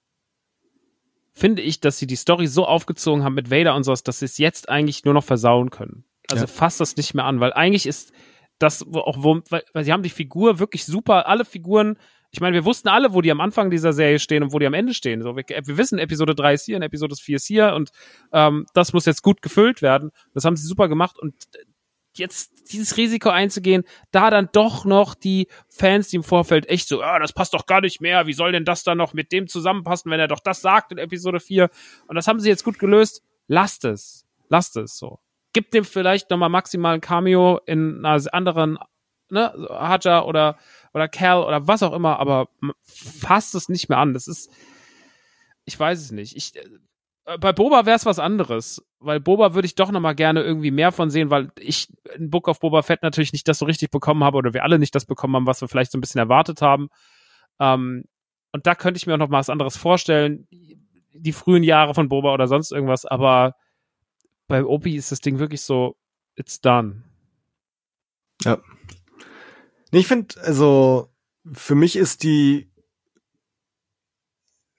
[1.34, 4.26] finde ich, dass sie die Story so aufgezogen haben mit Vader und sowas, dass sie
[4.26, 6.03] es jetzt eigentlich nur noch versauen können.
[6.30, 6.48] Also ja.
[6.48, 8.11] fasst das nicht mehr an, weil eigentlich ist
[8.60, 11.98] das auch, wo, weil, weil sie haben die Figur wirklich super, alle Figuren,
[12.32, 14.65] ich meine, wir wussten alle, wo die am Anfang dieser Serie stehen und wo die
[14.65, 15.22] am Ende stehen.
[15.22, 17.91] So, wir, wir wissen, Episode 3 ist hier und Episode 4 ist hier und
[18.34, 20.11] ähm, das muss jetzt gut gefüllt werden.
[20.34, 21.36] Das haben sie super gemacht und
[22.18, 27.02] jetzt dieses Risiko einzugehen, da dann doch noch die Fans, die im Vorfeld echt so,
[27.02, 29.48] ah, das passt doch gar nicht mehr, wie soll denn das dann noch mit dem
[29.48, 31.69] zusammenpassen, wenn er doch das sagt in Episode 4?
[32.07, 33.23] Und das haben sie jetzt gut gelöst.
[33.48, 34.26] Lasst es.
[34.49, 35.19] Lasst es so.
[35.53, 38.77] Gibt dem vielleicht nochmal maximal ein Cameo in einer anderen
[39.30, 40.57] ne, Haja oder,
[40.94, 42.49] oder Cal oder was auch immer, aber
[42.84, 44.14] fasst es nicht mehr an.
[44.14, 44.52] Das ist,
[45.65, 46.35] ich weiß es nicht.
[46.35, 46.53] Ich,
[47.40, 50.72] bei Boba wäre es was anderes, weil Boba würde ich doch noch mal gerne irgendwie
[50.72, 53.91] mehr von sehen, weil ich in Book of Boba Fett natürlich nicht das so richtig
[53.91, 56.20] bekommen habe oder wir alle nicht das bekommen haben, was wir vielleicht so ein bisschen
[56.20, 56.88] erwartet haben.
[57.60, 58.06] Ähm,
[58.54, 62.08] und da könnte ich mir auch noch mal was anderes vorstellen, die frühen Jahre von
[62.08, 63.56] Boba oder sonst irgendwas, aber
[64.48, 65.98] bei Obi ist das Ding wirklich so,
[66.36, 67.04] it's done.
[68.44, 68.60] Ja.
[69.91, 71.10] Nee, ich finde, also
[71.52, 72.72] für mich ist die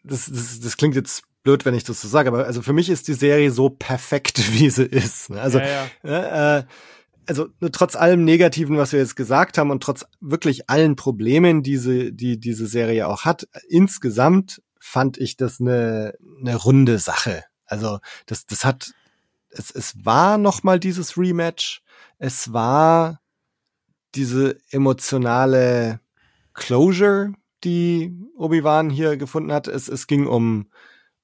[0.02, 2.90] das, das, das klingt jetzt blöd, wenn ich das so sage, aber also für mich
[2.90, 5.30] ist die Serie so perfekt, wie sie ist.
[5.30, 5.40] Ne?
[5.40, 6.58] Also, ja, ja.
[6.58, 6.64] Äh,
[7.26, 11.70] also trotz allem Negativen, was wir jetzt gesagt haben und trotz wirklich allen Problemen, die
[11.72, 17.44] diese, die diese Serie auch hat, insgesamt fand ich das eine, eine runde Sache.
[17.64, 18.92] Also das, das hat,
[19.50, 21.82] es, es war noch mal dieses Rematch.
[22.18, 23.20] Es war
[24.14, 26.00] diese emotionale
[26.52, 27.32] Closure,
[27.64, 29.66] die Obi-Wan hier gefunden hat.
[29.66, 30.68] Es, es ging um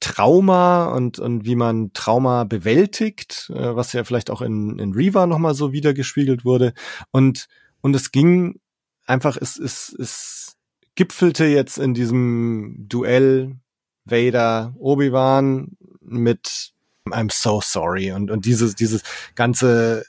[0.00, 5.26] Trauma und, und wie man Trauma bewältigt, äh, was ja vielleicht auch in, in Reva
[5.26, 6.74] nochmal so wiedergespiegelt wurde.
[7.10, 7.46] Und,
[7.80, 8.60] und es ging
[9.06, 10.56] einfach, es, es, es
[10.94, 13.56] gipfelte jetzt in diesem Duell
[14.04, 16.72] Vader, Obi-Wan mit
[17.08, 19.02] I'm so sorry und, und dieses, dieses
[19.34, 20.04] ganze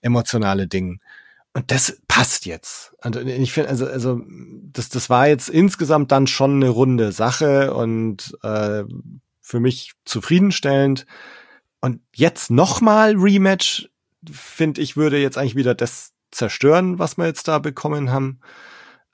[0.00, 1.00] emotionale Ding.
[1.52, 2.92] Und das passt jetzt.
[3.02, 7.72] Und ich finde, also, also das, das war jetzt insgesamt dann schon eine runde Sache
[7.72, 8.84] und äh,
[9.40, 11.06] für mich zufriedenstellend.
[11.80, 13.88] Und jetzt nochmal Rematch,
[14.30, 18.40] finde ich, würde jetzt eigentlich wieder das zerstören, was wir jetzt da bekommen haben.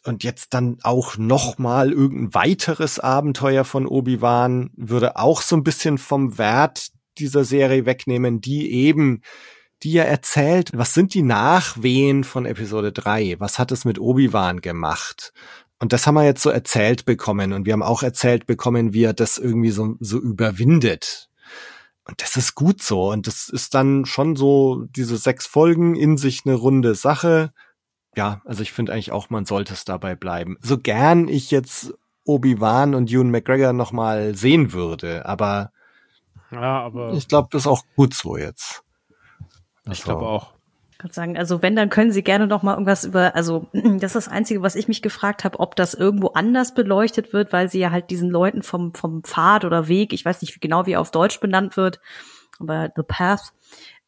[0.03, 5.99] Und jetzt dann auch nochmal irgendein weiteres Abenteuer von Obi-Wan würde auch so ein bisschen
[5.99, 6.89] vom Wert
[7.19, 9.23] dieser Serie wegnehmen, die eben
[9.83, 13.37] die ja erzählt, was sind die Nachwehen von Episode 3?
[13.39, 15.33] Was hat es mit Obi-Wan gemacht?
[15.79, 17.53] Und das haben wir jetzt so erzählt bekommen.
[17.53, 21.29] Und wir haben auch erzählt bekommen, wie er das irgendwie so, so überwindet.
[22.05, 23.11] Und das ist gut so.
[23.11, 27.53] Und das ist dann schon so diese sechs Folgen in sich eine runde Sache.
[28.17, 30.57] Ja, also ich finde eigentlich auch, man sollte es dabei bleiben.
[30.63, 31.93] So gern ich jetzt
[32.25, 35.71] Obi-Wan und Ewan McGregor noch mal sehen würde, aber,
[36.51, 38.83] ja, aber ich glaube, das ist auch gut so jetzt.
[39.91, 40.53] Ich glaube auch.
[40.93, 44.15] Ich kann sagen, also wenn, dann können Sie gerne noch mal irgendwas über, also das
[44.15, 47.69] ist das Einzige, was ich mich gefragt habe, ob das irgendwo anders beleuchtet wird, weil
[47.69, 50.93] sie ja halt diesen Leuten vom, vom Pfad oder Weg, ich weiß nicht genau, wie
[50.93, 52.01] er auf Deutsch benannt wird,
[52.59, 53.53] aber The Path,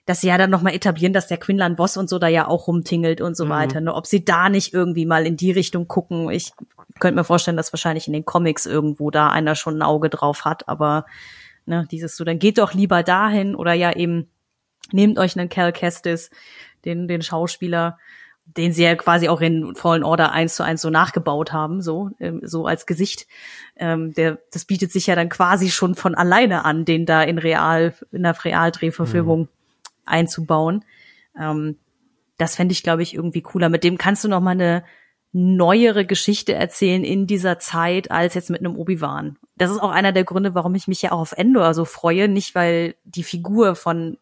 [0.06, 2.48] dass sie ja dann noch mal etablieren, dass der Quinlan Boss und so da ja
[2.48, 3.50] auch rumtingelt und so mhm.
[3.50, 3.82] weiter.
[3.82, 3.92] Ne?
[3.92, 6.30] Ob sie da nicht irgendwie mal in die Richtung gucken.
[6.30, 6.52] Ich
[6.98, 10.46] könnte mir vorstellen, dass wahrscheinlich in den Comics irgendwo da einer schon ein Auge drauf
[10.46, 11.04] hat, aber
[11.66, 14.30] ne, dieses so, dann geht doch lieber dahin oder ja eben
[14.92, 16.30] nehmt euch einen Cal Kestis,
[16.84, 17.98] den, den Schauspieler,
[18.56, 22.10] den sie ja quasi auch in Fallen Order eins zu eins so nachgebaut haben, so,
[22.18, 23.26] ähm, so als Gesicht.
[23.76, 27.38] Ähm, der, das bietet sich ja dann quasi schon von alleine an, den da in
[27.38, 29.48] Real, in der Realdrehverfilmung mhm.
[30.06, 30.84] einzubauen.
[31.38, 31.76] Ähm,
[32.38, 33.68] das fände ich, glaube ich, irgendwie cooler.
[33.68, 34.84] Mit dem kannst du noch mal eine
[35.32, 39.36] neuere Geschichte erzählen in dieser Zeit als jetzt mit einem Obi-Wan.
[39.56, 42.28] Das ist auch einer der Gründe, warum ich mich ja auch auf Endor so freue.
[42.28, 44.16] Nicht, weil die Figur von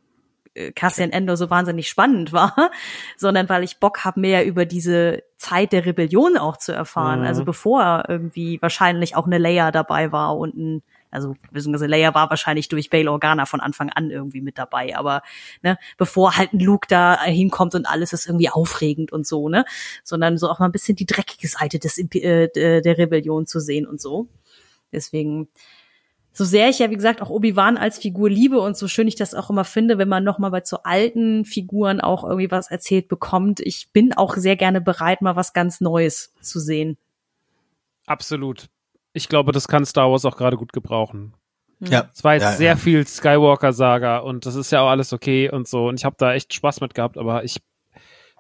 [0.75, 2.71] Cassian Endor so wahnsinnig spannend war,
[3.17, 7.21] sondern weil ich Bock habe, mehr über diese Zeit der Rebellion auch zu erfahren.
[7.21, 7.27] Mhm.
[7.27, 12.29] Also bevor irgendwie wahrscheinlich auch eine Leia dabei war und ein also beziehungsweise Leia war
[12.29, 15.23] wahrscheinlich durch Bail Organa von Anfang an irgendwie mit dabei, aber
[15.63, 19.65] ne, bevor halt ein Luke da hinkommt und alles ist irgendwie aufregend und so, ne,
[20.05, 22.49] sondern so auch mal ein bisschen die dreckige Seite des äh,
[22.83, 24.29] der Rebellion zu sehen und so.
[24.93, 25.49] Deswegen
[26.37, 29.15] so sehr ich ja, wie gesagt, auch Obi-Wan als Figur liebe und so schön ich
[29.15, 33.09] das auch immer finde, wenn man nochmal bei so alten Figuren auch irgendwie was erzählt
[33.09, 36.99] bekommt, ich bin auch sehr gerne bereit, mal was ganz Neues zu sehen.
[38.05, 38.67] Absolut.
[39.15, 41.33] Ich glaube, das kann Star Wars auch gerade gut gebrauchen.
[41.81, 41.91] Hm.
[41.91, 42.11] Ja.
[42.13, 42.77] Es war jetzt ja, sehr ja.
[42.77, 45.89] viel Skywalker-Saga und das ist ja auch alles okay und so.
[45.89, 47.63] Und ich habe da echt Spaß mit gehabt, aber ich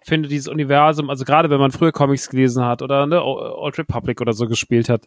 [0.02, 4.20] finde dieses Universum, also gerade wenn man früher Comics gelesen hat oder ne, Old Republic
[4.20, 5.06] oder so gespielt hat,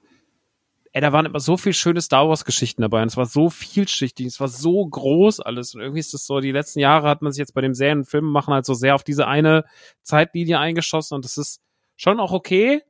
[0.94, 3.50] ey, da waren immer so viel schöne Star Wars Geschichten dabei und es war so
[3.50, 7.22] vielschichtig, es war so groß alles und irgendwie ist es so, die letzten Jahre hat
[7.22, 9.66] man sich jetzt bei dem Serien- und Filmen machen halt so sehr auf diese eine
[10.02, 11.62] Zeitlinie eingeschossen und das ist
[11.96, 12.82] schon auch okay,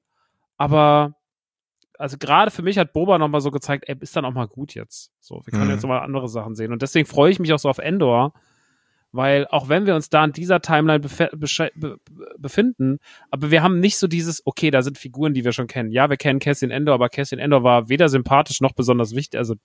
[0.58, 1.16] aber
[1.98, 4.74] also gerade für mich hat Boba nochmal so gezeigt, ey, ist dann auch mal gut
[4.74, 5.12] jetzt.
[5.20, 5.72] So, wir können Mhm.
[5.72, 8.34] jetzt mal andere Sachen sehen und deswegen freue ich mich auch so auf Endor,
[9.12, 11.98] weil auch wenn wir uns da in dieser Timeline befe- besche- be
[12.38, 13.00] befinden,
[13.32, 15.92] aber wir haben nicht so dieses, okay, da sind Figuren, die wir schon kennen.
[15.92, 19.56] Ja, wir kennen Cassian Endor, aber Cassian Endor war weder sympathisch noch besonders wichtig, also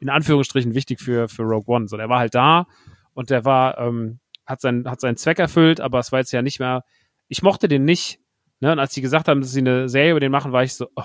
[0.00, 1.88] in Anführungsstrichen wichtig für, für Rogue One.
[1.88, 2.66] So, der war halt da
[3.12, 6.42] und der war, ähm, hat, seinen hat seinen Zweck erfüllt, aber es war jetzt ja
[6.42, 6.82] nicht mehr,
[7.28, 8.18] ich mochte den nicht,
[8.60, 8.72] Ne?
[8.72, 10.86] Und als sie gesagt haben, dass sie eine Serie über den machen, war ich so,
[10.96, 11.02] oh,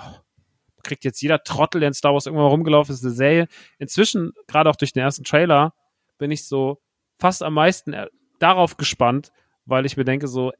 [0.83, 3.47] kriegt jetzt jeder Trottel, der in Star Wars irgendwann rumgelaufen ist, eine Serie.
[3.79, 5.73] Inzwischen, gerade auch durch den ersten Trailer,
[6.17, 6.79] bin ich so
[7.19, 8.07] fast am meisten äh,
[8.39, 9.31] darauf gespannt,
[9.65, 10.51] weil ich mir denke, so,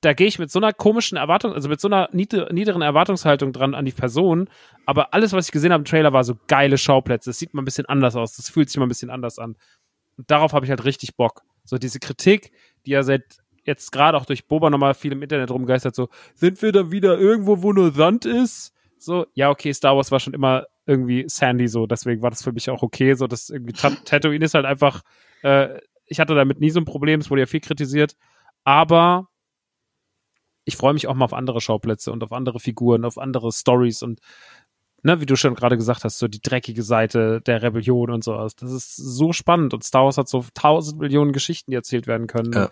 [0.00, 3.74] da gehe ich mit so einer komischen Erwartung, also mit so einer niederen Erwartungshaltung dran
[3.74, 4.48] an die Person.
[4.86, 7.30] Aber alles, was ich gesehen habe im Trailer, war so geile Schauplätze.
[7.30, 8.34] Das sieht mal ein bisschen anders aus.
[8.36, 9.56] Das fühlt sich mal ein bisschen anders an.
[10.16, 11.42] Und darauf habe ich halt richtig Bock.
[11.64, 12.50] So diese Kritik,
[12.86, 13.24] die ja seit
[13.64, 17.18] jetzt gerade auch durch Boba nochmal viel im Internet rumgeistert, so, sind wir da wieder
[17.18, 18.72] irgendwo, wo nur Sand ist?
[18.98, 22.52] So, ja, okay, Star Wars war schon immer irgendwie Sandy so, deswegen war das für
[22.52, 23.14] mich auch okay.
[23.14, 23.72] So, das irgendwie
[24.04, 25.02] Tatooine ist halt einfach,
[25.42, 28.16] äh, ich hatte damit nie so ein Problem, es wurde ja viel kritisiert.
[28.64, 29.28] Aber
[30.64, 34.02] ich freue mich auch mal auf andere Schauplätze und auf andere Figuren, auf andere Stories
[34.02, 34.20] und
[35.02, 38.56] ne, wie du schon gerade gesagt hast, so die dreckige Seite der Rebellion und sowas.
[38.56, 42.26] Das ist so spannend und Star Wars hat so tausend Millionen Geschichten, die erzählt werden
[42.26, 42.52] können.
[42.52, 42.70] Ja.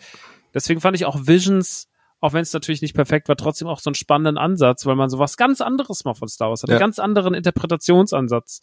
[0.53, 1.89] Deswegen fand ich auch Visions,
[2.21, 5.09] auch wenn es natürlich nicht perfekt war, trotzdem auch so einen spannenden Ansatz, weil man
[5.09, 6.77] sowas ganz anderes mal von Star Wars hat, ja.
[6.77, 8.61] einen ganz anderen Interpretationsansatz.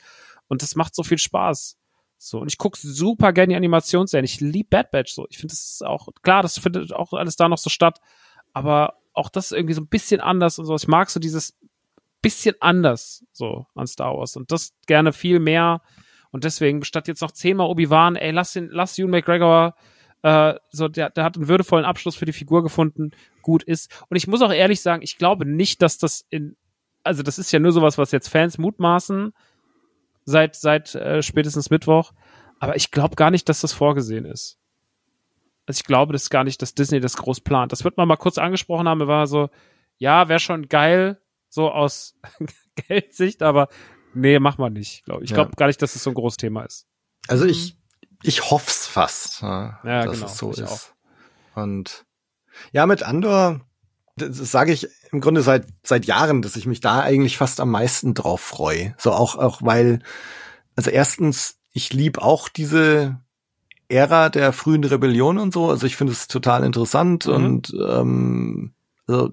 [0.47, 1.77] Und das macht so viel Spaß.
[2.17, 4.25] So, und ich gucke super gerne die Animationsserien.
[4.25, 5.25] Ich liebe Bad Batch so.
[5.29, 7.99] Ich finde, das ist auch, klar, das findet auch alles da noch so statt.
[8.53, 10.75] Aber auch das irgendwie so ein bisschen anders und so.
[10.75, 11.57] Ich mag so dieses
[12.21, 15.81] bisschen anders so an Star Wars und das gerne viel mehr.
[16.31, 19.75] Und deswegen, statt jetzt noch zehnmal Obi-Wan, ey, lass den, lass Ewan McGregor,
[20.25, 23.11] äh, so, der, der hat einen würdevollen Abschluss für die Figur gefunden,
[23.43, 23.91] gut ist.
[24.09, 26.57] Und ich muss auch ehrlich sagen, ich glaube nicht, dass das in,
[27.03, 29.33] also das ist ja nur sowas, was jetzt Fans mutmaßen,
[30.23, 32.11] seit, seit äh, spätestens Mittwoch.
[32.57, 34.57] Aber ich glaube gar nicht, dass das vorgesehen ist.
[35.67, 37.71] Also ich glaube das ist gar nicht, dass Disney das groß plant.
[37.71, 39.05] Das wird man mal kurz angesprochen haben.
[39.05, 39.51] war so,
[39.99, 42.17] ja, wäre schon geil, so aus
[42.87, 43.67] Geldsicht, aber
[44.15, 45.29] nee, mach mal nicht, glaube ich.
[45.29, 45.55] Ich glaube ja.
[45.55, 46.87] gar nicht, dass es das so ein großes Thema ist.
[47.27, 47.77] Also ich,
[48.23, 50.63] ich hoff's fast, ja, ja dass genau, es so ist.
[50.63, 51.61] Auch.
[51.63, 52.05] Und
[52.71, 53.61] ja, mit Andor,
[54.15, 57.71] das sage ich im Grunde seit seit Jahren, dass ich mich da eigentlich fast am
[57.71, 58.95] meisten drauf freue.
[58.97, 59.99] So auch auch weil
[60.75, 63.19] also erstens ich lieb auch diese
[63.87, 65.69] Ära der frühen Rebellion und so.
[65.69, 67.33] Also ich finde es total interessant mhm.
[67.33, 68.73] und ähm,
[69.07, 69.31] also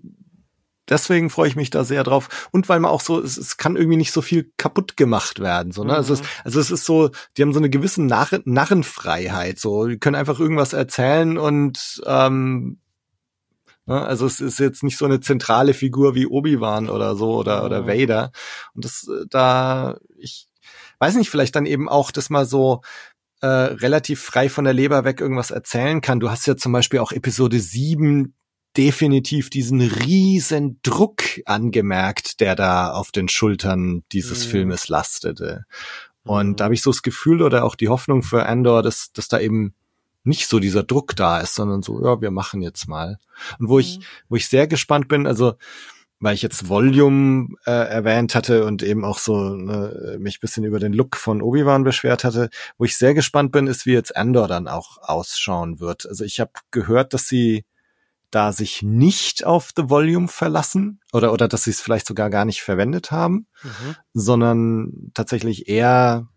[0.93, 2.48] deswegen freue ich mich da sehr drauf.
[2.52, 5.73] Und weil man auch so, es, es kann irgendwie nicht so viel kaputt gemacht werden.
[5.73, 5.93] So, ne?
[5.93, 5.97] Mhm.
[5.98, 9.59] also, es, also es ist so, die haben so eine gewisse Narren Narrenfreiheit.
[9.59, 12.78] So, die können einfach irgendwas erzählen und ähm,
[13.86, 14.01] ne?
[14.02, 17.82] also es ist jetzt nicht so eine zentrale Figur wie Obi-Wan oder so oder, oder
[17.82, 17.86] mhm.
[17.86, 18.32] Vader.
[18.74, 20.48] Und das äh, da, ich
[20.98, 22.82] weiß nicht, vielleicht dann eben auch, dass mal so
[23.40, 26.20] äh, relativ frei von der Leber weg irgendwas erzählen kann.
[26.20, 28.35] Du hast ja zum Beispiel auch Episode 7
[28.77, 34.51] definitiv diesen riesen Druck angemerkt, der da auf den Schultern dieses mhm.
[34.51, 35.65] Filmes lastete.
[36.24, 36.57] Und mhm.
[36.57, 39.40] da habe ich so das Gefühl oder auch die Hoffnung für Andor, dass, dass da
[39.40, 39.74] eben
[40.24, 43.19] nicht so dieser Druck da ist, sondern so, ja, wir machen jetzt mal.
[43.59, 43.81] Und wo mhm.
[43.81, 45.55] ich, wo ich sehr gespannt bin, also
[46.20, 50.78] weil ich jetzt Volume äh, erwähnt hatte und eben auch so ne, mich bisschen über
[50.78, 54.47] den Look von Obi-Wan beschwert hatte, wo ich sehr gespannt bin, ist, wie jetzt Andor
[54.47, 56.07] dann auch ausschauen wird.
[56.07, 57.65] Also ich habe gehört, dass sie
[58.32, 62.44] da sich nicht auf The Volume verlassen oder oder dass sie es vielleicht sogar gar
[62.44, 63.96] nicht verwendet haben, mhm.
[64.12, 66.28] sondern tatsächlich eher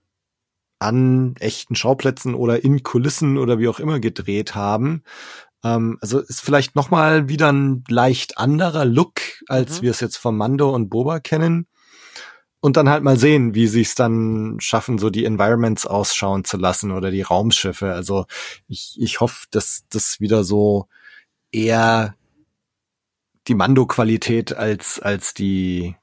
[0.77, 5.03] an echten Schauplätzen oder in Kulissen oder wie auch immer gedreht haben
[5.65, 9.85] ähm, also ist vielleicht noch mal wieder ein leicht anderer Look, als mhm.
[9.85, 11.67] wir es jetzt von Mando und Boba kennen.
[12.61, 16.57] Und dann halt mal sehen, wie sie es dann schaffen, so die Environments ausschauen zu
[16.57, 17.93] lassen oder die Raumschiffe.
[17.93, 18.26] Also
[18.67, 20.88] ich, ich hoffe, dass das wieder so
[21.56, 22.15] eher
[23.48, 25.95] die Mando-Qualität als, als die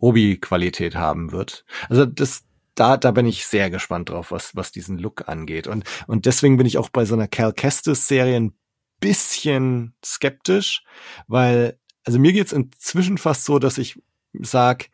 [0.00, 1.64] Obi-Qualität haben wird.
[1.88, 2.44] Also das,
[2.74, 5.66] da, da bin ich sehr gespannt drauf, was, was diesen Look angeht.
[5.66, 8.56] Und, und deswegen bin ich auch bei so einer Cal Kestis-Serie ein
[9.00, 10.84] bisschen skeptisch,
[11.26, 14.00] weil, also mir geht's inzwischen fast so, dass ich
[14.32, 14.90] sag,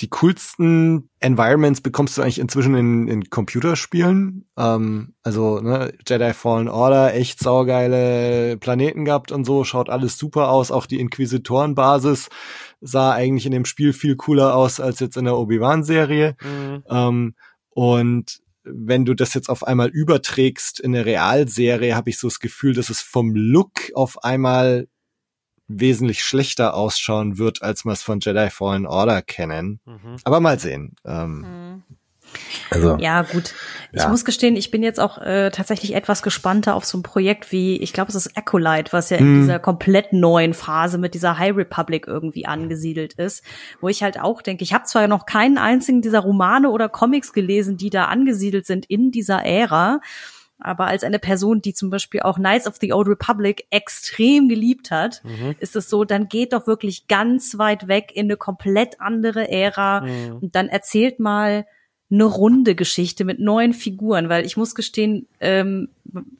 [0.00, 4.46] die coolsten Environments bekommst du eigentlich inzwischen in, in Computerspielen.
[4.56, 10.50] Ähm, also ne, Jedi Fallen Order, echt saugeile Planeten gehabt und so, schaut alles super
[10.50, 10.70] aus.
[10.70, 12.28] Auch die Inquisitorenbasis
[12.82, 16.36] sah eigentlich in dem Spiel viel cooler aus als jetzt in der Obi-Wan-Serie.
[16.42, 16.84] Mhm.
[16.90, 17.34] Ähm,
[17.70, 22.40] und wenn du das jetzt auf einmal überträgst in eine Realserie, habe ich so das
[22.40, 24.88] Gefühl, dass es vom Look auf einmal
[25.68, 29.80] wesentlich schlechter ausschauen wird, als wir es von Jedi Fallen Order kennen.
[29.84, 30.16] Mhm.
[30.24, 30.94] Aber mal sehen.
[31.04, 31.82] Ähm, mhm.
[32.70, 33.54] Also, ja, gut.
[33.92, 34.08] Ich ja.
[34.08, 37.76] muss gestehen, ich bin jetzt auch äh, tatsächlich etwas gespannter auf so ein Projekt wie,
[37.76, 39.40] ich glaube, es ist Acolyte, was ja in hm.
[39.42, 43.44] dieser komplett neuen Phase mit dieser High Republic irgendwie angesiedelt ist,
[43.80, 47.32] wo ich halt auch denke, ich habe zwar noch keinen einzigen dieser Romane oder Comics
[47.32, 50.00] gelesen, die da angesiedelt sind in dieser Ära,
[50.58, 54.90] Aber als eine Person, die zum Beispiel auch Knights of the Old Republic extrem geliebt
[54.90, 55.54] hat, Mhm.
[55.60, 60.00] ist es so, dann geht doch wirklich ganz weit weg in eine komplett andere Ära
[60.00, 60.38] Mhm.
[60.40, 61.66] und dann erzählt mal
[62.08, 65.88] eine runde Geschichte mit neuen Figuren, weil ich muss gestehen, ähm,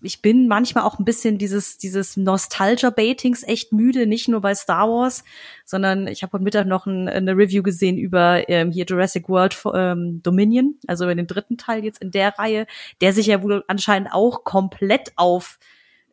[0.00, 4.88] ich bin manchmal auch ein bisschen dieses dieses Nostalgia-Baitings echt müde, nicht nur bei Star
[4.88, 5.24] Wars,
[5.64, 9.60] sondern ich habe heute Mittag noch ein, eine Review gesehen über ähm, hier Jurassic World
[9.74, 12.66] ähm, Dominion, also über den dritten Teil jetzt in der Reihe,
[13.00, 15.58] der sich ja wohl anscheinend auch komplett auf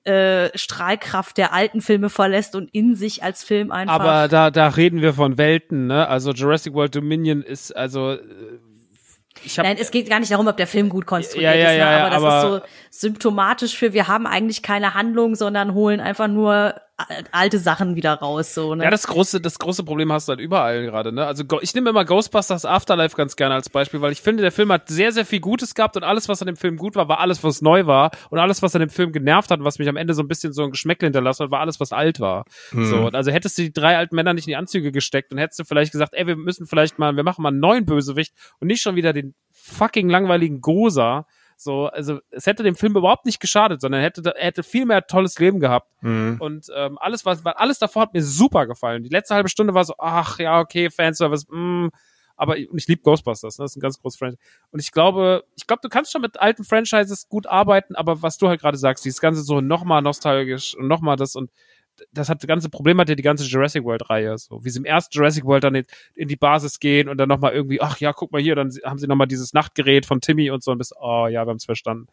[0.05, 4.01] äh, Strahlkraft der alten Filme verlässt und in sich als Film einfach.
[4.01, 6.07] Aber da, da reden wir von Welten, ne?
[6.09, 8.19] Also Jurassic World Dominion ist, also, äh,
[9.43, 11.65] ich habe Nein, es geht gar nicht darum, ob der Film gut konstruiert Ja, ja,
[11.67, 11.77] ist, ne?
[11.79, 12.61] ja, ja, aber das aber- ist
[12.91, 16.75] so symptomatisch für, wir haben eigentlich keine Handlung, sondern holen einfach nur
[17.31, 18.83] alte Sachen wieder raus, so, ne?
[18.83, 21.25] Ja, das große, das große Problem hast du halt überall gerade, ne?
[21.25, 24.71] Also ich nehme immer Ghostbusters Afterlife ganz gerne als Beispiel, weil ich finde, der Film
[24.71, 27.19] hat sehr, sehr viel Gutes gehabt und alles, was an dem Film gut war, war
[27.19, 29.89] alles, was neu war und alles, was an dem Film genervt hat und was mich
[29.89, 32.45] am Ende so ein bisschen so ein Geschmäckle hinterlassen hat, war alles, was alt war.
[32.71, 35.37] So, und also hättest du die drei alten Männer nicht in die Anzüge gesteckt und
[35.37, 38.33] hättest du vielleicht gesagt, ey, wir müssen vielleicht mal, wir machen mal einen neuen Bösewicht
[38.59, 41.25] und nicht schon wieder den fucking langweiligen Gosa.
[41.63, 44.85] So, also es hätte dem Film überhaupt nicht geschadet, sondern er hätte, er hätte viel
[44.85, 45.89] mehr tolles Leben gehabt.
[46.01, 46.37] Mhm.
[46.39, 49.03] Und ähm, alles, was, alles davor hat mir super gefallen.
[49.03, 51.89] Die letzte halbe Stunde war so, ach ja, okay, Fanservice, mm,
[52.35, 53.63] aber ich, ich liebe Ghostbusters, ne?
[53.63, 54.41] das ist ein ganz großes Franchise.
[54.71, 58.37] Und ich glaube, ich glaube, du kannst schon mit alten Franchises gut arbeiten, aber was
[58.37, 61.51] du halt gerade sagst, dieses ganze so nochmal nostalgisch und nochmal das und
[62.11, 64.79] das hat das ganze Problem hat ja die ganze Jurassic World Reihe so wie sie
[64.79, 65.85] im ersten Jurassic World dann in,
[66.27, 69.07] die Basis gehen und dann nochmal irgendwie ach ja guck mal hier dann haben sie
[69.07, 72.07] nochmal dieses Nachtgerät von Timmy und so und bis oh ja wir haben es verstanden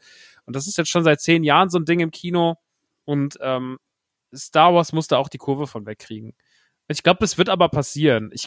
[0.47, 2.57] und das ist jetzt schon seit zehn Jahren so ein Ding im Kino
[3.05, 3.79] und ähm,
[4.35, 6.35] Star Wars musste auch die Kurve von wegkriegen.
[6.89, 8.31] Ich glaube, es wird aber passieren.
[8.33, 8.47] Ich,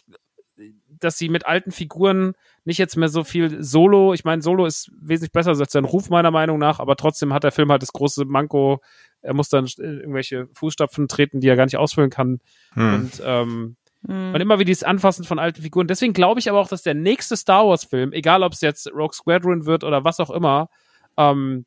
[0.87, 2.33] dass sie mit alten Figuren
[2.65, 6.09] nicht jetzt mehr so viel Solo, ich meine, Solo ist wesentlich besser als sein Ruf
[6.09, 8.81] meiner Meinung nach, aber trotzdem hat der Film halt das große Manko,
[9.21, 12.39] er muss dann irgendwelche Fußstapfen treten, die er gar nicht ausfüllen kann.
[12.73, 12.93] Hm.
[12.93, 13.75] Und ähm,
[14.05, 14.33] Mhm.
[14.33, 15.87] und immer wie dieses Anfassen von alten Figuren.
[15.87, 19.13] Deswegen glaube ich aber auch, dass der nächste Star Wars-Film, egal ob es jetzt Rogue
[19.13, 20.69] Squadron wird oder was auch immer,
[21.17, 21.65] ähm,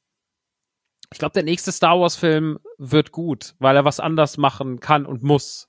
[1.12, 5.22] ich glaube, der nächste Star Wars-Film wird gut, weil er was anders machen kann und
[5.22, 5.68] muss.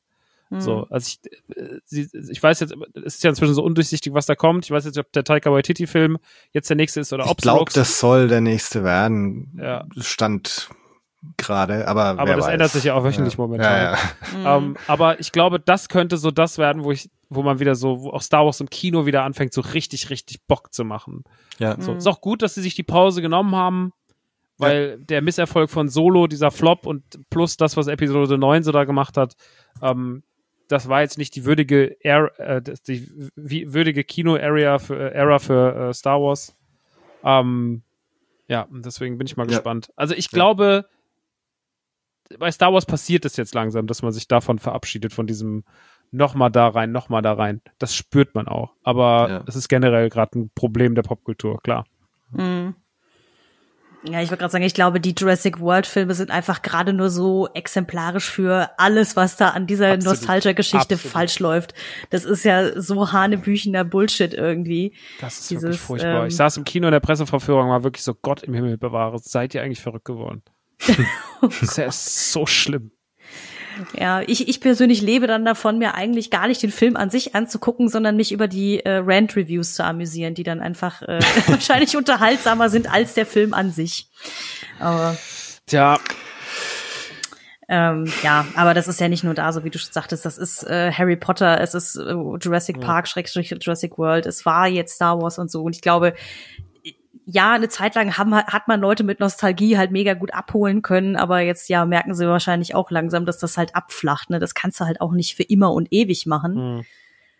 [0.49, 0.61] Mhm.
[0.61, 4.25] So, also ich, äh, sie, ich weiß jetzt, es ist ja inzwischen so undurchsichtig, was
[4.25, 4.65] da kommt.
[4.65, 6.17] Ich weiß jetzt, ob der Taika Waititi-Film
[6.53, 9.57] jetzt der nächste ist oder Ich ob glaube, das soll der nächste werden.
[9.61, 9.85] Ja.
[9.99, 10.69] Stand
[11.35, 12.53] gerade, aber Aber wer das weiß.
[12.53, 13.41] ändert sich ja auch wöchentlich ja.
[13.41, 13.73] momentan.
[13.73, 13.91] Ja,
[14.43, 14.59] ja.
[14.61, 14.67] Mhm.
[14.67, 18.01] Ähm, aber ich glaube, das könnte so das werden, wo ich, wo man wieder so,
[18.03, 21.23] wo auch Star Wars im Kino wieder anfängt, so richtig, richtig Bock zu machen.
[21.59, 21.75] ja.
[21.81, 21.97] So, Mhm.
[21.97, 23.91] ist auch gut, dass sie sich die Pause genommen haben,
[24.59, 28.85] weil der Misserfolg von Solo, dieser Flop und plus das, was Episode 9 so da
[28.85, 29.35] gemacht hat,
[29.81, 30.23] ähm,
[30.67, 35.89] das war jetzt nicht die würdige Air, äh, die würdige Kino-Area für äh, Era für
[35.89, 36.55] äh, Star Wars.
[37.23, 37.83] Ähm,
[38.47, 39.57] ja, und deswegen bin ich mal Ja.
[39.57, 39.89] gespannt.
[39.95, 40.85] Also ich glaube,
[42.39, 45.63] bei Star Wars passiert es jetzt langsam, dass man sich davon verabschiedet, von diesem
[46.11, 47.61] nochmal da rein, nochmal da rein.
[47.79, 48.73] Das spürt man auch.
[48.83, 49.43] Aber Ja.
[49.47, 51.85] es ist generell gerade ein Problem der Popkultur, klar.
[52.31, 52.75] Mhm.
[54.13, 57.09] Ja, ich wollte gerade sagen, ich glaube, die Jurassic World Filme sind einfach gerade nur
[57.09, 59.97] so exemplarisch für alles, was da an dieser.
[59.97, 61.73] Nostalgia-Geschichte falsch läuft.
[62.09, 64.93] Das ist ja so hanebüchener Bullshit irgendwie.
[65.19, 66.21] Das ist Dieses, wirklich furchtbar.
[66.21, 69.19] ähm, ich saß im Kino in der Presseverführung, war wirklich so, Gott im Himmel bewahre,
[69.19, 70.41] seid ihr eigentlich verrückt geworden?
[71.41, 72.91] das ist ja so schlimm.
[73.93, 77.35] Ja, ich, ich persönlich lebe dann davon, mir eigentlich gar nicht den Film an sich
[77.35, 82.69] anzugucken, sondern mich über die äh, Rant-Reviews zu amüsieren, die dann einfach äh, wahrscheinlich unterhaltsamer
[82.69, 84.09] sind als der Film an sich.
[84.79, 85.17] Aber
[85.65, 85.97] Tja,
[87.69, 90.37] Ähm, ja, aber das ist ja nicht nur da, so wie du schon sagtest, das
[90.37, 94.95] ist äh, Harry Potter, es ist äh, Jurassic Park, Schrägstrich Jurassic World, es war jetzt
[94.95, 95.63] Star Wars und so.
[95.63, 96.13] Und ich glaube,
[97.29, 101.17] ja, eine Zeit lang haben, hat man Leute mit Nostalgie halt mega gut abholen können,
[101.17, 104.29] aber jetzt ja merken sie wahrscheinlich auch langsam, dass das halt abflacht.
[104.29, 104.39] Ne?
[104.39, 106.55] Das kannst du halt auch nicht für immer und ewig machen.
[106.55, 106.85] hm.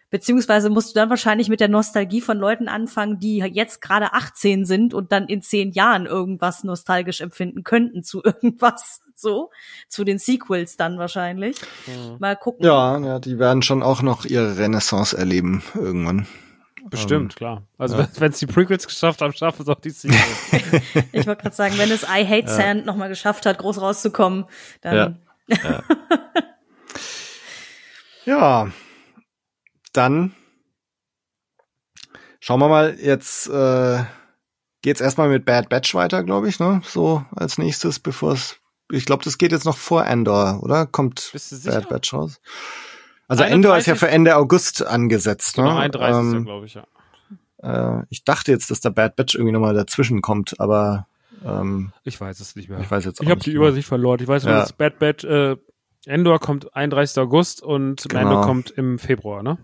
[0.10, 4.66] Beziehungsweise musst du dann wahrscheinlich mit der Nostalgie von Leuten anfangen, die jetzt gerade 18
[4.66, 9.02] sind und dann in zehn Jahren irgendwas nostalgisch empfinden könnten zu irgendwas.
[9.16, 9.50] So,
[9.88, 11.58] zu den Sequels dann wahrscheinlich.
[11.86, 12.18] hm.
[12.20, 12.66] Mal gucken.
[12.66, 16.28] Ja, ja, die werden schon auch noch ihre Renaissance erleben irgendwann.
[16.90, 17.64] Bestimmt, klar.
[17.78, 18.08] Also ja.
[18.18, 20.54] wenn es die Prequels geschafft haben, schaffen es auch die Sequels.
[21.12, 24.46] Ich wollte gerade sagen, wenn es I Hate Sand nochmal geschafft hat, groß rauszukommen,
[24.82, 25.20] dann
[28.26, 28.70] Ja,
[29.94, 30.34] dann
[32.42, 32.98] schauen wir mal.
[33.00, 34.04] Jetzt äh,
[34.82, 36.82] geht's erstmal mit Bad Batch weiter, glaube ich, ne?
[36.84, 38.58] So als nächstes, bevor es.
[38.92, 40.86] Ich glaube, das geht jetzt noch vor Endor, oder?
[40.86, 41.32] Kommt?
[41.64, 42.42] Bad Batch raus?
[43.28, 45.64] Also Endor ist ja 31 für Ende August angesetzt, ne?
[45.64, 46.34] Genau, 31.
[46.38, 48.00] Ähm, glaube ich, ja.
[48.00, 51.08] äh, ich dachte jetzt, dass der Bad Batch irgendwie nochmal dazwischen kommt, aber
[51.46, 52.80] Ähm, Ich weiß es nicht mehr.
[52.80, 53.58] ich weiß jetzt auch Ich habe die mehr.
[53.58, 54.20] Übersicht verloren.
[54.22, 54.60] Ich weiß nur, Ja.
[54.62, 55.56] dass Bad Batch, äh,
[56.08, 57.22] Endor kommt 31.
[57.22, 58.24] August und Genau.
[58.24, 59.58] Mando kommt im Februar, ne?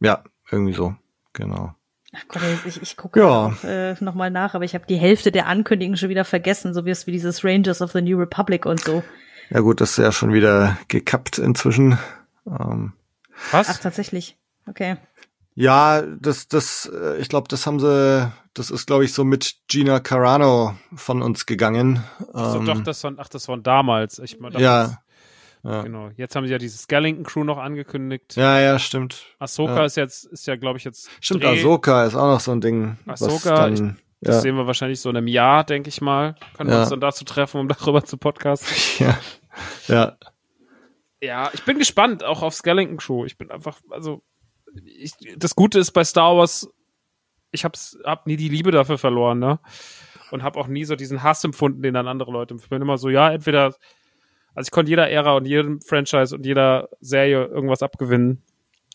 [0.00, 0.94] Ja, irgendwie so.
[1.32, 1.74] Genau.
[2.14, 3.52] Ach Gott, ich, ich gucke Ja.
[3.64, 6.90] äh, nochmal nach, aber ich habe die Hälfte der Ankündigungen schon wieder vergessen, so wie
[6.90, 9.02] es wie dieses Rangers of the New Republic und so.
[9.50, 11.98] Ja gut, das ist ja schon wieder gekappt inzwischen.
[12.46, 12.92] Ähm,
[13.50, 13.68] Was?
[13.68, 14.36] Ach, tatsächlich.
[14.68, 14.96] Okay.
[15.54, 19.56] ja, das, das, äh, ich glaube, das haben sie, das ist, glaube ich, so mit
[19.68, 22.02] Gina Carano von uns gegangen.
[22.32, 24.18] Ach so, Ähm, doch, das von, ach, das von damals.
[24.18, 24.96] Ich dachte, ja, das-
[25.62, 25.82] ja.
[25.82, 26.10] Genau.
[26.16, 28.36] Jetzt haben sie ja diese Skellington Crew noch angekündigt.
[28.36, 29.24] Ja, ja, stimmt.
[29.40, 29.84] Ahsoka Ja.
[29.84, 31.10] ist jetzt, ist ja, glaube ich, jetzt.
[31.20, 31.58] Stimmt, Dreh.
[31.58, 32.96] Ahsoka ist auch noch so ein Ding.
[33.04, 36.36] was Ahsoka, dann, Das ja, sehen wir wahrscheinlich so in einem Jahr, denke ich mal.
[36.56, 38.76] Können wir uns dann dazu treffen, um darüber zu podcasten.
[39.06, 39.18] ja,
[39.88, 40.16] ja,
[41.20, 43.24] Ja, ich bin gespannt, auch auf Skellington Crew.
[43.24, 44.22] Ich bin einfach, also,
[44.84, 46.68] ich, das Gute ist bei Star Wars,
[47.52, 49.58] ich hab's, hab nie die Liebe dafür verloren, ne?
[50.30, 52.56] Und hab auch nie so diesen Hass empfunden, den dann andere Leute.
[52.60, 53.74] Ich bin immer so, ja, entweder,
[54.54, 58.42] also ich konnte jeder Ära und jedem Franchise und jeder Serie irgendwas abgewinnen.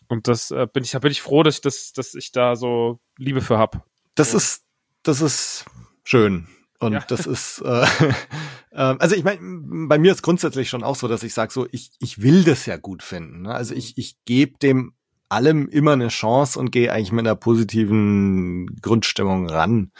[0.09, 2.55] Und das äh, bin ich, da bin ich froh, dass ich das, dass ich da
[2.55, 3.85] so Liebe für hab.
[4.15, 4.37] das Ja.
[4.37, 4.65] ist,
[5.03, 5.65] das ist
[6.03, 6.47] schön.
[6.81, 7.03] Und Ja.
[7.07, 7.85] das ist, äh,
[8.73, 9.39] ähm, also ich meine,
[9.87, 12.65] bei mir ist grundsätzlich schon auch so, dass ich sage, so, ich, ich will das
[12.65, 13.43] ja gut finden.
[13.43, 13.53] Ne?
[13.53, 14.93] Also ich, ich gebe dem
[15.29, 19.91] allem immer eine Chance und gehe eigentlich mit einer positiven Grundstimmung ran.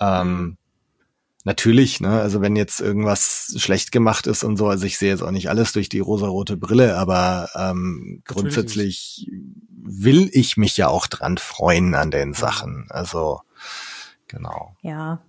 [0.00, 0.56] Ähm,
[1.44, 5.22] natürlich, ne, also wenn jetzt irgendwas schlecht gemacht ist und so, also ich sehe jetzt
[5.22, 9.30] auch nicht alles durch die rosarote Brille, aber ähm, grundsätzlich
[9.70, 12.86] will ich mich ja auch dran freuen an den Sachen.
[12.88, 13.42] Also
[14.26, 14.74] genau.
[14.82, 15.22] Ja.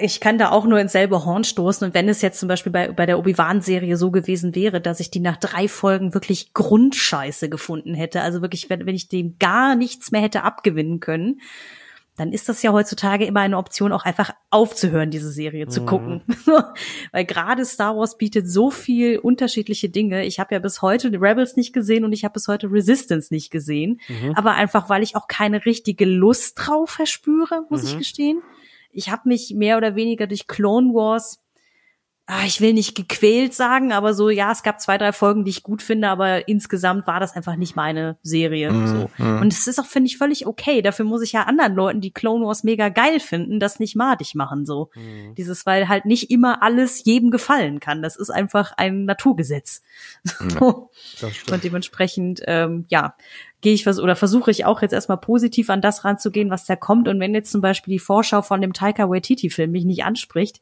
[0.00, 1.86] Ich kann da auch nur ins selbe Horn stoßen.
[1.86, 5.10] Und wenn es jetzt zum Beispiel bei, bei der Obi-Wan-Serie so gewesen wäre, dass ich
[5.10, 9.74] die nach drei Folgen wirklich Grundscheiße gefunden hätte, also wirklich, wenn, wenn ich dem gar
[9.76, 11.40] nichts mehr hätte abgewinnen können,
[12.16, 15.86] dann ist das ja heutzutage immer eine Option, auch einfach aufzuhören, diese Serie zu Mhm.
[15.86, 16.22] gucken.
[17.12, 20.24] Weil gerade Star Wars bietet so viel unterschiedliche Dinge.
[20.26, 23.52] Ich habe ja bis heute Rebels nicht gesehen und ich habe bis heute Resistance nicht
[23.52, 24.00] gesehen.
[24.08, 24.32] Mhm.
[24.34, 27.98] Aber einfach, weil ich auch keine richtige Lust drauf verspüre, muss ich Mhm.
[27.98, 28.42] gestehen.
[28.90, 31.42] Ich habe mich mehr oder weniger durch Clone Wars,
[32.30, 35.50] ah, ich will nicht gequält sagen, aber so, ja, es gab zwei, drei Folgen, die
[35.50, 38.70] ich gut finde, aber insgesamt war das einfach nicht meine Serie.
[38.70, 39.10] Mhm, So.
[39.16, 39.40] mhm.
[39.40, 40.82] Und es ist auch, finde ich, völlig okay.
[40.82, 44.34] Dafür muss ich ja anderen Leuten, die Clone Wars mega geil finden, das nicht madig
[44.34, 44.66] machen.
[44.66, 44.90] So.
[44.94, 45.34] Mhm.
[45.36, 48.02] Dieses, weil halt nicht immer alles jedem gefallen kann.
[48.02, 49.82] Das ist einfach ein Naturgesetz.
[50.58, 50.90] So.
[51.52, 53.14] Und dementsprechend, ähm, ja,
[53.60, 56.76] gehe ich was oder versuche ich auch jetzt erstmal positiv an das ranzugehen, was da
[56.76, 57.08] kommt.
[57.08, 60.60] Und wenn jetzt zum Beispiel die Vorschau von dem Taika Waititi-Film mich nicht anspricht,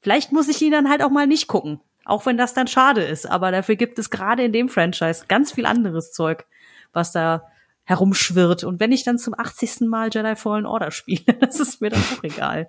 [0.00, 1.80] vielleicht muss ich ihn dann halt auch mal nicht gucken.
[2.04, 3.26] Auch wenn das dann schade ist.
[3.26, 6.46] Aber dafür gibt es gerade in dem Franchise ganz viel anderes Zeug,
[6.92, 7.42] was da
[7.84, 8.64] herumschwirrt.
[8.64, 9.82] Und wenn ich dann zum 80.
[9.88, 12.68] Mal Jedi Fallen Order spiele, das ist mir dann auch egal.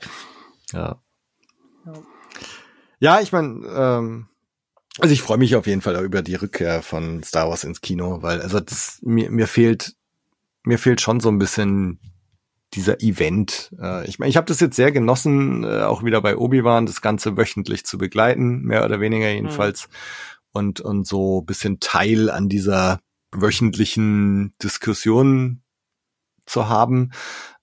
[0.72, 1.02] Ja.
[1.86, 1.94] Ja.
[3.00, 4.28] Ja, ich meine, ähm,
[5.00, 8.24] also ich freue mich auf jeden Fall über die Rückkehr von Star Wars ins Kino,
[8.24, 9.96] weil also das, mir, mir fehlt
[10.68, 12.00] mir fehlt schon so ein bisschen
[12.78, 13.74] dieser Event.
[13.82, 17.02] Äh, ich meine, ich habe das jetzt sehr genossen, äh, auch wieder bei Obi-Wan, das
[17.02, 19.90] Ganze wöchentlich zu begleiten, mehr oder weniger jedenfalls.
[20.54, 23.00] Und, und so bisschen Teil an dieser
[23.32, 25.62] wöchentlichen Diskussion
[26.46, 27.12] zu haben.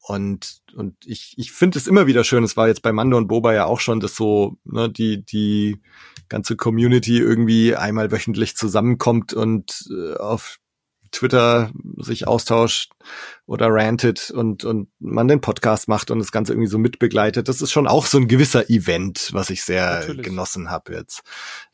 [0.07, 3.27] Und, und ich, ich finde es immer wieder schön, es war jetzt bei Mando und
[3.27, 5.81] Boba ja auch schon, dass so, ne, die, die
[6.29, 10.59] ganze Community irgendwie einmal wöchentlich zusammenkommt und äh, auf
[11.15, 12.93] Twitter sich austauscht
[13.47, 17.49] oder rantet und, und man den Podcast macht und das Ganze irgendwie so mitbegleitet.
[17.49, 20.25] Das ist schon auch so ein gewisser Event, was ich sehr Natürlich.
[20.25, 21.23] genossen habe jetzt.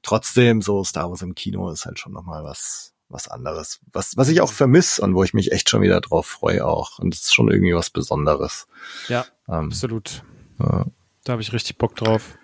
[0.03, 3.81] Trotzdem, so Star Wars im Kino ist halt schon nochmal was, was anderes.
[3.93, 6.99] Was, was ich auch vermisse und wo ich mich echt schon wieder drauf freue auch.
[6.99, 8.67] Und es ist schon irgendwie was Besonderes.
[9.09, 10.23] Ja, Ähm, absolut.
[10.59, 10.87] ja.
[11.25, 12.39] Da habe ich richtig Bock drauf.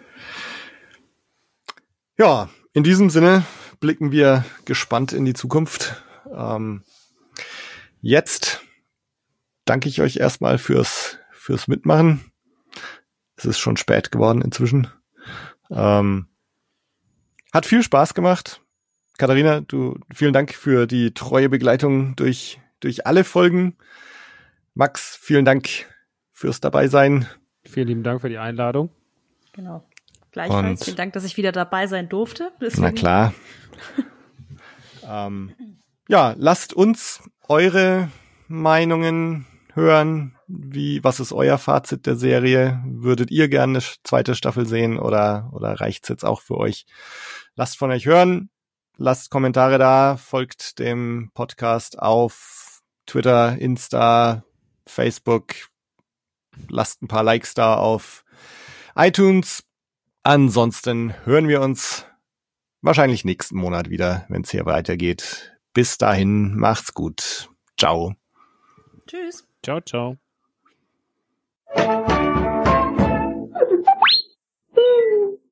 [2.18, 3.44] Ja, in diesem Sinne
[3.80, 6.02] blicken wir gespannt in die Zukunft.
[6.34, 6.82] Ähm,
[8.00, 8.62] jetzt
[9.64, 12.30] danke ich euch erstmal fürs, fürs Mitmachen.
[13.36, 14.88] Es ist schon spät geworden inzwischen.
[15.70, 16.26] Ähm,
[17.52, 18.62] hat viel Spaß gemacht.
[19.18, 23.76] Katharina, du, vielen Dank für die treue Begleitung durch, durch alle Folgen.
[24.74, 25.68] Max, vielen Dank
[26.32, 27.26] fürs Dabeisein.
[27.64, 28.90] Vielen lieben Dank für die Einladung.
[29.52, 29.88] Genau.
[30.32, 30.80] Gleichfalls.
[30.80, 32.52] Und- Vielen Dank, dass ich wieder dabei sein durfte.
[32.60, 33.34] Deswegen- Na klar.
[35.08, 35.54] ähm,
[36.08, 38.10] ja, lasst uns eure
[38.48, 40.36] Meinungen hören.
[40.48, 42.82] Wie, was ist euer Fazit der Serie?
[42.86, 46.86] Würdet ihr gerne eine zweite Staffel sehen oder, oder reicht's jetzt auch für euch?
[47.56, 48.50] Lasst von euch hören.
[48.96, 50.16] Lasst Kommentare da.
[50.16, 54.44] Folgt dem Podcast auf Twitter, Insta,
[54.86, 55.54] Facebook.
[56.68, 58.24] Lasst ein paar Likes da auf
[58.94, 59.64] iTunes.
[60.22, 62.06] Ansonsten hören wir uns
[62.82, 65.55] wahrscheinlich nächsten Monat wieder, wenn es hier weitergeht.
[65.76, 67.50] Bis dahin, macht's gut.
[67.76, 68.14] Ciao.
[69.06, 69.46] Tschüss.
[69.62, 70.16] Ciao, ciao.